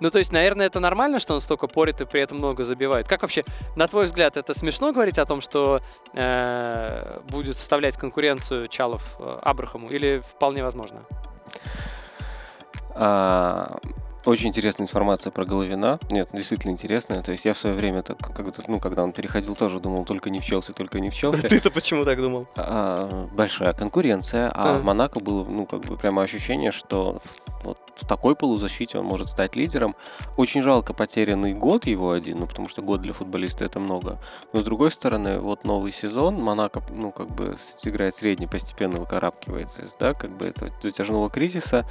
Ну, 0.00 0.10
то 0.10 0.18
есть, 0.18 0.32
наверное, 0.32 0.66
это 0.66 0.80
нормально, 0.80 1.20
что 1.20 1.34
он 1.34 1.40
столько 1.40 1.66
порит 1.66 2.00
и 2.00 2.04
при 2.04 2.20
этом 2.20 2.38
много 2.38 2.64
забивает. 2.64 3.08
Как 3.08 3.22
вообще, 3.22 3.44
на 3.76 3.86
твой 3.86 4.06
взгляд, 4.06 4.36
это 4.36 4.54
смешно 4.54 4.92
говорить 4.92 5.18
о 5.18 5.26
том, 5.26 5.40
что 5.40 5.80
э, 6.12 7.20
будет 7.28 7.56
составлять 7.56 7.96
конкуренцию 7.96 8.68
Чалов 8.68 9.02
э, 9.18 9.38
Абрахаму, 9.42 9.88
или 9.88 10.22
вполне 10.34 10.62
возможно? 10.62 11.02
А, 12.96 13.78
очень 14.24 14.48
интересная 14.48 14.86
информация 14.86 15.30
про 15.30 15.44
Головина. 15.44 15.98
Нет, 16.10 16.30
действительно 16.32 16.70
интересная. 16.70 17.22
То 17.22 17.32
есть 17.32 17.44
я 17.44 17.52
в 17.52 17.58
свое 17.58 17.76
время, 17.76 18.02
так, 18.02 18.18
когда, 18.18 18.52
ну, 18.68 18.80
когда 18.80 19.02
он 19.02 19.12
переходил, 19.12 19.54
тоже 19.54 19.80
думал, 19.80 20.04
только 20.04 20.30
не 20.30 20.40
в 20.40 20.44
Челси, 20.44 20.72
только 20.72 21.00
не 21.00 21.10
в 21.10 21.14
Челси. 21.14 21.42
Ты-то 21.48 21.70
почему 21.70 22.04
так 22.04 22.20
думал? 22.20 22.46
А, 22.56 23.28
большая 23.32 23.74
конкуренция, 23.74 24.50
а, 24.50 24.76
а 24.76 24.78
в 24.78 24.84
Монако 24.84 25.20
было, 25.20 25.44
ну, 25.44 25.66
как 25.66 25.80
бы 25.82 25.96
прямо 25.96 26.22
ощущение, 26.22 26.70
что 26.70 27.20
вот 27.62 27.78
в 27.96 28.06
такой 28.06 28.34
полузащите 28.34 28.98
он 28.98 29.04
может 29.04 29.28
стать 29.28 29.56
лидером. 29.56 29.94
Очень 30.36 30.62
жалко 30.62 30.92
потерянный 30.92 31.54
год 31.54 31.86
его 31.86 32.10
один, 32.10 32.40
ну, 32.40 32.46
потому 32.46 32.68
что 32.68 32.82
год 32.82 33.02
для 33.02 33.12
футболиста 33.12 33.64
это 33.64 33.80
много. 33.80 34.18
Но 34.52 34.60
с 34.60 34.64
другой 34.64 34.90
стороны, 34.90 35.38
вот 35.38 35.64
новый 35.64 35.92
сезон, 35.92 36.40
Монако, 36.40 36.82
ну, 36.90 37.12
как 37.12 37.28
бы 37.30 37.56
играет 37.84 38.14
средний, 38.14 38.46
постепенно 38.46 38.98
выкарабкивается 38.98 39.82
из, 39.82 39.94
да, 39.94 40.14
как 40.14 40.36
бы 40.36 40.46
этого 40.46 40.70
затяжного 40.80 41.30
кризиса, 41.30 41.86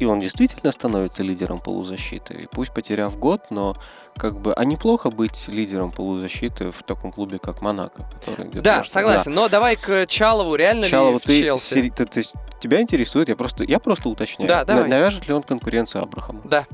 и 0.00 0.04
он 0.04 0.20
действительно 0.20 0.72
становится 0.72 1.22
лидером 1.22 1.60
полузащиты. 1.60 2.34
И 2.34 2.46
пусть 2.50 2.74
потеряв 2.74 3.18
год, 3.18 3.42
но 3.50 3.76
как 4.16 4.40
бы, 4.40 4.52
а 4.54 4.64
неплохо 4.64 5.10
быть 5.10 5.48
лидером 5.48 5.90
полузащиты 5.90 6.70
в 6.70 6.82
таком 6.82 7.12
клубе, 7.12 7.38
как 7.38 7.60
Монако, 7.62 8.04
который 8.14 8.48
Да, 8.48 8.78
может, 8.78 8.92
согласен. 8.92 9.34
Да. 9.34 9.42
Но 9.42 9.48
давай 9.48 9.76
к 9.76 10.06
Чалову, 10.06 10.54
реально 10.54 10.88
Чалову, 10.88 11.18
ли 11.18 11.20
ты, 11.24 11.42
Челси? 11.42 11.74
Сери... 11.74 11.90
Ты, 11.90 12.04
то 12.04 12.18
есть 12.18 12.34
тебя 12.60 12.80
интересует, 12.80 13.28
я 13.28 13.36
просто, 13.36 13.64
я 13.64 13.78
просто 13.78 14.08
уточняю. 14.08 14.48
Да, 14.48 14.64
давай. 14.64 14.88
Навяжет 14.88 15.26
ли 15.26 15.34
он 15.34 15.42
конкуренцию 15.42 16.02
Абрахаму? 16.02 16.42
Да. 16.44 16.66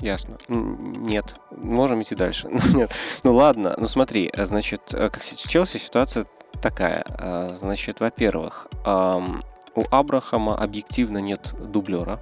Ясно. 0.00 0.38
Нет. 0.48 1.34
Можем 1.50 2.02
идти 2.02 2.14
дальше. 2.14 2.48
Нет. 2.74 2.92
Ну 3.24 3.34
ладно, 3.34 3.74
ну 3.76 3.88
смотри, 3.88 4.30
значит, 4.36 4.82
э, 4.92 5.10
как 5.10 5.22
Челси 5.24 5.78
ситуация 5.78 6.26
такая. 6.62 7.04
Э, 7.18 7.54
значит, 7.56 8.00
во-первых, 8.00 8.68
у 9.78 9.84
Абрахама 9.90 10.56
объективно 10.56 11.18
нет 11.18 11.52
дублера. 11.60 12.20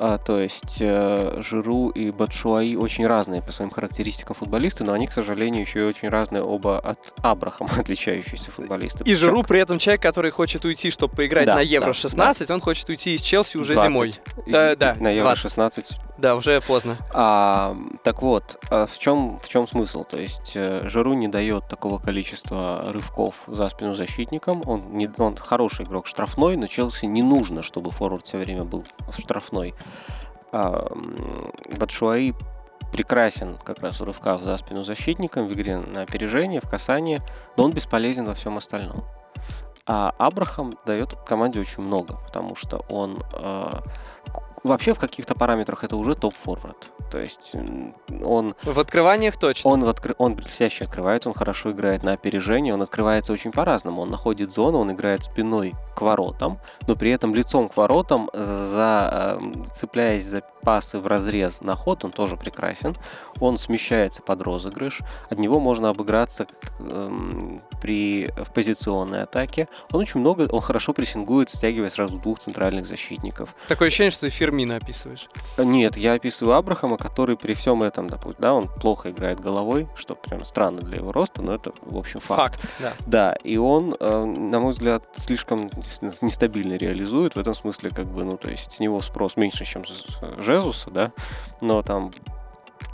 А, 0.00 0.18
то 0.18 0.38
есть 0.38 0.80
э, 0.80 1.42
Жиру 1.42 1.88
и 1.88 2.12
Батшуаи 2.12 2.76
очень 2.76 3.04
разные 3.04 3.42
по 3.42 3.50
своим 3.50 3.70
характеристикам 3.70 4.36
футболисты, 4.36 4.84
но 4.84 4.92
они, 4.92 5.08
к 5.08 5.12
сожалению, 5.12 5.62
еще 5.62 5.80
и 5.80 5.82
очень 5.82 6.08
разные 6.08 6.42
оба 6.44 6.78
от 6.78 7.12
Абрахама 7.20 7.70
отличающиеся 7.78 8.52
футболисты. 8.52 9.02
И 9.02 9.14
Жиру 9.16 9.42
при 9.42 9.60
этом 9.60 9.78
человек, 9.80 10.00
который 10.00 10.30
хочет 10.30 10.64
уйти, 10.64 10.92
чтобы 10.92 11.16
поиграть 11.16 11.46
да, 11.46 11.56
на 11.56 11.60
Евро-16, 11.62 12.46
да, 12.46 12.54
он 12.54 12.60
хочет 12.60 12.88
уйти 12.88 13.16
из 13.16 13.22
Челси 13.22 13.56
уже 13.56 13.74
20. 13.74 13.92
зимой. 13.92 14.14
И, 14.46 14.52
да, 14.52 14.76
да, 14.76 14.94
на 15.00 15.10
Евро-16. 15.10 16.07
Да, 16.18 16.34
уже 16.34 16.60
поздно. 16.60 16.96
А, 17.14 17.76
так 18.02 18.22
вот, 18.22 18.58
а 18.70 18.86
в 18.86 18.98
чем, 18.98 19.38
в 19.40 19.48
чем 19.48 19.68
смысл? 19.68 20.02
То 20.02 20.20
есть 20.20 20.52
э, 20.56 20.88
Жиру 20.88 21.14
не 21.14 21.28
дает 21.28 21.68
такого 21.68 21.98
количества 21.98 22.90
рывков 22.92 23.36
за 23.46 23.68
спину 23.68 23.94
защитникам. 23.94 24.62
Он, 24.66 24.92
не, 24.92 25.08
он 25.16 25.36
хороший 25.36 25.84
игрок 25.84 26.08
штрафной, 26.08 26.56
но 26.56 26.66
Челси 26.66 27.06
не 27.06 27.22
нужно, 27.22 27.62
чтобы 27.62 27.92
форвард 27.92 28.26
все 28.26 28.38
время 28.38 28.64
был 28.64 28.84
штрафной. 29.16 29.76
А, 30.50 30.92
Батшуаи 31.78 32.34
прекрасен 32.92 33.56
как 33.64 33.78
раз 33.78 34.00
в 34.00 34.04
рывках 34.04 34.42
за 34.42 34.56
спину 34.56 34.82
защитником, 34.82 35.46
в 35.46 35.52
игре 35.52 35.78
на 35.78 36.02
опережение, 36.02 36.60
в 36.60 36.68
касании, 36.68 37.20
но 37.56 37.64
он 37.64 37.72
бесполезен 37.72 38.26
во 38.26 38.34
всем 38.34 38.56
остальном. 38.56 39.04
А 39.86 40.12
Абрахам 40.18 40.74
дает 40.84 41.14
команде 41.26 41.60
очень 41.60 41.82
много, 41.82 42.18
потому 42.26 42.56
что 42.56 42.84
он 42.88 43.22
э, 43.34 43.80
вообще 44.64 44.94
в 44.94 44.98
каких-то 44.98 45.34
параметрах 45.34 45.84
это 45.84 45.96
уже 45.96 46.14
топ-форвард. 46.14 46.90
То 47.10 47.18
есть 47.18 47.52
он... 48.22 48.54
В 48.62 48.78
открываниях 48.78 49.36
точно. 49.36 49.70
Он, 49.70 49.84
в 49.84 49.88
откры... 49.88 50.14
он 50.18 50.34
блестяще 50.34 50.84
открывается, 50.84 51.28
он 51.28 51.34
хорошо 51.34 51.70
играет 51.72 52.02
на 52.02 52.12
опережение, 52.12 52.74
он 52.74 52.82
открывается 52.82 53.32
очень 53.32 53.50
по-разному. 53.50 54.02
Он 54.02 54.10
находит 54.10 54.52
зону, 54.52 54.78
он 54.78 54.92
играет 54.92 55.24
спиной 55.24 55.74
к 55.96 56.02
воротам, 56.02 56.60
но 56.86 56.96
при 56.96 57.10
этом 57.10 57.34
лицом 57.34 57.68
к 57.68 57.76
воротам, 57.76 58.30
за... 58.32 59.38
Эм, 59.40 59.64
цепляясь 59.74 60.24
за 60.24 60.42
пасы 60.62 60.98
в 60.98 61.06
разрез 61.06 61.60
на 61.60 61.74
ход, 61.74 62.04
он 62.04 62.10
тоже 62.10 62.36
прекрасен. 62.36 62.96
Он 63.40 63.58
смещается 63.58 64.22
под 64.22 64.42
розыгрыш, 64.42 65.00
от 65.30 65.38
него 65.38 65.60
можно 65.60 65.88
обыграться 65.88 66.46
эм, 66.78 67.62
при... 67.80 68.28
в 68.36 68.52
позиционной 68.52 69.22
атаке. 69.22 69.68
Он 69.92 70.00
очень 70.00 70.20
много, 70.20 70.48
он 70.50 70.60
хорошо 70.60 70.92
прессингует, 70.92 71.50
стягивая 71.50 71.88
сразу 71.88 72.18
двух 72.18 72.38
центральных 72.38 72.86
защитников. 72.86 73.54
Такое 73.66 73.88
ощущение, 73.88 74.10
что 74.10 74.22
ты 74.22 74.30
Фермина 74.48 74.76
описываешь. 74.76 75.28
Нет, 75.58 75.98
я 75.98 76.14
описываю 76.14 76.56
Абрахама, 76.56 76.96
который 76.96 77.36
при 77.36 77.52
всем 77.52 77.82
этом, 77.82 78.08
допустим, 78.08 78.40
да, 78.40 78.54
он 78.54 78.68
плохо 78.68 79.10
играет 79.10 79.40
головой, 79.40 79.86
что 79.94 80.14
прям 80.14 80.42
странно 80.44 80.80
для 80.80 80.96
его 80.96 81.12
роста, 81.12 81.42
но 81.42 81.54
это, 81.54 81.72
в 81.82 81.98
общем, 81.98 82.20
факт. 82.20 82.62
Факт, 82.62 82.68
да. 82.80 82.92
Да, 83.06 83.32
и 83.44 83.58
он, 83.58 83.94
э, 84.00 84.24
на 84.24 84.58
мой 84.58 84.72
взгляд, 84.72 85.04
слишком 85.18 85.70
нестабильно 86.22 86.74
реализует, 86.74 87.34
в 87.36 87.38
этом 87.38 87.54
смысле, 87.54 87.90
как 87.90 88.06
бы, 88.06 88.24
ну, 88.24 88.38
то 88.38 88.48
есть 88.48 88.72
с 88.72 88.80
него 88.80 89.02
спрос 89.02 89.36
меньше, 89.36 89.66
чем 89.66 89.84
с 89.84 90.06
Жезуса, 90.38 90.90
да, 90.90 91.12
но 91.60 91.82
там 91.82 92.10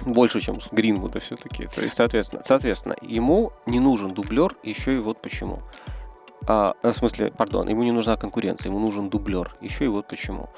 больше, 0.05 0.41
чем 0.41 0.61
с 0.61 0.73
Гринвуда 0.73 1.21
все-таки. 1.21 1.69
То 1.69 1.83
есть, 1.83 1.97
соответственно, 1.97 2.43
соответственно, 2.45 2.97
ему 3.01 3.53
не 3.67 3.79
нужен 3.79 4.13
дублер, 4.13 4.57
еще 4.65 4.97
и 4.97 4.99
вот 4.99 5.23
почему. 5.23 5.63
а, 6.47 6.75
в 6.83 6.93
смысле, 6.93 7.31
пардон, 7.31 7.69
ему 7.69 7.85
не 7.85 7.93
нужна 7.93 8.17
конкуренция, 8.17 8.71
ему 8.71 8.81
нужен 8.81 9.09
дублер. 9.09 9.55
Еще 9.61 9.85
и 9.85 9.89
вот 9.89 10.09
почему. 10.09 10.49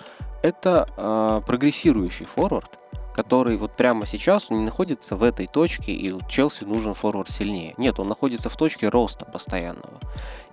Это 0.47 0.87
а, 0.97 1.41
прогрессирующий 1.41 2.25
форвард, 2.25 2.79
который 3.17 3.57
вот 3.57 3.73
прямо 3.73 4.07
сейчас 4.07 4.49
не 4.49 4.61
находится 4.61 5.17
в 5.17 5.25
этой 5.25 5.49
точке, 5.49 5.91
и 5.91 6.15
Челси 6.29 6.63
нужен 6.63 6.95
форвард 6.95 7.31
сильнее. 7.31 7.75
Нет, 7.79 7.99
он 7.99 8.07
находится 8.07 8.49
в 8.49 8.57
точке 8.57 8.89
роста 8.89 9.25
постоянного. 9.25 9.99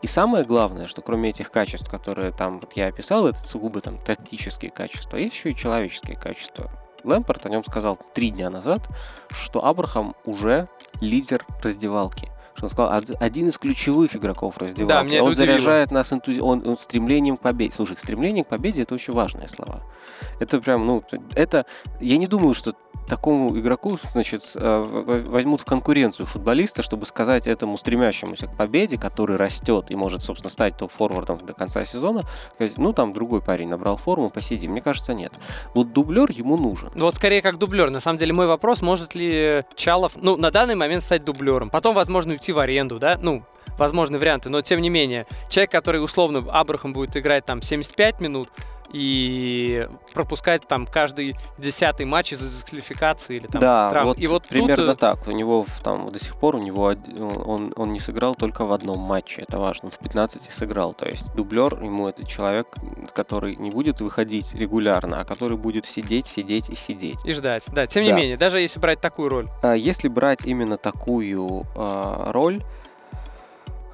И 0.01 0.07
самое 0.07 0.45
главное, 0.45 0.87
что 0.87 1.03
кроме 1.03 1.29
этих 1.29 1.51
качеств, 1.51 1.91
которые 1.91 2.31
там 2.31 2.59
вот 2.59 2.73
я 2.73 2.87
описал, 2.87 3.27
это 3.27 3.37
сугубо 3.47 3.81
там 3.81 3.99
тактические 3.99 4.71
качества, 4.71 5.17
есть 5.17 5.35
еще 5.35 5.51
и 5.51 5.55
человеческие 5.55 6.17
качества. 6.17 6.71
Лэмпорт 7.03 7.45
о 7.45 7.49
нем 7.49 7.63
сказал 7.63 7.99
три 8.15 8.31
дня 8.31 8.49
назад, 8.49 8.89
что 9.29 9.63
Абрахам 9.63 10.15
уже 10.25 10.69
лидер 11.01 11.45
раздевалки 11.61 12.32
что 12.69 12.83
он 12.83 13.01
сказал, 13.01 13.17
один 13.19 13.49
из 13.49 13.57
ключевых 13.57 14.15
игроков 14.15 14.57
раздевалки. 14.57 14.87
Да, 14.87 15.03
меня 15.03 15.23
он 15.23 15.33
заряжает 15.33 15.91
нас 15.91 16.11
энтузи... 16.13 16.39
он, 16.39 16.65
он 16.67 16.77
стремлением 16.77 17.37
к 17.37 17.41
победе. 17.41 17.73
Слушай, 17.75 17.97
стремление 17.97 18.43
к 18.43 18.47
победе 18.47 18.83
это 18.83 18.93
очень 18.93 19.13
важные 19.13 19.47
слова. 19.47 19.81
Это 20.39 20.61
прям, 20.61 20.85
ну, 20.85 21.03
это, 21.35 21.65
я 21.99 22.17
не 22.17 22.27
думаю, 22.27 22.53
что 22.53 22.75
такому 23.07 23.57
игроку, 23.59 23.97
значит, 24.13 24.51
э, 24.55 25.23
возьмут 25.27 25.61
в 25.61 25.65
конкуренцию 25.65 26.25
футболиста, 26.25 26.83
чтобы 26.83 27.05
сказать 27.05 27.47
этому 27.47 27.77
стремящемуся 27.77 28.47
к 28.47 28.55
победе, 28.55 28.97
который 28.97 29.35
растет 29.35 29.87
и 29.89 29.95
может, 29.95 30.21
собственно, 30.21 30.49
стать 30.49 30.77
топ-форвардом 30.77 31.39
до 31.39 31.53
конца 31.53 31.83
сезона, 31.83 32.23
сказать, 32.55 32.77
ну, 32.77 32.93
там 32.93 33.13
другой 33.13 33.41
парень 33.41 33.67
набрал 33.67 33.97
форму, 33.97 34.29
посиди. 34.29 34.67
Мне 34.67 34.81
кажется, 34.81 35.13
нет. 35.13 35.33
Вот 35.73 35.91
дублер 35.91 36.31
ему 36.31 36.55
нужен. 36.55 36.91
Ну, 36.95 37.05
вот 37.05 37.15
скорее 37.15 37.41
как 37.41 37.57
дублер. 37.57 37.89
На 37.89 37.99
самом 37.99 38.17
деле, 38.17 38.31
мой 38.31 38.47
вопрос, 38.47 38.81
может 38.81 39.15
ли 39.15 39.65
Чалов, 39.75 40.13
ну, 40.15 40.37
на 40.37 40.51
данный 40.51 40.75
момент 40.75 41.03
стать 41.03 41.25
дублером. 41.25 41.69
Потом, 41.69 41.95
возможно, 41.95 42.33
уйти 42.33 42.52
в 42.53 42.59
аренду, 42.59 42.99
да? 42.99 43.17
Ну, 43.21 43.43
возможные 43.77 44.19
варианты. 44.19 44.49
Но, 44.49 44.61
тем 44.61 44.81
не 44.81 44.89
менее, 44.89 45.25
человек, 45.49 45.71
который, 45.71 46.03
условно, 46.03 46.43
Абрахам 46.51 46.93
будет 46.93 47.15
играть 47.17 47.45
там 47.45 47.61
75 47.61 48.19
минут, 48.19 48.49
и 48.93 49.87
пропускать 50.13 50.67
там 50.67 50.85
каждый 50.85 51.35
десятый 51.57 52.05
матч 52.05 52.33
из-за 52.33 52.49
дисквалификации 52.49 53.37
или 53.37 53.47
там 53.47 53.59
да, 53.59 53.89
травм. 53.89 54.07
Вот 54.09 54.19
и 54.19 54.27
вот 54.27 54.45
примерно 54.45 54.93
тут... 54.93 54.97
Э, 54.97 54.99
так. 54.99 55.27
У 55.27 55.31
него 55.31 55.65
там 55.83 56.11
до 56.11 56.19
сих 56.19 56.35
пор 56.35 56.55
у 56.55 56.59
него 56.59 56.93
он, 57.45 57.73
он 57.75 57.91
не 57.91 57.99
сыграл 57.99 58.35
только 58.35 58.65
в 58.65 58.71
одном 58.71 58.99
матче, 58.99 59.41
это 59.41 59.57
важно. 59.57 59.87
Он 59.87 59.91
в 59.91 59.97
15 59.97 60.49
сыграл. 60.49 60.93
То 60.93 61.09
есть 61.09 61.33
дублер 61.35 61.81
ему 61.83 62.07
это 62.07 62.25
человек, 62.25 62.67
который 63.13 63.55
не 63.55 63.71
будет 63.71 63.99
выходить 63.99 64.53
регулярно, 64.53 65.21
а 65.21 65.25
который 65.25 65.57
будет 65.57 65.85
сидеть, 65.85 66.27
сидеть 66.27 66.69
и 66.69 66.75
сидеть. 66.75 67.25
И 67.25 67.31
ждать. 67.31 67.65
Да, 67.71 67.87
тем 67.87 68.03
не 68.03 68.11
да. 68.11 68.15
менее, 68.15 68.37
даже 68.37 68.59
если 68.59 68.79
брать 68.79 69.01
такую 69.01 69.29
роль. 69.29 69.49
А 69.63 69.73
если 69.73 70.07
брать 70.07 70.45
именно 70.45 70.77
такую 70.77 71.65
э, 71.75 72.31
роль, 72.31 72.61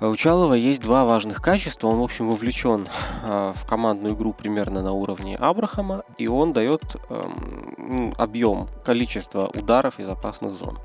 у 0.01 0.15
Чалова 0.15 0.53
есть 0.53 0.81
два 0.81 1.03
важных 1.03 1.41
качества. 1.41 1.87
Он, 1.87 1.99
в 1.99 2.03
общем, 2.03 2.29
вовлечен 2.29 2.87
э, 3.23 3.53
в 3.55 3.65
командную 3.67 4.15
игру 4.15 4.33
примерно 4.33 4.81
на 4.81 4.93
уровне 4.93 5.35
Абрахама, 5.35 6.03
и 6.17 6.27
он 6.27 6.53
дает 6.53 6.95
э, 7.09 8.11
объем, 8.17 8.69
количество 8.85 9.47
ударов 9.47 9.99
из 9.99 10.07
опасных 10.07 10.55
зон. 10.55 10.79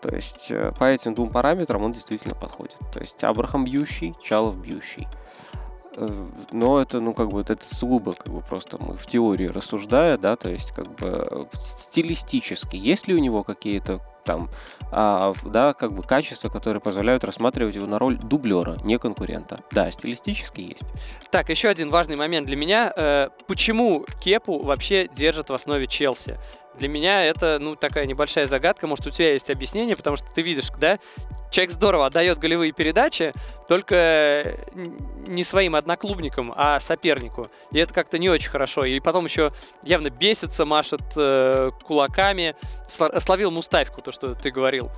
То 0.00 0.14
есть 0.14 0.50
э, 0.50 0.72
по 0.78 0.84
этим 0.84 1.14
двум 1.14 1.30
параметрам 1.30 1.82
он 1.82 1.92
действительно 1.92 2.34
подходит. 2.34 2.78
То 2.92 3.00
есть 3.00 3.22
Абрахам 3.22 3.64
бьющий, 3.64 4.14
Чалов 4.22 4.56
бьющий. 4.56 5.06
Э, 5.96 6.26
но 6.50 6.80
это, 6.80 7.00
ну, 7.00 7.14
как 7.14 7.30
бы, 7.30 7.40
это 7.40 7.56
сугубо, 7.74 8.12
как 8.12 8.32
бы, 8.32 8.40
просто 8.40 8.78
мы 8.82 8.96
в 8.96 9.06
теории 9.06 9.46
рассуждая, 9.46 10.18
да, 10.18 10.36
то 10.36 10.48
есть, 10.48 10.72
как 10.72 10.92
бы, 10.96 11.48
стилистически, 11.54 12.76
есть 12.76 13.06
ли 13.06 13.14
у 13.14 13.18
него 13.18 13.44
какие-то 13.44 14.00
там, 14.24 14.48
а, 14.90 15.32
да, 15.44 15.72
как 15.72 15.92
бы 15.92 16.02
качества, 16.02 16.48
которые 16.48 16.80
позволяют 16.80 17.24
рассматривать 17.24 17.76
его 17.76 17.86
на 17.86 17.98
роль 17.98 18.16
дублера, 18.16 18.78
не 18.84 18.98
конкурента. 18.98 19.60
Да, 19.70 19.90
стилистически 19.90 20.60
есть. 20.60 20.84
Так, 21.30 21.50
еще 21.50 21.68
один 21.68 21.90
важный 21.90 22.16
момент 22.16 22.46
для 22.46 22.56
меня. 22.56 22.92
Э, 22.96 23.28
почему 23.46 24.04
Кепу 24.20 24.62
вообще 24.62 25.08
держат 25.08 25.50
в 25.50 25.54
основе 25.54 25.86
Челси? 25.86 26.38
Для 26.78 26.88
меня 26.88 27.24
это, 27.24 27.58
ну, 27.60 27.76
такая 27.76 28.06
небольшая 28.06 28.46
загадка. 28.46 28.86
Может, 28.86 29.06
у 29.06 29.10
тебя 29.10 29.32
есть 29.32 29.50
объяснение, 29.50 29.96
потому 29.96 30.16
что 30.16 30.26
ты 30.34 30.42
видишь, 30.42 30.70
да, 30.78 30.98
человек 31.54 31.70
здорово 31.70 32.06
отдает 32.06 32.38
голевые 32.38 32.72
передачи, 32.72 33.32
только 33.68 34.56
не 34.74 35.44
своим 35.44 35.76
одноклубникам, 35.76 36.52
а 36.54 36.80
сопернику. 36.80 37.48
И 37.70 37.78
это 37.78 37.94
как-то 37.94 38.18
не 38.18 38.28
очень 38.28 38.50
хорошо. 38.50 38.84
И 38.84 38.98
потом 39.00 39.24
еще 39.24 39.52
явно 39.82 40.10
бесится, 40.10 40.64
машет 40.64 41.02
э, 41.16 41.70
кулаками. 41.84 42.56
Словил 42.86 43.50
Мустафику, 43.50 44.02
то, 44.02 44.12
что 44.12 44.34
ты 44.34 44.50
говорил. 44.50 44.90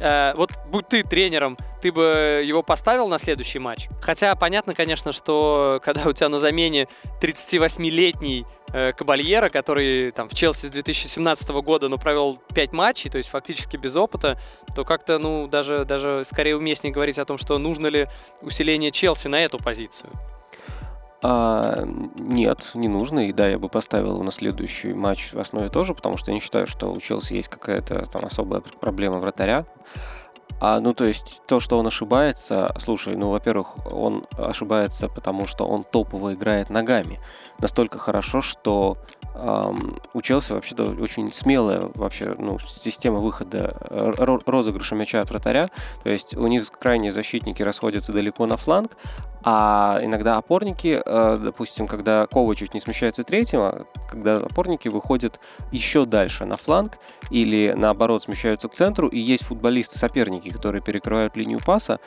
Э, 0.00 0.32
вот 0.36 0.50
будь 0.70 0.88
ты 0.88 1.02
тренером, 1.02 1.58
ты 1.82 1.92
бы 1.92 2.42
его 2.44 2.62
поставил 2.62 3.08
на 3.08 3.18
следующий 3.18 3.58
матч. 3.58 3.88
Хотя 4.00 4.34
понятно, 4.36 4.72
конечно, 4.74 5.12
что 5.12 5.80
когда 5.84 6.08
у 6.08 6.12
тебя 6.12 6.28
на 6.28 6.38
замене 6.38 6.88
38-летний 7.20 8.46
э, 8.46 8.63
Кабальера, 8.96 9.48
который 9.50 10.10
там 10.10 10.28
в 10.28 10.34
Челси 10.34 10.66
с 10.66 10.70
2017 10.70 11.48
года, 11.50 11.88
но 11.88 11.96
провел 11.96 12.40
5 12.54 12.72
матчей, 12.72 13.08
то 13.08 13.18
есть 13.18 13.28
фактически 13.28 13.76
без 13.76 13.94
опыта, 13.94 14.38
то 14.74 14.84
как-то, 14.84 15.18
ну, 15.18 15.46
даже, 15.46 15.84
даже 15.84 16.24
скорее 16.28 16.56
уместнее 16.56 16.92
говорить 16.92 17.18
о 17.18 17.24
том, 17.24 17.38
что 17.38 17.58
нужно 17.58 17.86
ли 17.86 18.08
усиление 18.42 18.90
Челси 18.90 19.28
на 19.28 19.44
эту 19.44 19.58
позицию. 19.58 20.10
А, 21.26 21.84
нет, 22.18 22.72
не 22.74 22.88
нужно. 22.88 23.28
И 23.28 23.32
да, 23.32 23.48
я 23.48 23.58
бы 23.58 23.70
поставил 23.70 24.22
на 24.22 24.30
следующий 24.30 24.92
матч 24.92 25.32
в 25.32 25.38
основе 25.38 25.70
тоже, 25.70 25.94
потому 25.94 26.18
что 26.18 26.30
я 26.30 26.34
не 26.34 26.40
считаю, 26.40 26.66
что 26.66 26.92
у 26.92 27.00
Челси 27.00 27.32
есть 27.32 27.48
какая-то 27.48 28.04
там 28.06 28.26
особая 28.26 28.60
проблема 28.60 29.20
вратаря. 29.20 29.64
А, 30.60 30.80
ну, 30.80 30.94
то 30.94 31.04
есть, 31.04 31.42
то, 31.46 31.60
что 31.60 31.78
он 31.78 31.86
ошибается, 31.86 32.74
слушай, 32.78 33.16
ну, 33.16 33.30
во-первых, 33.30 33.92
он 33.92 34.26
ошибается, 34.38 35.08
потому 35.08 35.46
что 35.46 35.66
он 35.66 35.84
топово 35.84 36.34
играет 36.34 36.70
ногами. 36.70 37.20
Настолько 37.58 37.98
хорошо, 37.98 38.40
что 38.40 38.96
эм, 39.34 39.98
у 40.12 40.22
Челси 40.22 40.52
вообще-то 40.52 40.84
очень 41.00 41.32
смелая 41.32 41.90
вообще, 41.94 42.34
ну, 42.38 42.58
система 42.58 43.18
выхода 43.18 43.76
э, 43.90 44.12
розыгрыша 44.46 44.94
мяча 44.94 45.20
от 45.20 45.30
вратаря. 45.30 45.68
То 46.02 46.10
есть, 46.10 46.36
у 46.36 46.46
них 46.46 46.70
крайние 46.70 47.12
защитники 47.12 47.62
расходятся 47.62 48.12
далеко 48.12 48.46
на 48.46 48.56
фланг, 48.56 48.96
а 49.46 49.98
иногда 50.02 50.38
опорники, 50.38 51.02
э, 51.04 51.38
допустим, 51.42 51.86
когда 51.86 52.26
Ковачич 52.26 52.72
не 52.72 52.80
смещается 52.80 53.24
третьим, 53.24 53.60
а 53.60 53.84
когда 54.08 54.36
опорники 54.36 54.88
выходят 54.88 55.38
еще 55.70 56.06
дальше 56.06 56.46
на 56.46 56.56
фланг 56.56 56.98
или 57.30 57.74
наоборот 57.76 58.22
смещаются 58.22 58.68
к 58.68 58.74
центру, 58.74 59.08
и 59.08 59.18
есть 59.18 59.44
футболисты-соперники, 59.44 60.43
которые 60.50 60.82
перекрывают 60.82 61.36
линию 61.36 61.60
паса, 61.64 62.00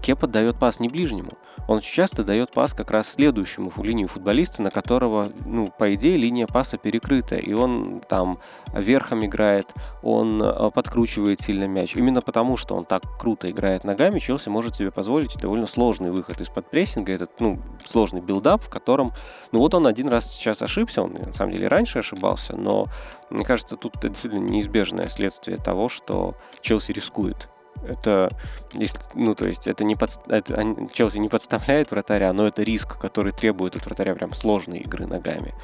Кепа 0.00 0.26
дает 0.26 0.58
пас 0.58 0.80
не 0.80 0.88
ближнему. 0.88 1.32
Он 1.68 1.80
часто 1.80 2.24
дает 2.24 2.50
пас 2.52 2.74
как 2.74 2.90
раз 2.90 3.12
следующему 3.12 3.70
в 3.70 3.84
линию 3.84 4.08
футболиста, 4.08 4.62
на 4.62 4.70
которого, 4.70 5.30
ну, 5.44 5.72
по 5.78 5.94
идее, 5.94 6.16
линия 6.16 6.46
паса 6.46 6.78
перекрыта. 6.78 7.36
И 7.36 7.52
он 7.52 8.02
там 8.08 8.40
верхом 8.72 9.24
играет, 9.24 9.72
он 10.02 10.42
э, 10.42 10.70
подкручивает 10.70 11.40
сильно 11.40 11.68
мяч. 11.68 11.94
Именно 11.94 12.22
потому, 12.22 12.56
что 12.56 12.74
он 12.74 12.86
так 12.86 13.02
круто 13.18 13.50
играет 13.50 13.84
ногами, 13.84 14.18
Челси 14.18 14.48
может 14.48 14.74
себе 14.74 14.90
позволить 14.90 15.36
довольно 15.36 15.66
сложный 15.66 16.10
выход 16.10 16.40
из-под 16.40 16.68
прессинга, 16.70 17.12
этот, 17.12 17.38
ну, 17.40 17.60
сложный 17.84 18.20
build-up, 18.20 18.62
в 18.62 18.70
котором, 18.70 19.12
ну, 19.52 19.60
вот 19.60 19.74
он 19.74 19.86
один 19.86 20.08
раз 20.08 20.32
сейчас 20.32 20.62
ошибся, 20.62 21.02
он, 21.02 21.12
на 21.12 21.32
самом 21.32 21.52
деле, 21.52 21.68
раньше 21.68 21.98
ошибался, 21.98 22.56
но, 22.56 22.86
мне 23.28 23.44
кажется, 23.44 23.76
тут 23.76 23.96
это 23.96 24.08
действительно 24.08 24.48
неизбежное 24.48 25.08
следствие 25.08 25.58
того, 25.58 25.88
что 25.88 26.34
Челси 26.62 26.92
рискует 26.92 27.48
это, 27.86 28.30
если, 28.72 29.00
ну, 29.14 29.34
то 29.34 29.48
есть, 29.48 29.66
это 29.66 29.84
не 29.84 29.94
под, 29.94 30.20
это, 30.28 30.76
Челси 30.92 31.18
не 31.18 31.28
подставляет 31.28 31.90
вратаря, 31.90 32.32
но 32.32 32.46
это 32.46 32.62
риск, 32.62 32.98
который 32.98 33.32
требует 33.32 33.76
от 33.76 33.86
вратаря 33.86 34.14
прям 34.14 34.32
сложной 34.32 34.78
игры 34.78 35.06
ногами. 35.06 35.54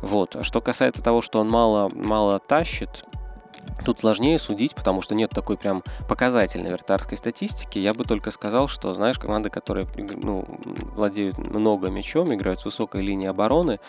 Вот. 0.00 0.36
А 0.36 0.44
что 0.44 0.60
касается 0.60 1.02
того, 1.02 1.22
что 1.22 1.40
он 1.40 1.48
мало, 1.48 1.90
мало 1.94 2.38
тащит, 2.38 3.04
Тут 3.84 4.00
сложнее 4.00 4.38
судить, 4.38 4.74
потому 4.74 5.02
что 5.02 5.14
нет 5.14 5.30
такой 5.30 5.56
прям 5.56 5.82
показательной 6.08 6.72
вратарской 6.72 7.16
статистики. 7.16 7.78
Я 7.78 7.94
бы 7.94 8.04
только 8.04 8.30
сказал, 8.30 8.68
что, 8.68 8.94
знаешь, 8.94 9.18
команды, 9.18 9.50
которые 9.50 9.88
ну, 9.96 10.44
владеют 10.94 11.38
много 11.38 11.88
мячом, 11.88 12.32
играют 12.34 12.60
с 12.60 12.64
высокой 12.64 13.02
линии 13.02 13.26
обороны, 13.28 13.80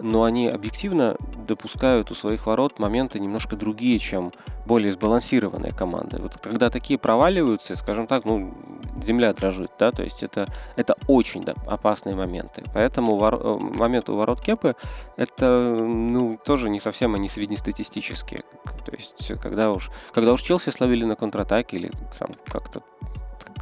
но 0.00 0.24
они 0.24 0.48
объективно 0.48 1.16
допускают 1.46 2.10
у 2.10 2.14
своих 2.14 2.46
ворот 2.46 2.78
моменты 2.78 3.20
немножко 3.20 3.56
другие, 3.56 3.98
чем 3.98 4.32
более 4.66 4.92
сбалансированные 4.92 5.72
команды. 5.72 6.18
Вот 6.20 6.36
когда 6.38 6.70
такие 6.70 6.98
проваливаются, 6.98 7.76
скажем 7.76 8.06
так, 8.06 8.24
ну, 8.24 8.54
земля 9.00 9.32
дрожит, 9.32 9.70
да, 9.78 9.92
то 9.92 10.02
есть 10.02 10.22
это, 10.22 10.46
это 10.76 10.96
очень 11.06 11.42
да, 11.42 11.54
опасные 11.66 12.14
моменты. 12.14 12.64
Поэтому 12.72 13.16
вор, 13.16 13.34
э, 13.34 13.58
моменты 13.78 14.12
у 14.12 14.16
ворот 14.16 14.40
Кепы 14.40 14.74
это, 15.16 15.76
ну, 15.78 16.38
тоже 16.44 16.70
не 16.70 16.80
совсем 16.80 17.14
они 17.14 17.28
среднестатистические. 17.28 18.44
То 18.84 18.92
есть 18.92 19.32
когда 19.40 19.70
уж, 19.70 19.90
когда 20.12 20.32
уж 20.32 20.42
Челси 20.42 20.70
словили 20.70 21.04
на 21.04 21.16
контратаке 21.16 21.76
или 21.76 21.90
сам 22.12 22.30
как-то 22.46 22.82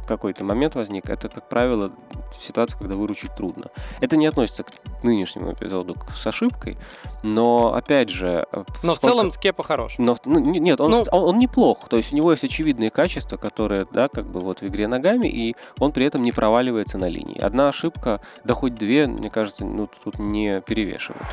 какой-то 0.05 0.43
момент 0.43 0.75
возник, 0.75 1.09
это, 1.09 1.29
как 1.29 1.49
правило, 1.49 1.91
ситуация, 2.31 2.77
когда 2.77 2.95
выручить 2.95 3.35
трудно. 3.35 3.67
Это 4.01 4.17
не 4.17 4.25
относится 4.27 4.63
к 4.63 4.71
к 5.03 5.05
нынешнему 5.05 5.51
эпизоду 5.51 5.97
с 6.15 6.25
ошибкой, 6.25 6.77
но 7.23 7.73
опять 7.75 8.07
же... 8.07 8.45
Э, 8.53 8.63
но 8.83 8.95
в 8.95 8.99
целом 8.99 9.31
Кепа 9.31 9.61
хорош. 9.61 9.95
Но, 9.97 10.15
ну, 10.23 10.39
нет, 10.39 10.79
он, 10.79 10.91
ну... 10.91 11.03
он, 11.11 11.23
он 11.23 11.39
неплох, 11.39 11.89
то 11.89 11.97
есть 11.97 12.13
у 12.13 12.15
него 12.15 12.31
есть 12.31 12.45
очевидные 12.45 12.89
качества, 12.89 13.35
которые, 13.35 13.85
да, 13.91 14.07
как 14.07 14.25
бы 14.25 14.39
вот 14.39 14.61
в 14.61 14.63
игре 14.67 14.87
ногами, 14.87 15.27
и 15.27 15.55
он 15.77 15.91
при 15.91 16.05
этом 16.05 16.21
не 16.21 16.31
проваливается 16.31 16.97
на 16.97 17.09
линии. 17.09 17.37
Одна 17.37 17.67
ошибка, 17.67 18.21
да 18.45 18.53
хоть 18.53 18.75
две, 18.75 19.07
мне 19.07 19.29
кажется, 19.29 19.65
ну, 19.65 19.89
тут 20.03 20.19
не 20.19 20.61
перевешивают. 20.61 21.27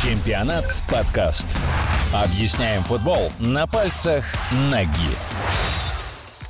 Чемпионат 0.00 0.64
подкаст. 0.88 1.56
Объясняем 2.14 2.84
футбол 2.84 3.32
на 3.40 3.66
пальцах 3.66 4.24
ноги. 4.70 5.77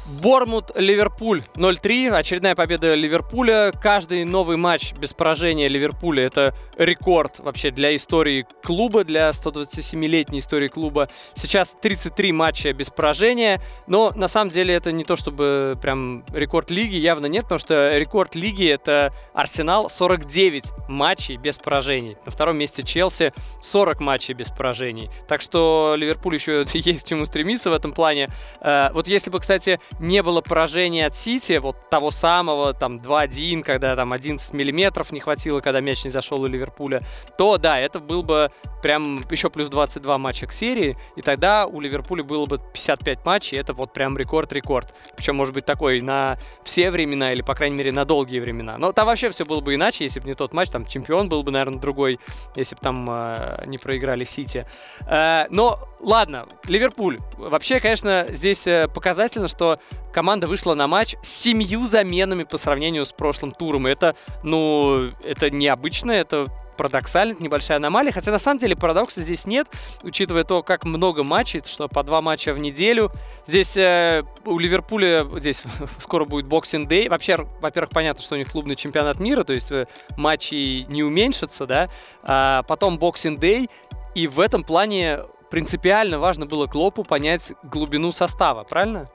Бормут, 0.09 0.71
Ливерпуль 0.75 1.43
0-3. 1.55 2.09
Очередная 2.09 2.55
победа 2.55 2.95
Ливерпуля. 2.95 3.73
Каждый 3.73 4.25
новый 4.25 4.57
матч 4.57 4.95
без 4.95 5.13
поражения 5.13 5.69
Ливерпуля 5.69 6.25
это 6.25 6.55
рекорд 6.79 7.39
вообще 7.41 7.71
для 7.71 7.95
истории 7.95 8.47
клуба, 8.63 9.05
для 9.05 9.29
127-летней 9.29 10.39
истории 10.39 10.69
клуба. 10.69 11.11
Сейчас 11.35 11.77
33 11.83 12.33
матча 12.33 12.73
без 12.73 12.89
поражения. 12.89 13.61
Но 13.87 14.11
на 14.15 14.29
самом 14.29 14.51
деле 14.51 14.75
это 14.75 14.93
не 14.93 15.05
то 15.05 15.15
чтобы 15.15 15.79
прям 15.81 16.25
рекорд 16.33 16.71
лиги, 16.71 16.97
явно 16.97 17.27
нет, 17.27 17.43
потому 17.43 17.59
что 17.59 17.95
рекорд 17.99 18.35
лиги 18.35 18.67
это 18.67 19.13
Арсенал 19.35 19.91
49 19.91 20.73
матчей 20.89 21.37
без 21.37 21.59
поражений. 21.59 22.17
На 22.25 22.33
втором 22.33 22.57
месте 22.57 22.83
Челси 22.83 23.35
40 23.61 24.01
матчей 24.01 24.33
без 24.33 24.49
поражений. 24.49 25.11
Так 25.29 25.43
что 25.43 25.95
Ливерпуль 25.99 26.37
еще 26.37 26.65
есть 26.73 27.05
к 27.05 27.09
чему 27.09 27.27
стремиться 27.27 27.69
в 27.69 27.75
этом 27.75 27.93
плане. 27.93 28.31
Э, 28.63 28.89
вот 28.95 29.07
если 29.07 29.29
бы, 29.29 29.39
кстати, 29.39 29.79
не 29.99 30.23
было 30.23 30.41
поражения 30.41 31.07
от 31.07 31.17
Сити, 31.17 31.59
вот 31.59 31.77
того 31.91 32.11
самого, 32.11 32.75
там, 32.75 32.99
2-1, 32.99 33.63
когда 33.63 33.97
там 33.97 34.13
11 34.13 34.53
миллиметров 34.53 35.13
не 35.13 35.21
хватило, 35.21 35.61
когда 35.61 35.81
мяч 35.81 36.05
не 36.05 36.11
зашел 36.11 36.41
у 36.43 36.47
Ливерпуля, 36.47 37.03
то 37.37 37.59
да, 37.59 37.79
это 37.79 38.01
был 38.01 38.23
бы 38.23 38.51
прям 38.83 39.21
еще 39.31 39.51
плюс 39.51 39.69
22 39.69 40.19
матча 40.19 40.47
к 40.47 40.53
серии, 40.53 40.97
и 41.17 41.23
тогда 41.23 41.67
у 41.67 41.81
Ливерпуля 41.81 42.23
было 42.23 42.47
бы 42.47 42.59
55 42.59 43.25
матчей, 43.25 43.59
это 43.59 43.73
вот 43.73 43.93
прям 43.93 44.17
рекорд-рекорд. 44.17 44.95
Причем, 45.17 45.37
может 45.37 45.55
быть, 45.55 45.65
такой 45.65 46.01
на 46.01 46.39
все 46.65 46.91
времена, 46.91 47.33
или, 47.33 47.43
по 47.43 47.55
крайней 47.55 47.77
мере, 47.77 47.93
на 47.93 48.05
долгие 48.05 48.41
времена. 48.41 48.79
Но 48.79 48.93
там 48.93 49.07
вообще 49.07 49.31
все 49.31 49.45
было 49.45 49.61
бы 49.61 49.75
иначе, 49.75 50.05
если 50.05 50.21
бы 50.21 50.29
не 50.29 50.35
тот 50.35 50.53
матч, 50.53 50.71
там 50.71 50.87
чемпион 50.87 51.29
был 51.29 51.43
бы, 51.43 51.51
наверное, 51.51 51.81
другой, 51.81 52.21
если 52.55 52.75
бы 52.75 52.81
там 52.81 53.07
э, 53.09 53.65
не 53.67 53.79
проиграли 53.79 54.25
Сити. 54.25 54.67
Э, 55.07 55.47
но 55.51 55.79
ладно, 56.01 56.47
Ливерпуль. 56.67 57.19
Вообще, 57.37 57.81
конечно, 57.81 58.27
здесь 58.31 58.67
э, 58.67 58.89
показательно, 58.89 59.49
что 59.49 59.79
команда 60.13 60.47
вышла 60.47 60.75
на 60.75 60.87
матч 60.87 61.17
с 61.23 61.29
семью 61.29 61.85
заменами 61.87 62.45
по 62.45 62.59
сравнению 62.59 63.05
с 63.05 63.13
прошлым 63.13 63.53
туром. 63.53 63.87
Это, 63.87 64.17
ну, 64.43 65.11
это 65.25 65.51
необычно, 65.51 66.13
это 66.13 66.47
парадоксально, 66.79 67.37
небольшая 67.41 67.77
аномалия. 67.77 68.13
Хотя 68.13 68.31
на 68.31 68.39
самом 68.39 68.59
деле 68.59 68.77
парадокса 68.77 69.21
здесь 69.21 69.47
нет, 69.47 69.67
учитывая 70.03 70.45
то, 70.45 70.63
как 70.63 70.85
много 70.85 71.23
матчей, 71.23 71.61
что 71.67 71.89
по 71.89 72.03
два 72.03 72.23
матча 72.23 72.55
в 72.55 72.59
неделю. 72.59 73.11
Здесь 73.47 73.77
э, 73.77 74.23
у 74.47 74.59
Ливерпуля 74.59 75.27
здесь 75.39 75.63
скоро 75.99 76.25
будет 76.25 76.47
Boxing 76.47 76.89
Day. 76.89 77.09
Вообще, 77.09 77.37
во-первых, 77.61 77.91
понятно, 77.91 78.23
что 78.23 78.37
у 78.37 78.39
них 78.39 78.51
клубный 78.51 78.77
чемпионат 78.77 79.19
мира, 79.21 79.43
то 79.43 79.53
есть 79.53 79.71
э, 79.73 79.87
матчи 80.17 80.87
не 80.89 81.03
уменьшатся, 81.03 81.67
да. 81.67 81.91
А 82.23 82.63
потом 82.63 82.99
боксинг 82.99 83.41
дей. 83.41 83.69
И 84.15 84.27
в 84.27 84.41
этом 84.41 84.65
плане 84.65 85.21
принципиально 85.51 86.19
важно 86.19 86.47
было 86.47 86.67
Клопу 86.67 87.05
понять 87.05 87.53
глубину 87.63 88.13
состава, 88.13 88.65
правильно? 88.65 89.09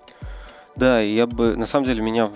Да, 0.75 0.99
я 0.99 1.27
бы, 1.27 1.55
на 1.55 1.65
самом 1.65 1.85
деле, 1.85 2.01
меня 2.01 2.29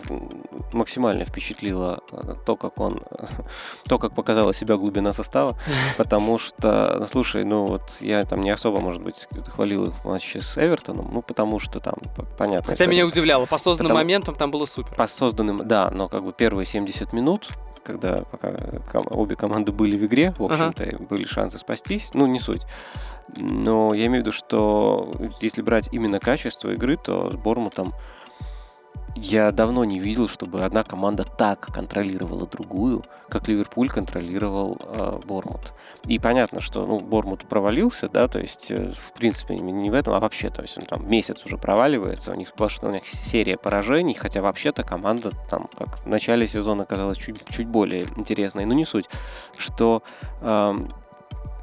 максимально 0.72 1.26
впечатлило 1.26 2.02
э, 2.12 2.36
то, 2.46 2.56
как 2.56 2.80
он, 2.80 3.02
то, 3.88 3.98
как 3.98 4.14
показала 4.14 4.54
себя 4.54 4.78
глубина 4.78 5.14
состава, 5.14 5.58
потому 5.98 6.38
что, 6.38 6.98
ну, 7.00 7.08
слушай, 7.08 7.44
ну 7.44 7.66
вот 7.66 7.98
я 8.00 8.24
там 8.26 8.42
не 8.42 8.52
особо, 8.52 8.80
может 8.80 9.02
быть, 9.02 9.28
хвалил 9.54 9.86
их 9.86 9.96
в 9.96 10.06
матче 10.06 10.42
с 10.42 10.58
Эвертоном, 10.58 11.10
ну 11.12 11.22
потому 11.22 11.60
что 11.60 11.80
там, 11.80 11.96
понятно. 12.38 12.70
Хотя 12.70 12.86
меня 12.86 13.06
удивляло, 13.06 13.46
по 13.46 13.58
созданным 13.58 13.90
потому, 13.90 14.00
моментам 14.00 14.36
там 14.36 14.52
было 14.52 14.66
супер. 14.66 14.96
По 14.96 15.08
созданным, 15.08 15.68
да, 15.68 15.90
но 15.90 16.08
как 16.08 16.24
бы 16.24 16.32
первые 16.32 16.66
70 16.66 17.14
минут, 17.14 17.50
когда 17.84 18.24
пока 18.24 18.54
обе 19.10 19.36
команды 19.36 19.72
были 19.72 19.98
в 19.98 20.06
игре, 20.06 20.34
в 20.38 20.44
общем-то, 20.44 20.84
ага. 20.84 20.98
были 21.10 21.24
шансы 21.24 21.58
спастись, 21.58 22.12
ну 22.14 22.28
не 22.28 22.40
суть. 22.40 22.64
Но 23.36 23.94
я 23.94 24.06
имею 24.06 24.24
в 24.24 24.28
виду, 24.28 24.32
что 24.32 25.14
если 25.42 25.62
брать 25.62 25.90
именно 25.92 26.20
качество 26.20 26.72
игры, 26.72 26.98
то 26.98 27.32
с 27.32 27.36
Бормутом 27.36 27.94
я 29.18 29.52
давно 29.52 29.84
не 29.84 30.00
видел, 30.00 30.28
чтобы 30.28 30.62
одна 30.62 30.84
команда 30.84 31.24
так 31.24 31.60
контролировала 31.74 32.48
другую, 32.48 33.04
как 33.30 33.48
Ливерпуль 33.48 33.90
контролировал 33.90 34.78
э, 34.80 35.20
Бормут. 35.26 35.74
И 36.06 36.20
понятно, 36.20 36.62
что 36.62 36.86
ну, 36.86 37.00
Бормут 37.00 37.46
провалился, 37.48 38.10
да, 38.10 38.28
то 38.28 38.40
есть, 38.40 38.72
э, 38.72 38.92
в 38.92 39.14
принципе, 39.14 39.56
не 39.58 39.90
в 39.90 39.94
этом, 39.94 40.14
а 40.14 40.20
вообще, 40.20 40.50
то 40.50 40.62
есть 40.62 40.78
он 40.78 40.86
там 40.86 41.10
месяц 41.10 41.44
уже 41.46 41.58
проваливается, 41.58 42.32
у 42.32 42.36
них 42.36 42.48
сплошная 42.48 42.92
у 42.92 42.94
них 42.94 43.06
серия 43.06 43.58
поражений, 43.58 44.14
хотя 44.14 44.42
вообще-то 44.42 44.84
команда 44.84 45.32
там 45.50 45.68
как 45.78 46.00
в 46.00 46.08
начале 46.08 46.48
сезона 46.48 46.86
казалась 46.86 47.18
чуть, 47.18 47.44
чуть 47.50 47.68
более 47.68 48.06
интересной, 48.16 48.66
но 48.66 48.74
не 48.74 48.86
суть, 48.86 49.10
что 49.58 50.04
э, 50.42 50.76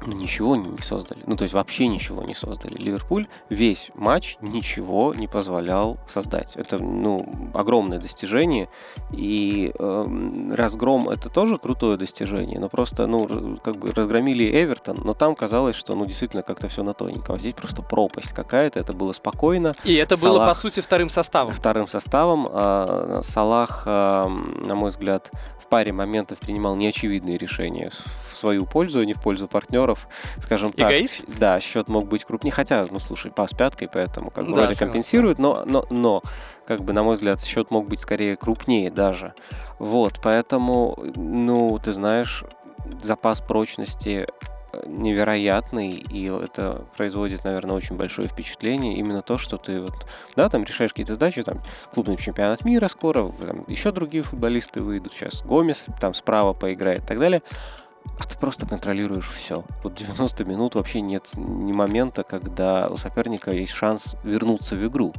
ничего 0.05 0.55
не 0.55 0.77
создали. 0.81 1.21
Ну, 1.25 1.35
то 1.35 1.43
есть 1.43 1.53
вообще 1.53 1.87
ничего 1.87 2.23
не 2.23 2.33
создали. 2.33 2.77
Ливерпуль 2.77 3.27
весь 3.49 3.91
матч 3.95 4.37
ничего 4.41 5.13
не 5.13 5.27
позволял 5.27 5.97
создать. 6.07 6.55
Это, 6.55 6.77
ну, 6.77 7.27
огромное 7.53 7.99
достижение. 7.99 8.69
И 9.11 9.71
э, 9.77 10.51
разгром 10.53 11.09
это 11.09 11.29
тоже 11.29 11.57
крутое 11.57 11.97
достижение. 11.97 12.59
Но 12.59 12.69
просто, 12.69 13.07
ну, 13.07 13.57
как 13.63 13.77
бы 13.77 13.91
разгромили 13.91 14.43
Эвертон, 14.43 15.01
но 15.03 15.13
там 15.13 15.35
казалось, 15.35 15.75
что, 15.75 15.95
ну, 15.95 16.05
действительно 16.05 16.43
как-то 16.43 16.67
все 16.67 16.83
на 16.83 16.93
тоненького. 16.93 17.37
Здесь 17.37 17.53
просто 17.53 17.81
пропасть 17.81 18.33
какая-то. 18.33 18.79
Это 18.79 18.93
было 18.93 19.11
спокойно. 19.11 19.75
И 19.83 19.93
это 19.95 20.17
Салах, 20.17 20.37
было, 20.37 20.45
по 20.45 20.53
сути, 20.53 20.79
вторым 20.79 21.09
составом. 21.09 21.53
Вторым 21.53 21.87
составом. 21.87 22.47
Э, 22.51 23.21
Салах, 23.23 23.83
э, 23.85 24.25
на 24.65 24.75
мой 24.75 24.89
взгляд, 24.89 25.31
в 25.59 25.67
паре 25.67 25.91
моментов 25.91 26.39
принимал 26.39 26.75
неочевидные 26.75 27.37
решения 27.37 27.89
в 28.29 28.35
свою 28.35 28.65
пользу, 28.65 28.99
а 28.99 29.05
не 29.05 29.13
в 29.13 29.21
пользу 29.21 29.47
партнеров, 29.47 29.94
скажем 30.41 30.71
так. 30.71 30.91
Эгоист? 30.91 31.23
Да, 31.39 31.59
счет 31.59 31.87
мог 31.87 32.07
быть 32.07 32.25
крупнее, 32.25 32.51
хотя, 32.51 32.85
ну 32.89 32.99
слушай, 32.99 33.31
пас 33.31 33.51
пяткой, 33.51 33.89
поэтому 33.91 34.31
как 34.31 34.45
бы 34.45 34.55
да, 34.55 34.61
вроде 34.61 34.75
компенсирует, 34.75 35.39
но, 35.39 35.63
но, 35.65 35.85
но, 35.89 36.21
как 36.65 36.81
бы, 36.81 36.93
на 36.93 37.03
мой 37.03 37.15
взгляд, 37.15 37.41
счет 37.41 37.71
мог 37.71 37.87
быть 37.87 37.99
скорее 37.99 38.35
крупнее 38.35 38.91
даже. 38.91 39.33
Вот, 39.79 40.19
поэтому, 40.21 40.97
ну, 41.15 41.77
ты 41.83 41.93
знаешь, 41.93 42.43
запас 43.01 43.41
прочности 43.41 44.27
невероятный, 44.85 45.91
и 45.91 46.25
это 46.25 46.85
производит, 46.97 47.43
наверное, 47.43 47.75
очень 47.75 47.95
большое 47.95 48.27
впечатление. 48.27 48.97
Именно 48.97 49.21
то, 49.21 49.37
что 49.37 49.57
ты 49.57 49.79
вот, 49.81 49.93
да, 50.35 50.49
там 50.49 50.63
решаешь 50.63 50.91
какие-то 50.91 51.13
задачи, 51.13 51.43
там 51.43 51.61
клубный 51.93 52.17
чемпионат 52.17 52.65
мира 52.65 52.87
скоро, 52.87 53.29
там 53.29 53.63
еще 53.67 53.91
другие 53.91 54.23
футболисты 54.23 54.81
выйдут, 54.81 55.13
сейчас 55.13 55.43
Гомес 55.43 55.85
там 55.99 56.13
справа 56.13 56.53
поиграет 56.53 57.03
и 57.03 57.07
так 57.07 57.19
далее. 57.19 57.41
А 58.19 58.23
ты 58.23 58.37
просто 58.37 58.65
контролируешь 58.65 59.29
все. 59.29 59.63
Вот 59.83 59.95
90 59.95 60.45
минут 60.45 60.75
вообще 60.75 61.01
нет 61.01 61.31
ни 61.35 61.73
момента, 61.73 62.23
когда 62.23 62.87
у 62.87 62.97
соперника 62.97 63.51
есть 63.51 63.73
шанс 63.73 64.15
вернуться 64.23 64.75
в 64.75 64.85
игру. 64.87 65.13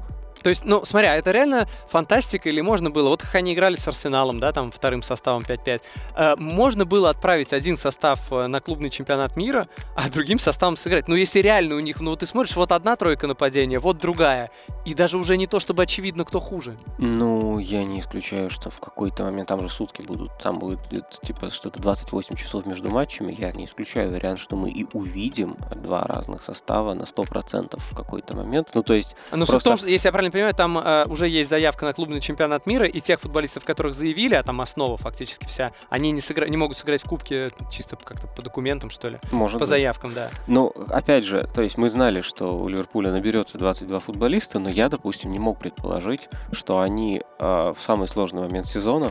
То 0.47 0.51
есть, 0.51 0.65
ну, 0.65 0.85
смотри, 0.85 1.09
а 1.09 1.17
это 1.17 1.33
реально 1.33 1.67
фантастика 1.89 2.49
или 2.49 2.61
можно 2.61 2.89
было, 2.89 3.09
вот 3.09 3.21
как 3.21 3.35
они 3.35 3.53
играли 3.53 3.75
с 3.75 3.89
Арсеналом, 3.89 4.39
да, 4.39 4.53
там 4.53 4.71
вторым 4.71 5.03
составом 5.03 5.43
5-5, 5.43 5.81
э, 6.15 6.37
можно 6.39 6.85
было 6.85 7.11
отправить 7.11 7.53
один 7.53 7.77
состав 7.77 8.21
э, 8.31 8.47
на 8.47 8.61
клубный 8.61 8.89
чемпионат 8.89 9.37
мира, 9.37 9.67
а 9.97 10.09
другим 10.09 10.39
составом 10.39 10.77
сыграть. 10.77 11.09
Ну, 11.09 11.17
если 11.17 11.41
реально 11.41 11.75
у 11.75 11.81
них, 11.81 12.01
ну, 12.01 12.15
ты 12.15 12.27
смотришь, 12.27 12.55
вот 12.55 12.71
одна 12.71 12.95
тройка 12.95 13.27
нападения, 13.27 13.81
вот 13.81 13.99
другая, 13.99 14.53
и 14.85 14.95
даже 14.95 15.19
уже 15.19 15.37
не 15.37 15.49
то, 15.49 15.59
чтобы 15.59 15.83
очевидно, 15.83 16.25
кто 16.25 16.39
хуже. 16.39 16.79
Ну, 16.99 17.59
я 17.59 17.83
не 17.83 17.99
исключаю, 17.99 18.49
что 18.49 18.71
в 18.71 18.79
какой-то 18.79 19.25
момент, 19.25 19.49
там 19.49 19.61
же 19.63 19.69
сутки 19.69 20.03
будут, 20.03 20.39
там 20.39 20.61
будет 20.61 20.81
типа 21.25 21.51
что-то 21.51 21.81
28 21.83 22.37
часов 22.37 22.67
между 22.67 22.89
матчами, 22.89 23.35
я 23.37 23.51
не 23.51 23.65
исключаю 23.65 24.13
вариант, 24.13 24.39
что 24.39 24.55
мы 24.55 24.71
и 24.71 24.87
увидим 24.93 25.57
два 25.75 26.05
разных 26.05 26.45
состава 26.45 26.95
на 26.95 27.03
100% 27.03 27.81
в 27.81 27.97
какой-то 27.97 28.37
момент. 28.37 28.71
Ну, 28.75 28.85
то 28.85 28.95
есть... 28.95 29.17
Ну, 29.33 29.39
просто... 29.39 29.59
в 29.59 29.63
том, 29.65 29.77
что, 29.79 29.89
если 29.89 30.07
я 30.07 30.13
правильно 30.13 30.36
понимаю, 30.37 30.55
там 30.55 30.79
э, 30.79 31.07
уже 31.09 31.29
есть 31.29 31.49
заявка 31.49 31.87
на 31.87 31.93
клубный 31.93 32.21
чемпионат 32.21 32.67
мира, 32.67 32.87
и 32.87 33.01
тех 33.01 33.21
футболистов, 33.21 33.65
которых 33.65 33.95
заявили, 33.95 34.35
а 34.35 34.43
там 34.43 34.61
основа 34.61 34.97
фактически 34.97 35.47
вся, 35.47 35.73
они 35.89 36.11
не, 36.11 36.21
сыгра... 36.21 36.47
не 36.47 36.57
могут 36.57 36.77
сыграть 36.77 37.03
в 37.03 37.09
Кубке 37.09 37.51
чисто 37.71 37.97
как-то 37.97 38.27
по 38.27 38.43
документам, 38.43 38.91
что 38.91 39.09
ли? 39.09 39.19
Может 39.33 39.55
По 39.55 39.61
быть. 39.61 39.69
заявкам, 39.69 40.13
да. 40.13 40.31
Ну, 40.47 40.73
опять 40.91 41.25
же, 41.25 41.49
то 41.55 41.63
есть 41.63 41.79
мы 41.79 41.89
знали, 41.89 42.21
что 42.21 42.59
у 42.59 42.69
Ливерпуля 42.69 43.11
наберется 43.11 43.59
22 43.59 44.01
футболиста, 44.01 44.59
но 44.59 44.69
я, 44.69 44.89
допустим, 44.89 45.31
не 45.31 45.39
мог 45.39 45.59
предположить, 45.59 46.29
что 46.53 46.81
они 46.81 47.23
э, 47.39 47.73
в 47.75 47.81
самый 47.81 48.07
сложный 48.07 48.43
момент 48.43 48.67
сезона 48.67 49.11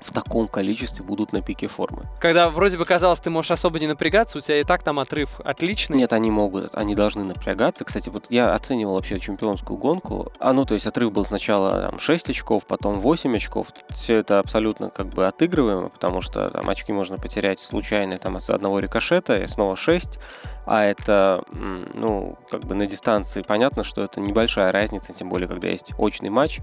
в 0.00 0.12
таком 0.12 0.48
количестве 0.48 1.04
будут 1.04 1.32
на 1.32 1.42
пике 1.42 1.66
формы. 1.66 2.06
Когда 2.20 2.48
вроде 2.48 2.78
бы 2.78 2.84
казалось, 2.84 3.20
ты 3.20 3.30
можешь 3.30 3.50
особо 3.50 3.78
не 3.78 3.86
напрягаться, 3.86 4.38
у 4.38 4.40
тебя 4.40 4.60
и 4.60 4.64
так 4.64 4.82
там 4.82 4.98
отрыв 4.98 5.40
отличный. 5.44 5.96
Нет, 5.96 6.12
они 6.12 6.30
могут, 6.30 6.74
они 6.74 6.94
должны 6.94 7.24
напрягаться. 7.24 7.84
Кстати, 7.84 8.08
вот 8.08 8.26
я 8.30 8.54
оценивал 8.54 8.94
вообще 8.94 9.18
чемпионскую 9.18 9.78
гонку. 9.78 10.32
А 10.38 10.52
ну, 10.52 10.64
то 10.64 10.74
есть 10.74 10.86
отрыв 10.86 11.12
был 11.12 11.24
сначала 11.24 11.90
там, 11.90 11.98
6 11.98 12.30
очков, 12.30 12.66
потом 12.66 13.00
8 13.00 13.36
очков. 13.36 13.68
Все 13.90 14.16
это 14.16 14.38
абсолютно 14.38 14.90
как 14.90 15.08
бы 15.08 15.26
отыгрываемо, 15.26 15.88
потому 15.88 16.20
что 16.20 16.48
там 16.48 16.68
очки 16.68 16.92
можно 16.92 17.18
потерять 17.18 17.58
случайно 17.58 18.18
там 18.18 18.36
от 18.36 18.48
одного 18.48 18.78
рикошета, 18.78 19.38
и 19.38 19.46
снова 19.46 19.76
6 19.76 20.18
а 20.70 20.84
это, 20.84 21.44
ну, 21.94 22.36
как 22.50 22.64
бы 22.66 22.74
на 22.74 22.86
дистанции 22.86 23.40
понятно, 23.40 23.84
что 23.84 24.04
это 24.04 24.20
небольшая 24.20 24.70
разница, 24.70 25.14
тем 25.14 25.30
более, 25.30 25.48
когда 25.48 25.68
есть 25.68 25.94
очный 25.96 26.28
матч 26.28 26.60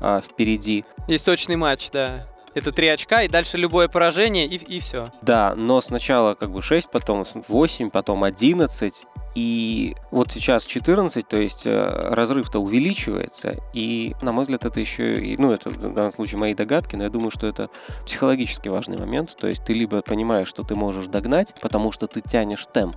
а, 0.00 0.20
впереди. 0.20 0.84
Есть 1.08 1.28
очный 1.28 1.56
матч, 1.56 1.90
да. 1.90 2.28
Это 2.58 2.72
3 2.72 2.88
очка, 2.88 3.22
и 3.22 3.28
дальше 3.28 3.56
любое 3.56 3.86
поражение, 3.88 4.46
и, 4.46 4.56
и 4.56 4.80
все. 4.80 5.12
Да, 5.22 5.54
но 5.56 5.80
сначала 5.80 6.34
как 6.34 6.50
бы 6.50 6.60
6, 6.60 6.90
потом 6.90 7.24
8, 7.48 7.90
потом 7.90 8.24
11, 8.24 9.06
и 9.36 9.94
вот 10.10 10.32
сейчас 10.32 10.64
14, 10.64 11.28
то 11.28 11.36
есть 11.36 11.64
э, 11.64 12.10
разрыв-то 12.12 12.58
увеличивается, 12.58 13.56
и, 13.72 14.16
на 14.22 14.32
мой 14.32 14.42
взгляд, 14.42 14.64
это 14.64 14.80
еще, 14.80 15.24
и, 15.24 15.36
ну, 15.36 15.52
это 15.52 15.70
в 15.70 15.94
данном 15.94 16.10
случае 16.10 16.40
мои 16.40 16.54
догадки, 16.54 16.96
но 16.96 17.04
я 17.04 17.10
думаю, 17.10 17.30
что 17.30 17.46
это 17.46 17.70
психологически 18.04 18.68
важный 18.68 18.98
момент, 18.98 19.36
то 19.36 19.46
есть 19.46 19.64
ты 19.64 19.74
либо 19.74 20.02
понимаешь, 20.02 20.48
что 20.48 20.64
ты 20.64 20.74
можешь 20.74 21.06
догнать, 21.06 21.54
потому 21.60 21.92
что 21.92 22.08
ты 22.08 22.20
тянешь 22.20 22.66
темп, 22.72 22.96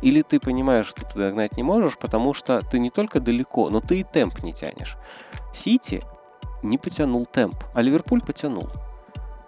или 0.00 0.22
ты 0.22 0.40
понимаешь, 0.40 0.86
что 0.86 1.04
ты 1.04 1.18
догнать 1.18 1.58
не 1.58 1.62
можешь, 1.62 1.98
потому 1.98 2.32
что 2.32 2.62
ты 2.62 2.78
не 2.78 2.88
только 2.88 3.20
далеко, 3.20 3.68
но 3.68 3.82
ты 3.82 4.00
и 4.00 4.04
темп 4.04 4.42
не 4.42 4.54
тянешь. 4.54 4.96
Сити 5.54 6.02
не 6.62 6.78
потянул 6.78 7.26
темп, 7.26 7.56
а 7.74 7.82
Ливерпуль 7.82 8.22
потянул. 8.22 8.70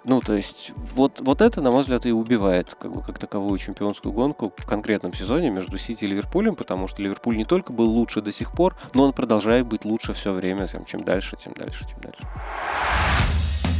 Ну, 0.04 0.20
то 0.20 0.34
есть, 0.34 0.72
вот, 0.94 1.20
вот 1.20 1.40
это, 1.40 1.62
на 1.62 1.70
мой 1.70 1.80
взгляд, 1.80 2.04
и 2.04 2.12
убивает 2.12 2.74
как, 2.78 2.92
бы, 2.92 3.02
как 3.02 3.18
таковую 3.18 3.58
чемпионскую 3.58 4.12
гонку 4.12 4.52
в 4.56 4.66
конкретном 4.66 5.14
сезоне 5.14 5.50
между 5.50 5.78
Сити 5.78 6.04
и 6.04 6.08
Ливерпулем, 6.08 6.56
потому 6.56 6.86
что 6.88 7.02
Ливерпуль 7.02 7.36
не 7.36 7.46
только 7.46 7.72
был 7.72 7.88
лучше 7.88 8.20
до 8.20 8.30
сих 8.30 8.52
пор, 8.52 8.76
но 8.92 9.04
он 9.04 9.12
продолжает 9.14 9.66
быть 9.66 9.84
лучше 9.86 10.12
все 10.12 10.32
время, 10.32 10.68
чем 10.86 11.04
дальше, 11.04 11.36
тем 11.36 11.54
дальше, 11.54 11.86
тем 11.86 12.00
дальше. 12.00 12.28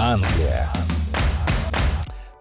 Англия. 0.01 0.69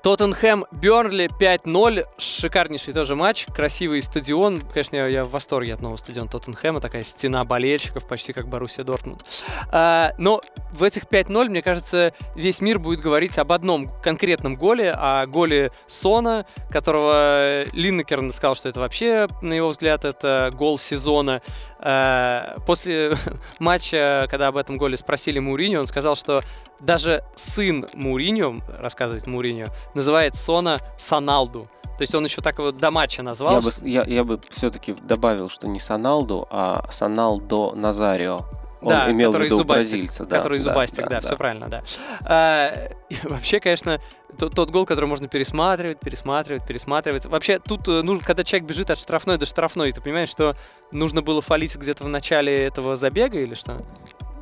Тоттенхэм 0.03 0.65
Бернли 0.69 1.29
5-0. 1.39 2.05
Шикарнейший 2.17 2.93
тоже 2.93 3.15
матч. 3.15 3.45
Красивый 3.45 4.01
стадион. 4.01 4.59
Конечно, 4.59 4.97
я, 4.97 5.07
я 5.07 5.23
в 5.23 5.29
восторге 5.29 5.75
от 5.75 5.81
нового 5.81 5.95
стадиона 5.95 6.29
Тоттенхэма. 6.29 6.81
Такая 6.81 7.05
стена 7.05 7.45
болельщиков, 7.45 8.05
почти 8.05 8.33
как 8.33 8.49
Боруссия 8.49 8.83
Дортмунд. 8.83 9.23
А, 9.71 10.11
но 10.17 10.41
в 10.73 10.83
этих 10.83 11.03
5-0, 11.03 11.47
мне 11.47 11.61
кажется, 11.61 12.13
весь 12.35 12.59
мир 12.59 12.79
будет 12.79 12.99
говорить 12.99 13.37
об 13.37 13.53
одном 13.53 13.89
конкретном 14.01 14.57
голе, 14.57 14.91
о 14.91 15.25
голе 15.25 15.71
Сона, 15.87 16.45
которого 16.69 17.63
Линнекерн 17.71 18.33
сказал, 18.33 18.55
что 18.55 18.67
это 18.67 18.81
вообще, 18.81 19.29
на 19.41 19.53
его 19.53 19.69
взгляд, 19.69 20.03
это 20.03 20.51
гол 20.53 20.77
сезона. 20.79 21.41
А, 21.85 22.59
после 22.65 23.17
матча, 23.59 24.27
когда 24.29 24.47
об 24.47 24.55
этом 24.55 24.77
голе 24.77 24.95
спросили 24.95 25.39
Муриньо, 25.39 25.81
он 25.81 25.87
сказал, 25.87 26.15
что 26.15 26.41
даже 26.79 27.23
сын 27.35 27.87
Муриньо, 27.93 28.61
рассказывает 28.79 29.27
Муриньо, 29.27 29.67
называет 29.93 30.37
Сона 30.37 30.79
Саналду. 30.97 31.67
То 31.97 32.01
есть 32.01 32.15
он 32.15 32.23
еще 32.23 32.41
так 32.41 32.57
его 32.57 32.71
до 32.71 32.89
матча 32.89 33.21
назвал. 33.21 33.55
Я 33.55 33.61
бы, 33.61 33.71
я, 33.81 34.03
я 34.05 34.23
бы 34.23 34.39
все-таки 34.49 34.93
добавил, 34.93 35.49
что 35.49 35.67
не 35.67 35.79
Саналду, 35.79 36.47
а 36.49 36.85
Саналдо 36.89 37.73
Назарио. 37.75 38.45
Он 38.83 38.89
да, 38.89 39.11
имел 39.11 39.31
который 39.31 39.43
в 39.43 39.45
виду 39.45 39.57
зубастик, 39.57 39.91
бразильца. 39.91 40.25
Да, 40.25 40.37
который 40.37 40.57
да, 40.59 40.63
зубастик, 40.63 41.03
да, 41.03 41.09
да, 41.09 41.19
все 41.21 41.29
да. 41.29 41.35
правильно, 41.35 41.67
да. 41.69 41.83
А, 42.21 42.89
вообще, 43.23 43.59
конечно, 43.59 43.99
тот, 44.37 44.53
тот 44.53 44.71
гол, 44.71 44.85
который 44.85 45.05
можно 45.05 45.27
пересматривать, 45.27 45.99
пересматривать, 45.99 46.65
пересматривать. 46.67 47.25
Вообще, 47.25 47.59
тут, 47.59 47.87
э, 47.87 48.01
нужно, 48.01 48.25
когда 48.25 48.43
человек 48.43 48.67
бежит 48.67 48.89
от 48.89 48.99
штрафной 48.99 49.37
до 49.37 49.45
штрафной, 49.45 49.91
ты 49.91 50.01
понимаешь, 50.01 50.29
что 50.29 50.55
нужно 50.91 51.21
было 51.21 51.41
фалить 51.41 51.75
где-то 51.75 52.03
в 52.03 52.09
начале 52.09 52.53
этого 52.53 52.95
забега 52.95 53.39
или 53.39 53.53
что? 53.53 53.81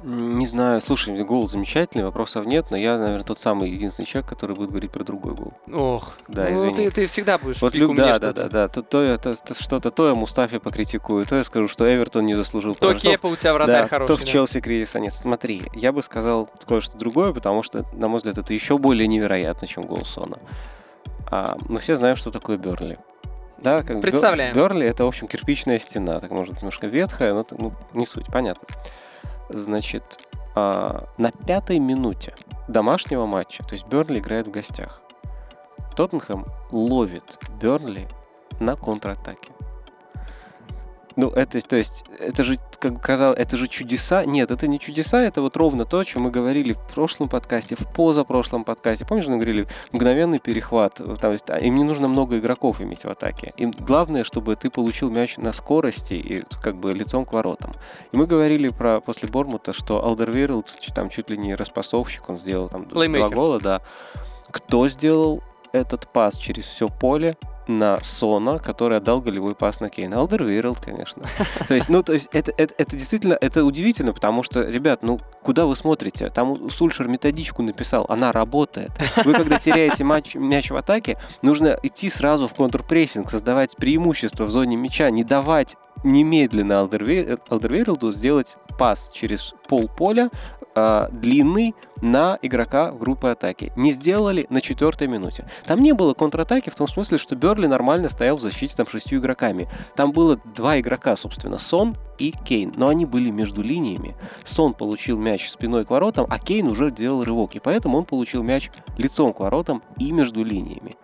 Не 0.03 0.47
знаю, 0.47 0.81
слушай, 0.81 1.15
гол 1.23 1.47
замечательный, 1.47 2.03
вопросов 2.03 2.45
нет, 2.45 2.71
но 2.71 2.77
я, 2.77 2.97
наверное, 2.97 3.23
тот 3.23 3.37
самый 3.39 3.69
единственный 3.69 4.05
человек, 4.05 4.29
который 4.29 4.55
будет 4.55 4.69
говорить 4.69 4.91
про 4.91 5.03
другой 5.03 5.35
гол. 5.35 5.53
Ох, 5.71 6.13
Да, 6.27 6.45
ну, 6.45 6.53
извини. 6.53 6.75
ты, 6.87 6.91
ты 6.91 7.05
всегда 7.05 7.37
будешь 7.37 7.61
Вот 7.61 7.69
в 7.69 7.73
пику 7.73 7.87
Люк, 7.87 7.91
мне 7.93 8.01
да, 8.01 8.07
да, 8.07 8.15
что-то. 8.31 8.43
да, 8.43 8.49
да, 8.49 8.67
то, 8.67 8.81
то, 8.81 9.03
я- 9.03 9.17
то- 9.17 9.35
то 9.35 9.53
что-то, 9.53 9.91
то 9.91 10.07
я 10.07 10.15
Мустафе 10.15 10.59
покритикую, 10.59 11.25
то 11.25 11.35
я 11.35 11.43
скажу, 11.43 11.67
что 11.67 11.87
Эвертон 11.87 12.25
не 12.25 12.33
заслужил. 12.33 12.73
То 12.73 12.95
Кепа 12.95 13.27
у 13.27 13.35
тебя 13.35 13.53
вратарь 13.53 13.83
да, 13.83 13.87
хороший. 13.87 14.17
то 14.17 14.17
в. 14.17 14.23
Челси 14.23 14.59
кризиса 14.59 14.99
нет. 14.99 15.13
Смотри, 15.13 15.61
я 15.73 15.91
бы 15.91 16.01
сказал 16.01 16.49
кое-что 16.67 16.97
другое, 16.97 17.31
потому 17.33 17.61
что, 17.61 17.85
на 17.93 18.07
мой 18.07 18.17
взгляд, 18.17 18.37
это 18.39 18.53
еще 18.53 18.77
более 18.77 19.07
невероятно, 19.07 19.67
чем 19.67 19.83
гол 19.83 20.03
Сона. 20.05 20.39
А, 21.29 21.57
мы 21.69 21.79
все 21.79 21.95
знаем, 21.95 22.15
что 22.15 22.31
такое 22.31 22.57
Берли. 22.57 22.97
Да, 23.59 23.83
как 23.83 24.01
Представляем. 24.01 24.55
Берли 24.55 24.87
это, 24.87 25.05
в 25.05 25.07
общем, 25.07 25.27
кирпичная 25.27 25.77
стена, 25.77 26.19
так 26.19 26.31
может 26.31 26.55
немножко 26.57 26.87
ветхая, 26.87 27.33
но 27.33 27.45
ну, 27.51 27.73
не 27.93 28.05
суть, 28.07 28.25
понятно. 28.27 28.67
Значит, 29.53 30.19
а, 30.55 31.07
на 31.17 31.31
пятой 31.31 31.79
минуте 31.79 32.33
домашнего 32.67 33.25
матча, 33.25 33.63
то 33.63 33.73
есть 33.73 33.87
Бернли 33.87 34.19
играет 34.19 34.47
в 34.47 34.51
гостях, 34.51 35.01
Тоттенхэм 35.95 36.45
ловит 36.71 37.37
Бернли 37.59 38.07
на 38.59 38.75
контратаке. 38.75 39.51
Ну, 41.15 41.29
это, 41.29 41.59
то 41.61 41.75
есть, 41.75 42.05
это 42.19 42.43
же, 42.43 42.57
как 42.79 43.01
казалось, 43.01 43.37
это 43.37 43.57
же 43.57 43.67
чудеса. 43.67 44.23
Нет, 44.25 44.49
это 44.51 44.67
не 44.67 44.79
чудеса, 44.79 45.21
это 45.21 45.41
вот 45.41 45.57
ровно 45.57 45.85
то, 45.85 45.99
о 45.99 46.05
чем 46.05 46.23
мы 46.23 46.31
говорили 46.31 46.73
в 46.73 46.79
прошлом 46.93 47.27
подкасте, 47.29 47.75
в 47.75 47.85
позапрошлом 47.93 48.63
подкасте. 48.63 49.05
Помнишь, 49.05 49.27
мы 49.27 49.35
говорили, 49.35 49.67
мгновенный 49.91 50.39
перехват. 50.39 50.99
э, 51.01 51.15
Там, 51.19 51.33
есть, 51.33 51.49
а, 51.49 51.57
им 51.57 51.75
не 51.77 51.83
нужно 51.83 52.07
много 52.07 52.37
игроков 52.37 52.81
иметь 52.81 53.03
в 53.03 53.09
атаке. 53.09 53.53
Им 53.57 53.71
главное, 53.71 54.23
чтобы 54.23 54.55
ты 54.55 54.69
получил 54.69 55.09
мяч 55.09 55.37
на 55.37 55.51
скорости 55.53 56.13
и 56.13 56.43
как 56.61 56.77
бы 56.77 56.93
лицом 56.93 57.25
к 57.25 57.33
воротам. 57.33 57.73
И 58.11 58.17
мы 58.17 58.25
говорили 58.25 58.69
про 58.69 59.01
после 59.01 59.27
Бормута, 59.27 59.73
что 59.73 60.03
Алдервейрелд 60.05 60.67
там 60.95 61.09
чуть 61.09 61.29
ли 61.29 61.37
не 61.37 61.55
распасовщик, 61.55 62.29
он 62.29 62.37
сделал 62.37 62.69
там 62.69 62.85
д- 62.85 62.95
два 63.19 63.27
гола, 63.35 63.59
да. 63.59 63.81
Кто 64.49 64.87
сделал 64.87 65.41
этот 65.73 66.07
пас 66.11 66.37
через 66.37 66.65
все 66.65 66.87
поле? 66.89 67.35
На 67.67 67.97
Сона, 68.03 68.59
который 68.59 68.97
отдал 68.97 69.21
голевой 69.21 69.55
пас 69.55 69.79
на 69.79 69.89
Кейна. 69.89 70.17
Алдервейрелд, 70.17 70.79
конечно. 70.79 71.23
То 71.67 71.75
есть, 71.75 71.89
ну, 71.89 72.03
то 72.03 72.13
есть, 72.13 72.29
это, 72.31 72.53
это, 72.57 72.73
это 72.77 72.95
действительно, 72.95 73.37
это 73.39 73.63
удивительно, 73.65 74.13
потому 74.13 74.43
что, 74.43 74.63
ребят, 74.63 75.03
ну, 75.03 75.19
куда 75.43 75.65
вы 75.65 75.75
смотрите? 75.75 76.29
Там 76.29 76.69
Сульшер 76.69 77.07
методичку 77.07 77.61
написал, 77.63 78.05
она 78.09 78.31
работает. 78.31 78.91
Вы, 79.23 79.33
когда 79.33 79.59
теряете 79.59 80.03
матч, 80.03 80.35
мяч 80.35 80.71
в 80.71 80.75
атаке, 80.75 81.17
нужно 81.41 81.77
идти 81.83 82.09
сразу 82.09 82.47
в 82.47 82.53
контрпрессинг, 82.53 83.29
создавать 83.29 83.75
преимущество 83.75 84.45
в 84.45 84.49
зоне 84.49 84.75
мяча, 84.75 85.09
не 85.09 85.23
давать 85.23 85.75
немедленно 86.03 86.73
Алдервей- 86.81 87.39
Алдервейрелду 87.49 88.11
сделать 88.11 88.57
пас 88.77 89.09
через 89.13 89.53
пол 89.67 89.87
поля 89.87 90.29
э, 90.75 91.07
длинный 91.11 91.75
на 92.01 92.37
игрока 92.41 92.91
группы 92.91 93.29
атаки. 93.29 93.71
Не 93.75 93.93
сделали 93.93 94.47
на 94.49 94.61
четвертой 94.61 95.07
минуте. 95.07 95.45
Там 95.65 95.81
не 95.81 95.93
было 95.93 96.13
контратаки 96.13 96.69
в 96.69 96.75
том 96.75 96.87
смысле, 96.87 97.17
что 97.17 97.35
Берли 97.35 97.67
нормально 97.67 98.09
стоял 98.09 98.37
в 98.37 98.41
защите 98.41 98.75
там 98.75 98.87
шестью 98.87 99.19
игроками. 99.19 99.69
Там 99.95 100.11
было 100.11 100.39
два 100.55 100.79
игрока, 100.79 101.15
собственно, 101.15 101.57
Сон 101.57 101.95
и 102.17 102.31
Кейн, 102.31 102.73
но 102.75 102.87
они 102.87 103.05
были 103.05 103.29
между 103.29 103.61
линиями. 103.61 104.15
Сон 104.43 104.73
получил 104.73 105.17
мяч 105.17 105.49
спиной 105.49 105.85
к 105.85 105.89
воротам, 105.89 106.27
а 106.29 106.39
Кейн 106.39 106.67
уже 106.67 106.91
делал 106.91 107.23
рывок, 107.23 107.55
и 107.55 107.59
поэтому 107.59 107.97
он 107.97 108.05
получил 108.05 108.43
мяч 108.43 108.71
лицом 108.97 109.33
к 109.33 109.39
воротам 109.39 109.83
и 109.97 110.11
между 110.11 110.43
линиями. 110.43 110.95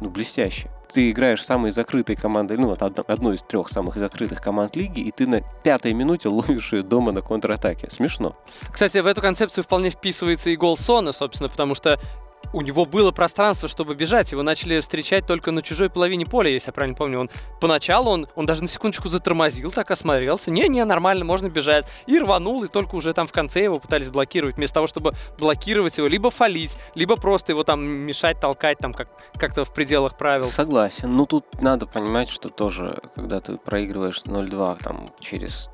Ну, 0.00 0.10
блестяще 0.10 0.70
ты 0.92 1.10
играешь 1.10 1.44
самой 1.44 1.70
закрытой 1.70 2.16
командой, 2.16 2.56
ну, 2.56 2.68
вот 2.68 2.82
одно- 2.82 3.04
одной 3.06 3.36
из 3.36 3.42
трех 3.42 3.68
самых 3.68 3.96
закрытых 3.96 4.40
команд 4.40 4.76
лиги, 4.76 5.00
и 5.00 5.10
ты 5.10 5.26
на 5.26 5.40
пятой 5.62 5.92
минуте 5.92 6.28
ловишь 6.30 6.72
ее 6.72 6.82
дома 6.82 7.12
на 7.12 7.22
контратаке. 7.22 7.90
Смешно. 7.90 8.36
Кстати, 8.72 8.98
в 8.98 9.06
эту 9.06 9.20
концепцию 9.20 9.64
вполне 9.64 9.90
вписывается 9.90 10.50
и 10.50 10.56
гол 10.56 10.76
Сона, 10.76 11.12
собственно, 11.12 11.48
потому 11.48 11.74
что 11.74 11.98
у 12.52 12.60
него 12.60 12.84
было 12.84 13.10
пространство, 13.12 13.68
чтобы 13.68 13.94
бежать. 13.94 14.32
Его 14.32 14.42
начали 14.42 14.80
встречать 14.80 15.26
только 15.26 15.50
на 15.52 15.62
чужой 15.62 15.90
половине 15.90 16.26
поля, 16.26 16.50
если 16.50 16.68
я 16.68 16.72
правильно 16.72 16.96
помню. 16.96 17.20
Он 17.20 17.30
поначалу 17.60 18.10
он, 18.10 18.26
он 18.34 18.46
даже 18.46 18.62
на 18.62 18.68
секундочку 18.68 19.08
затормозил, 19.08 19.70
так 19.70 19.90
осмотрелся. 19.90 20.50
Не-не, 20.50 20.84
нормально, 20.84 21.24
можно 21.24 21.48
бежать. 21.48 21.86
И 22.06 22.18
рванул, 22.18 22.64
и 22.64 22.68
только 22.68 22.94
уже 22.94 23.12
там 23.12 23.26
в 23.26 23.32
конце 23.32 23.62
его 23.64 23.78
пытались 23.78 24.10
блокировать. 24.10 24.56
Вместо 24.56 24.74
того, 24.74 24.86
чтобы 24.86 25.14
блокировать 25.38 25.98
его, 25.98 26.06
либо 26.08 26.30
фалить, 26.30 26.76
либо 26.94 27.16
просто 27.16 27.52
его 27.52 27.62
там 27.62 27.82
мешать, 27.84 28.40
толкать 28.40 28.78
там 28.78 28.92
как- 28.94 29.08
как-то 29.36 29.64
в 29.64 29.72
пределах 29.72 30.16
правил. 30.16 30.44
Согласен. 30.46 31.14
Ну, 31.14 31.26
тут 31.26 31.44
надо 31.60 31.86
понимать, 31.86 32.28
что 32.28 32.48
тоже, 32.48 33.00
когда 33.14 33.40
ты 33.40 33.56
проигрываешь 33.56 34.22
0-2 34.24 34.78
там 34.82 35.10
через 35.20 35.70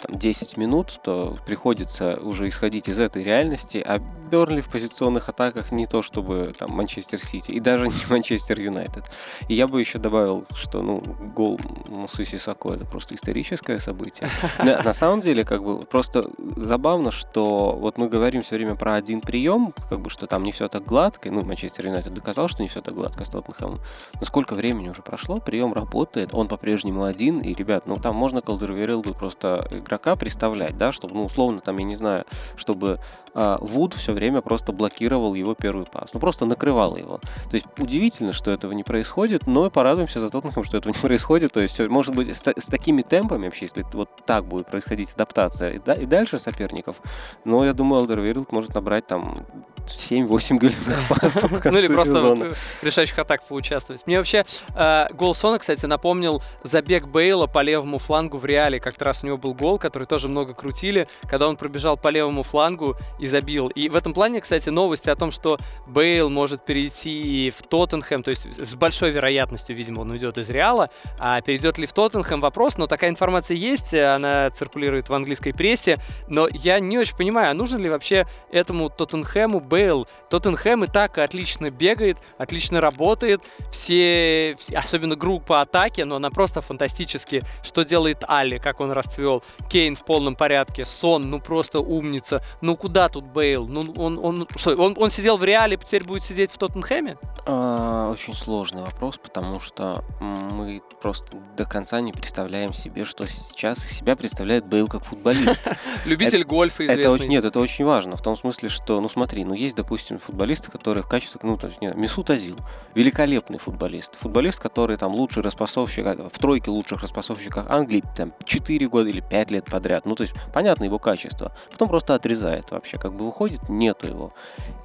там, 0.00 0.18
10 0.18 0.56
минут, 0.56 1.00
то 1.02 1.36
приходится 1.46 2.16
уже 2.16 2.48
исходить 2.48 2.88
из 2.88 2.98
этой 2.98 3.22
реальности, 3.22 3.82
а 3.84 4.00
Бернли 4.30 4.60
в 4.60 4.68
позиционных 4.68 5.28
атаках 5.28 5.72
не 5.72 5.86
то 5.86 6.02
чтобы 6.02 6.52
там 6.56 6.70
Манчестер 6.70 7.18
Сити 7.20 7.50
и 7.50 7.60
даже 7.60 7.88
не 7.88 8.06
Манчестер 8.08 8.60
Юнайтед. 8.60 9.04
И 9.48 9.54
я 9.54 9.66
бы 9.66 9.80
еще 9.80 9.98
добавил, 9.98 10.46
что 10.54 10.82
ну 10.82 11.00
гол 11.34 11.58
Мусы 11.88 12.24
Сисако 12.24 12.72
это 12.72 12.84
просто 12.84 13.14
историческое 13.14 13.78
событие. 13.78 14.28
На, 14.58 14.82
на 14.82 14.94
самом 14.94 15.20
деле, 15.20 15.44
как 15.44 15.62
бы 15.62 15.80
просто 15.80 16.30
забавно, 16.56 17.10
что 17.10 17.72
вот 17.72 17.98
мы 17.98 18.08
говорим 18.08 18.42
все 18.42 18.54
время 18.54 18.76
про 18.76 18.94
один 18.94 19.20
прием, 19.20 19.74
как 19.88 20.00
бы 20.00 20.10
что 20.10 20.26
там 20.26 20.44
не 20.44 20.52
все 20.52 20.68
так 20.68 20.84
гладко, 20.84 21.30
ну 21.30 21.42
Манчестер 21.44 21.86
Юнайтед 21.86 22.14
доказал, 22.14 22.48
что 22.48 22.62
не 22.62 22.68
все 22.68 22.80
так 22.80 22.94
гладко 22.94 23.24
с 23.24 23.28
Тоттенхэмом. 23.28 23.80
Но 24.20 24.26
сколько 24.26 24.54
времени 24.54 24.88
уже 24.88 25.02
прошло, 25.02 25.40
прием 25.40 25.72
работает, 25.72 26.30
он 26.32 26.48
по-прежнему 26.48 27.04
один, 27.04 27.40
и, 27.40 27.52
ребят, 27.52 27.86
ну 27.86 27.96
там 27.96 28.14
можно 28.14 28.42
Колдерверилду 28.42 29.14
просто 29.14 29.68
игрока 29.90 30.14
представлять, 30.14 30.78
да, 30.78 30.92
чтобы, 30.92 31.14
ну, 31.14 31.24
условно, 31.24 31.60
там, 31.60 31.76
я 31.78 31.84
не 31.84 31.96
знаю, 31.96 32.24
чтобы 32.56 33.00
Вуд 33.34 33.94
все 33.94 34.12
время 34.12 34.40
просто 34.40 34.72
блокировал 34.72 35.34
его 35.34 35.54
первый 35.54 35.86
пас. 35.86 36.14
Ну, 36.14 36.20
просто 36.20 36.46
накрывал 36.46 36.96
его. 36.96 37.20
То 37.48 37.54
есть 37.54 37.66
удивительно, 37.78 38.32
что 38.32 38.50
этого 38.50 38.72
не 38.72 38.82
происходит, 38.82 39.46
но 39.46 39.70
порадуемся 39.70 40.20
за 40.20 40.30
Тоттенхэм, 40.30 40.64
что 40.64 40.76
этого 40.76 40.92
не 40.94 40.98
происходит. 40.98 41.52
То 41.52 41.60
есть, 41.60 41.78
может 41.80 42.14
быть, 42.14 42.34
с, 42.34 42.40
с 42.40 42.66
такими 42.66 43.02
темпами 43.02 43.44
вообще, 43.44 43.66
если 43.66 43.84
вот 43.92 44.10
так 44.26 44.44
будет 44.44 44.66
происходить 44.66 45.12
адаптация 45.12 45.72
и, 45.72 45.78
да, 45.78 45.94
и 45.94 46.06
дальше 46.06 46.38
соперников, 46.38 47.00
но 47.44 47.64
я 47.64 47.72
думаю, 47.72 48.00
Алдервейрилд 48.00 48.52
может 48.52 48.74
набрать 48.74 49.06
там 49.06 49.46
7-8 49.86 50.58
голевых 50.58 51.08
пасов 51.08 51.50
Ну 51.64 51.78
или 51.78 51.86
просто 51.88 52.34
в 52.34 52.82
решающих 52.82 53.18
атак 53.18 53.42
поучаствовать. 53.44 54.06
Мне 54.06 54.18
вообще 54.18 54.44
э, 54.74 55.06
гол 55.12 55.34
Сона, 55.34 55.58
кстати, 55.58 55.86
напомнил 55.86 56.42
забег 56.62 57.06
Бейла 57.06 57.46
по 57.46 57.62
левому 57.62 57.98
флангу 57.98 58.38
в 58.38 58.44
Реале. 58.44 58.80
Как-то 58.80 59.04
раз 59.04 59.22
у 59.22 59.26
него 59.26 59.38
был 59.38 59.54
гол, 59.54 59.78
который 59.78 60.04
тоже 60.04 60.28
много 60.28 60.54
крутили, 60.54 61.08
когда 61.28 61.48
он 61.48 61.56
пробежал 61.56 61.96
по 61.96 62.08
левому 62.08 62.42
флангу 62.42 62.96
и 63.20 63.26
забил. 63.26 63.68
И 63.68 63.88
в 63.88 63.96
этом 63.96 64.14
плане, 64.14 64.40
кстати, 64.40 64.70
новости 64.70 65.10
о 65.10 65.16
том, 65.16 65.30
что 65.30 65.58
Бейл 65.86 66.30
может 66.30 66.64
перейти 66.64 67.52
в 67.56 67.62
Тоттенхэм, 67.62 68.22
то 68.22 68.30
есть 68.30 68.46
с 68.58 68.74
большой 68.74 69.10
вероятностью, 69.10 69.76
видимо, 69.76 70.00
он 70.00 70.10
уйдет 70.10 70.38
из 70.38 70.50
Реала, 70.50 70.90
а 71.18 71.40
перейдет 71.40 71.78
ли 71.78 71.86
в 71.86 71.92
Тоттенхэм 71.92 72.40
вопрос, 72.40 72.78
но 72.78 72.86
такая 72.86 73.10
информация 73.10 73.56
есть, 73.56 73.94
она 73.94 74.50
циркулирует 74.50 75.08
в 75.08 75.14
английской 75.14 75.52
прессе, 75.52 75.98
но 76.28 76.48
я 76.48 76.80
не 76.80 76.98
очень 76.98 77.16
понимаю, 77.16 77.50
а 77.50 77.54
нужно 77.54 77.76
ли 77.76 77.90
вообще 77.90 78.26
этому 78.50 78.88
Тоттенхэму 78.88 79.60
Бейл? 79.60 80.08
Тоттенхэм 80.30 80.84
и 80.84 80.86
так 80.86 81.18
отлично 81.18 81.70
бегает, 81.70 82.16
отлично 82.38 82.80
работает, 82.80 83.42
все, 83.70 84.56
особенно 84.74 85.16
группа 85.16 85.60
атаки, 85.60 86.00
но 86.00 86.16
она 86.16 86.30
просто 86.30 86.60
фантастически. 86.62 87.42
Что 87.62 87.84
делает 87.84 88.24
Али, 88.26 88.58
как 88.58 88.80
он 88.80 88.92
расцвел, 88.92 89.42
Кейн 89.68 89.96
в 89.96 90.04
полном 90.04 90.36
порядке, 90.36 90.84
Сон, 90.84 91.30
ну 91.30 91.40
просто 91.40 91.80
умница, 91.80 92.42
ну 92.60 92.76
куда 92.76 93.09
тут 93.10 93.24
Бейл? 93.24 93.66
Ну, 93.66 93.92
он, 93.96 94.18
он, 94.22 94.46
что, 94.56 94.74
он, 94.76 94.94
он 94.96 95.10
сидел 95.10 95.36
в 95.36 95.44
Реале, 95.44 95.76
теперь 95.76 96.04
будет 96.04 96.22
сидеть 96.22 96.50
в 96.50 96.58
Тоттенхэме? 96.58 97.16
А, 97.46 98.10
очень 98.10 98.34
сложный 98.34 98.82
вопрос, 98.82 99.18
потому 99.18 99.60
что 99.60 100.04
мы 100.20 100.82
просто 101.00 101.36
до 101.56 101.64
конца 101.64 102.00
не 102.00 102.12
представляем 102.12 102.72
себе, 102.72 103.04
что 103.04 103.26
сейчас 103.26 103.78
себя 103.78 104.16
представляет 104.16 104.66
Бейл 104.66 104.88
как 104.88 105.04
футболист. 105.04 105.70
Любитель 106.04 106.44
гольфа 106.44 106.86
известный. 106.86 107.28
Нет, 107.28 107.44
это 107.44 107.60
очень 107.60 107.84
важно, 107.84 108.16
в 108.16 108.22
том 108.22 108.36
смысле, 108.36 108.68
что, 108.68 109.00
ну 109.00 109.08
смотри, 109.08 109.44
ну 109.44 109.54
есть, 109.54 109.74
допустим, 109.74 110.18
футболисты, 110.18 110.70
которые 110.70 111.02
в 111.02 111.08
качестве, 111.08 111.40
ну, 111.42 111.56
то 111.56 111.68
есть, 111.68 111.80
нет, 111.80 111.96
Месут 111.96 112.30
Азил, 112.30 112.56
великолепный 112.94 113.58
футболист. 113.58 114.16
Футболист, 114.16 114.60
который 114.60 114.96
там 114.96 115.12
лучший 115.14 115.42
распасовщик, 115.42 116.04
в 116.06 116.38
тройке 116.38 116.70
лучших 116.70 117.02
распасовщиков 117.02 117.68
Англии, 117.68 118.04
там, 118.16 118.32
4 118.44 118.88
года 118.88 119.08
или 119.08 119.20
5 119.20 119.50
лет 119.50 119.64
подряд. 119.64 120.06
Ну, 120.06 120.14
то 120.14 120.22
есть, 120.22 120.34
понятно 120.52 120.84
его 120.84 120.98
качество. 120.98 121.52
Потом 121.70 121.88
просто 121.88 122.14
отрезает 122.14 122.70
вообще, 122.70 122.98
как 123.00 123.14
бы 123.14 123.26
выходит, 123.26 123.68
нету 123.68 124.06
его. 124.06 124.32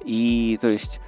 И, 0.04 0.58
то 0.60 0.68
есть, 0.68 1.00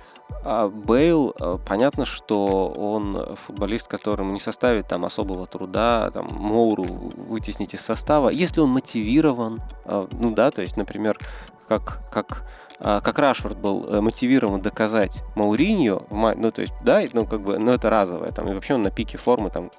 а 0.45 0.69
Бейл, 0.69 1.35
э, 1.39 1.59
понятно, 1.67 2.05
что 2.05 2.69
он 2.69 3.37
футболист, 3.47 3.89
которому 3.89 4.33
не 4.33 4.41
составит 4.41 4.89
там 4.89 5.05
особого 5.05 5.47
труда, 5.47 6.11
там, 6.13 6.29
Моуру 6.31 6.85
вытеснить 6.85 7.75
из 7.75 7.81
состава, 7.81 8.29
если 8.29 8.61
он 8.61 8.71
мотивирован, 8.71 9.61
э, 9.85 10.07
ну 10.13 10.33
да, 10.33 10.51
то 10.51 10.63
есть, 10.63 10.77
например, 10.77 11.19
как, 11.67 12.01
как 12.11 12.45
а, 12.81 13.01
как 13.01 13.19
Рашфорд 13.19 13.59
был 13.59 13.85
э, 13.89 14.01
мотивирован 14.01 14.61
доказать 14.61 15.25
Мауриньо, 15.35 16.03
ну, 16.11 16.51
то 16.53 16.61
есть, 16.61 16.73
да, 16.85 17.03
ну, 17.13 17.27
как 17.27 17.41
бы, 17.41 17.59
ну, 17.59 17.73
это 17.73 17.91
разовое, 17.91 18.31
там, 18.31 18.49
и 18.49 18.55
вообще 18.55 18.75
он 18.75 18.85
на 18.85 18.91
пике 18.91 19.19
формы, 19.19 19.51
там, 19.51 19.71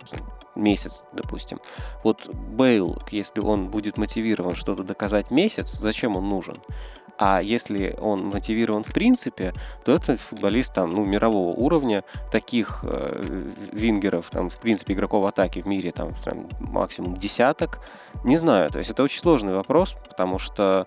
месяц, 0.56 1.06
допустим. 1.14 1.60
Вот 2.04 2.28
Бейл, 2.28 3.02
если 3.12 3.40
он 3.40 3.70
будет 3.70 3.98
мотивирован 3.98 4.56
что-то 4.56 4.84
доказать 4.84 5.32
месяц, 5.32 5.72
зачем 5.72 6.18
он 6.18 6.28
нужен? 6.28 6.58
А 7.22 7.42
если 7.42 7.98
он 8.00 8.28
мотивирован 8.28 8.86
в 8.86 8.94
принципе, 8.94 9.54
то 9.84 9.94
это 9.94 10.16
футболист 10.16 10.74
там, 10.74 10.92
ну, 10.92 11.04
мирового 11.04 11.54
уровня, 11.54 12.06
таких 12.32 12.80
э, 12.84 13.22
вингеров, 13.74 14.30
там, 14.30 14.50
в 14.50 14.58
принципе, 14.58 14.94
игроков 14.94 15.28
атаки 15.28 15.60
в 15.60 15.68
мире, 15.68 15.92
там, 15.92 16.14
там, 16.24 16.48
максимум 16.62 17.18
десяток. 17.18 17.82
Не 18.24 18.38
знаю, 18.38 18.70
то 18.70 18.80
есть 18.80 18.90
это 18.90 19.04
очень 19.04 19.20
сложный 19.20 19.54
вопрос, 19.54 19.98
потому 20.08 20.40
что 20.40 20.86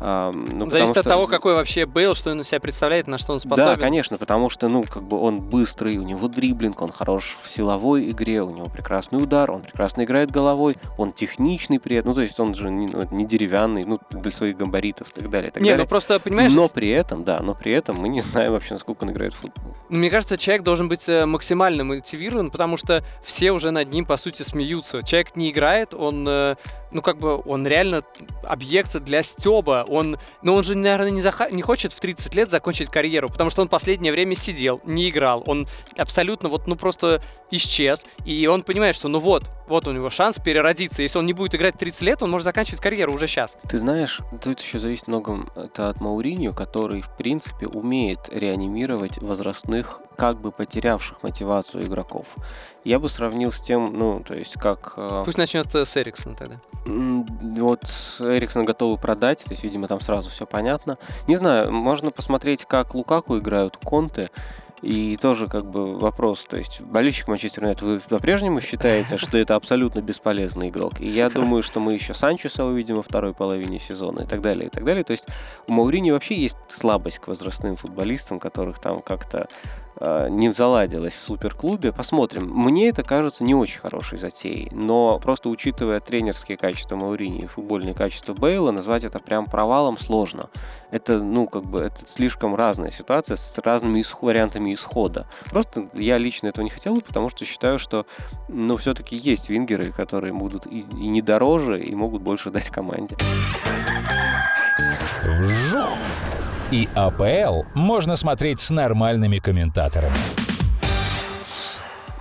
ну, 0.00 0.70
Зависит 0.70 0.96
от 0.96 1.04
что... 1.04 1.10
того, 1.10 1.26
какой 1.26 1.54
вообще 1.54 1.84
Бейл, 1.84 2.14
что 2.14 2.30
он 2.30 2.40
из 2.40 2.48
себя 2.48 2.60
представляет, 2.60 3.06
на 3.06 3.18
что 3.18 3.34
он 3.34 3.40
способен. 3.40 3.74
Да, 3.74 3.76
конечно, 3.76 4.16
потому 4.16 4.48
что, 4.48 4.68
ну, 4.68 4.82
как 4.82 5.02
бы 5.02 5.18
он 5.18 5.40
быстрый, 5.40 5.98
у 5.98 6.02
него 6.02 6.26
дриблинг, 6.28 6.80
он 6.80 6.90
хорош 6.90 7.36
в 7.42 7.48
силовой 7.48 8.10
игре, 8.10 8.42
у 8.42 8.50
него 8.50 8.68
прекрасный 8.68 9.22
удар, 9.22 9.50
он 9.50 9.62
прекрасно 9.62 10.04
играет 10.04 10.30
головой, 10.30 10.76
он 10.96 11.12
техничный 11.12 11.78
при 11.78 11.96
этом, 11.96 12.10
ну, 12.10 12.14
то 12.14 12.22
есть 12.22 12.40
он 12.40 12.54
же 12.54 12.70
не, 12.70 12.86
ну, 12.86 13.06
не 13.10 13.26
деревянный, 13.26 13.84
ну, 13.84 13.98
для 14.10 14.32
своих 14.32 14.56
габаритов 14.56 15.08
и 15.10 15.20
так 15.20 15.30
далее. 15.30 15.50
Так 15.50 15.62
не, 15.62 15.70
далее. 15.70 15.84
ну 15.84 15.88
просто, 15.88 16.18
понимаешь... 16.18 16.52
Но 16.54 16.68
при 16.68 16.88
этом, 16.88 17.24
да, 17.24 17.40
но 17.40 17.54
при 17.54 17.72
этом 17.72 17.96
мы 17.96 18.08
не 18.08 18.22
знаем 18.22 18.52
вообще, 18.52 18.74
насколько 18.74 19.04
он 19.04 19.10
играет 19.10 19.34
в 19.34 19.38
футбол. 19.38 19.74
Мне 19.90 20.08
кажется, 20.08 20.38
человек 20.38 20.62
должен 20.62 20.88
быть 20.88 21.08
э, 21.08 21.26
максимально 21.26 21.84
мотивирован, 21.84 22.50
потому 22.50 22.78
что 22.78 23.04
все 23.22 23.52
уже 23.52 23.70
над 23.70 23.92
ним, 23.92 24.06
по 24.06 24.16
сути, 24.16 24.42
смеются. 24.42 25.02
Человек 25.02 25.36
не 25.36 25.50
играет, 25.50 25.92
он 25.92 26.26
э, 26.26 26.54
ну, 26.92 27.02
как 27.02 27.18
бы, 27.18 27.40
он 27.44 27.66
реально 27.66 28.02
объект 28.42 28.96
для 28.98 29.22
стеба. 29.22 29.84
Он, 29.90 30.18
ну, 30.42 30.54
он 30.54 30.64
же, 30.64 30.76
наверное, 30.76 31.10
не, 31.10 31.20
заха- 31.20 31.50
не 31.52 31.62
хочет 31.62 31.92
в 31.92 32.00
30 32.00 32.34
лет 32.34 32.50
закончить 32.50 32.88
карьеру, 32.90 33.28
потому 33.28 33.50
что 33.50 33.62
он 33.62 33.68
последнее 33.68 34.12
время 34.12 34.34
сидел, 34.34 34.80
не 34.84 35.10
играл. 35.10 35.42
Он 35.46 35.66
абсолютно 35.96 36.48
вот, 36.48 36.66
ну, 36.66 36.76
просто 36.76 37.22
исчез. 37.50 38.04
И 38.24 38.46
он 38.46 38.62
понимает, 38.62 38.94
что, 38.94 39.08
ну 39.08 39.18
вот, 39.18 39.44
вот 39.68 39.86
у 39.86 39.92
него 39.92 40.10
шанс 40.10 40.38
переродиться. 40.38 41.02
Если 41.02 41.18
он 41.18 41.26
не 41.26 41.32
будет 41.32 41.54
играть 41.54 41.76
30 41.76 42.02
лет, 42.02 42.22
он 42.22 42.30
может 42.30 42.44
заканчивать 42.44 42.80
карьеру 42.80 43.14
уже 43.14 43.26
сейчас. 43.26 43.56
Ты 43.68 43.78
знаешь, 43.78 44.20
тут 44.42 44.60
еще 44.60 44.78
зависит 44.78 45.08
много 45.08 45.46
это 45.56 45.88
от 45.88 46.00
Мауриньо, 46.00 46.52
который, 46.52 47.02
в 47.02 47.16
принципе, 47.16 47.66
умеет 47.66 48.28
реанимировать 48.30 49.18
возрастных, 49.18 50.00
как 50.20 50.38
бы 50.38 50.52
потерявших 50.52 51.22
мотивацию 51.22 51.84
игроков. 51.84 52.26
Я 52.84 52.98
бы 52.98 53.08
сравнил 53.08 53.50
с 53.50 53.58
тем, 53.58 53.98
ну, 53.98 54.20
то 54.20 54.34
есть 54.34 54.52
как... 54.52 54.92
Э, 54.98 55.22
Пусть 55.24 55.38
начнет 55.38 55.74
с 55.74 55.96
Эриксона 55.96 56.36
тогда. 56.36 56.60
Вот 56.84 57.80
Эриксона 58.20 58.66
готовы 58.66 58.98
продать, 58.98 59.44
то 59.44 59.52
есть, 59.52 59.64
видимо, 59.64 59.88
там 59.88 60.02
сразу 60.02 60.28
все 60.28 60.44
понятно. 60.44 60.98
Не 61.26 61.36
знаю, 61.36 61.72
можно 61.72 62.10
посмотреть, 62.10 62.66
как 62.66 62.94
Лукаку 62.94 63.38
играют 63.38 63.78
Конте. 63.78 64.28
И 64.82 65.18
тоже 65.18 65.46
как 65.46 65.66
бы 65.66 65.98
вопрос, 65.98 66.46
то 66.46 66.56
есть 66.56 66.80
болельщик 66.80 67.28
Манчестер 67.28 67.64
Юнайтед, 67.64 67.82
вы 67.82 68.00
по-прежнему 68.00 68.62
считаете, 68.62 69.18
что 69.18 69.36
это 69.36 69.54
абсолютно 69.54 70.00
бесполезный 70.00 70.70
игрок? 70.70 71.02
И 71.02 71.08
я 71.08 71.28
думаю, 71.28 71.62
что 71.62 71.80
мы 71.80 71.92
еще 71.92 72.14
Санчеса 72.14 72.64
увидим 72.64 72.96
во 72.96 73.02
второй 73.02 73.34
половине 73.34 73.78
сезона 73.78 74.20
и 74.20 74.26
так 74.26 74.40
далее, 74.40 74.68
и 74.68 74.70
так 74.70 74.84
далее. 74.84 75.04
То 75.04 75.10
есть 75.10 75.26
у 75.66 75.72
Маурини 75.72 76.12
вообще 76.12 76.34
есть 76.34 76.56
слабость 76.68 77.18
к 77.18 77.28
возрастным 77.28 77.76
футболистам, 77.76 78.38
которых 78.40 78.78
там 78.78 79.02
как-то 79.02 79.48
Э, 79.89 79.89
не 80.00 80.52
заладилось 80.52 81.14
в 81.14 81.22
суперклубе. 81.22 81.92
Посмотрим. 81.92 82.48
Мне 82.48 82.88
это 82.88 83.02
кажется 83.02 83.44
не 83.44 83.54
очень 83.54 83.80
хорошей 83.80 84.18
затеей, 84.18 84.68
но 84.72 85.18
просто 85.18 85.48
учитывая 85.48 86.00
тренерские 86.00 86.56
качества 86.56 86.96
Маурини 86.96 87.42
и 87.42 87.46
футбольные 87.46 87.94
качества 87.94 88.32
Бейла, 88.32 88.70
назвать 88.70 89.04
это 89.04 89.18
прям 89.18 89.46
провалом 89.46 89.98
сложно. 89.98 90.48
Это, 90.90 91.18
ну, 91.18 91.46
как 91.46 91.64
бы, 91.64 91.80
это 91.80 92.06
слишком 92.06 92.54
разная 92.54 92.90
ситуация 92.90 93.36
с 93.36 93.58
разными 93.58 94.00
исх- 94.00 94.22
вариантами 94.22 94.74
исхода. 94.74 95.26
Просто 95.50 95.88
я 95.94 96.18
лично 96.18 96.48
этого 96.48 96.64
не 96.64 96.70
хотел, 96.70 97.00
потому 97.00 97.28
что 97.28 97.44
считаю, 97.44 97.78
что, 97.78 98.06
ну, 98.48 98.76
все-таки 98.76 99.16
есть 99.16 99.48
вингеры, 99.48 99.92
которые 99.92 100.32
будут 100.32 100.66
и, 100.66 100.80
и 100.80 101.08
не 101.08 101.22
дороже, 101.22 101.80
и 101.80 101.94
могут 101.94 102.22
больше 102.22 102.50
дать 102.50 102.70
команде. 102.70 103.16
Вжух! 105.22 106.39
И 106.70 106.88
АПЛ 106.94 107.62
можно 107.74 108.16
смотреть 108.16 108.60
с 108.60 108.70
нормальными 108.70 109.38
комментаторами. 109.38 110.16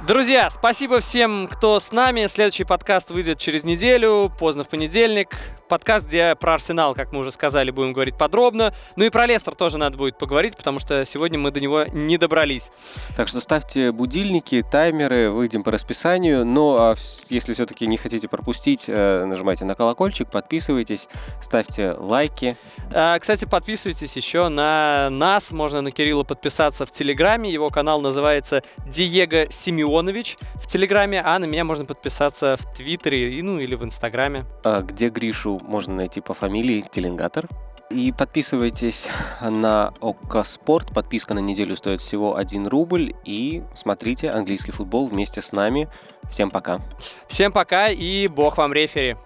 Друзья, 0.08 0.50
спасибо 0.50 1.02
всем, 1.02 1.47
кто 1.47 1.80
с 1.80 1.91
нами. 1.91 2.26
Следующий 2.28 2.64
подкаст 2.64 3.12
выйдет 3.12 3.38
через 3.38 3.64
неделю, 3.64 4.32
поздно 4.39 4.64
в 4.64 4.68
понедельник. 4.68 5.38
Подкаст, 5.70 6.07
где 6.07 6.36
про 6.36 6.55
Арсенал, 6.55 6.95
как 6.95 7.13
мы 7.13 7.20
уже 7.20 7.32
сказали, 7.32 7.72
будем 7.72 7.93
говорить 7.93 8.17
подробно. 8.17 8.74
Ну 8.95 9.05
и 9.05 9.09
про 9.09 9.28
Лестер 9.28 9.55
тоже 9.55 9.78
надо 9.78 9.97
будет 9.97 10.17
поговорить, 10.17 10.57
потому 10.57 10.80
что 10.80 11.05
сегодня 11.05 11.38
мы 11.38 11.51
до 11.51 11.61
него 11.61 11.86
не 11.86 12.17
добрались. 12.17 12.72
Так 13.15 13.28
что 13.28 13.39
ставьте 13.39 13.91
будильники, 13.91 14.63
таймеры, 14.70 15.30
выйдем 15.30 15.63
по 15.63 15.72
расписанию. 15.72 16.43
Ну 16.43 16.76
а 16.78 16.95
если 17.30 17.53
все-таки 17.53 17.86
не 17.86 17.97
хотите 17.97 18.28
пропустить, 18.28 18.86
э, 18.88 19.26
нажимайте 19.26 19.63
на 19.63 19.76
колокольчик, 19.76 20.30
подписывайтесь, 20.30 21.07
ставьте 21.39 21.91
лайки. 21.91 22.57
А, 22.91 23.17
кстати, 23.20 23.45
подписывайтесь 23.45 24.15
еще 24.17 24.47
на 24.49 25.09
нас, 25.11 25.51
можно 25.51 25.82
на 25.82 25.91
Кирилла 25.91 26.24
подписаться 26.24 26.88
в 26.88 26.91
Телеграме, 26.91 27.51
его 27.51 27.70
канал 27.70 28.01
называется 28.01 28.63
Диего 28.88 29.51
Симеонович 29.51 30.38
в 30.55 30.67
Телеграме, 30.67 31.22
а 31.24 31.38
на 31.38 31.45
меня 31.45 31.63
можно 31.63 31.86
подписаться 31.86 32.57
в 32.57 32.76
Твиттере, 32.76 33.41
ну 33.43 33.59
или 33.59 33.76
в 33.76 33.84
Инстаграме. 33.84 34.45
А 34.63 34.82
где 34.82 35.09
Гришу 35.09 35.59
можно 35.62 35.95
найти 35.95 36.22
по 36.22 36.34
фамилии 36.34 36.84
Теленгатор. 36.89 37.47
И 37.89 38.12
подписывайтесь 38.12 39.07
на 39.41 39.93
ОККО 39.99 40.43
Спорт. 40.43 40.93
Подписка 40.93 41.34
на 41.34 41.39
неделю 41.39 41.76
стоит 41.76 42.01
всего 42.01 42.36
1 42.36 42.68
рубль. 42.68 43.14
И 43.26 43.64
смотрите 43.74 44.30
английский 44.30 44.72
футбол 44.72 45.07
вместе 45.07 45.41
с 45.41 45.51
нами. 45.51 45.88
Всем 46.30 46.51
пока. 46.51 46.80
Всем 47.28 47.51
пока 47.51 47.88
и 47.88 48.28
бог 48.28 48.57
вам 48.57 48.74
рефери. 48.74 49.18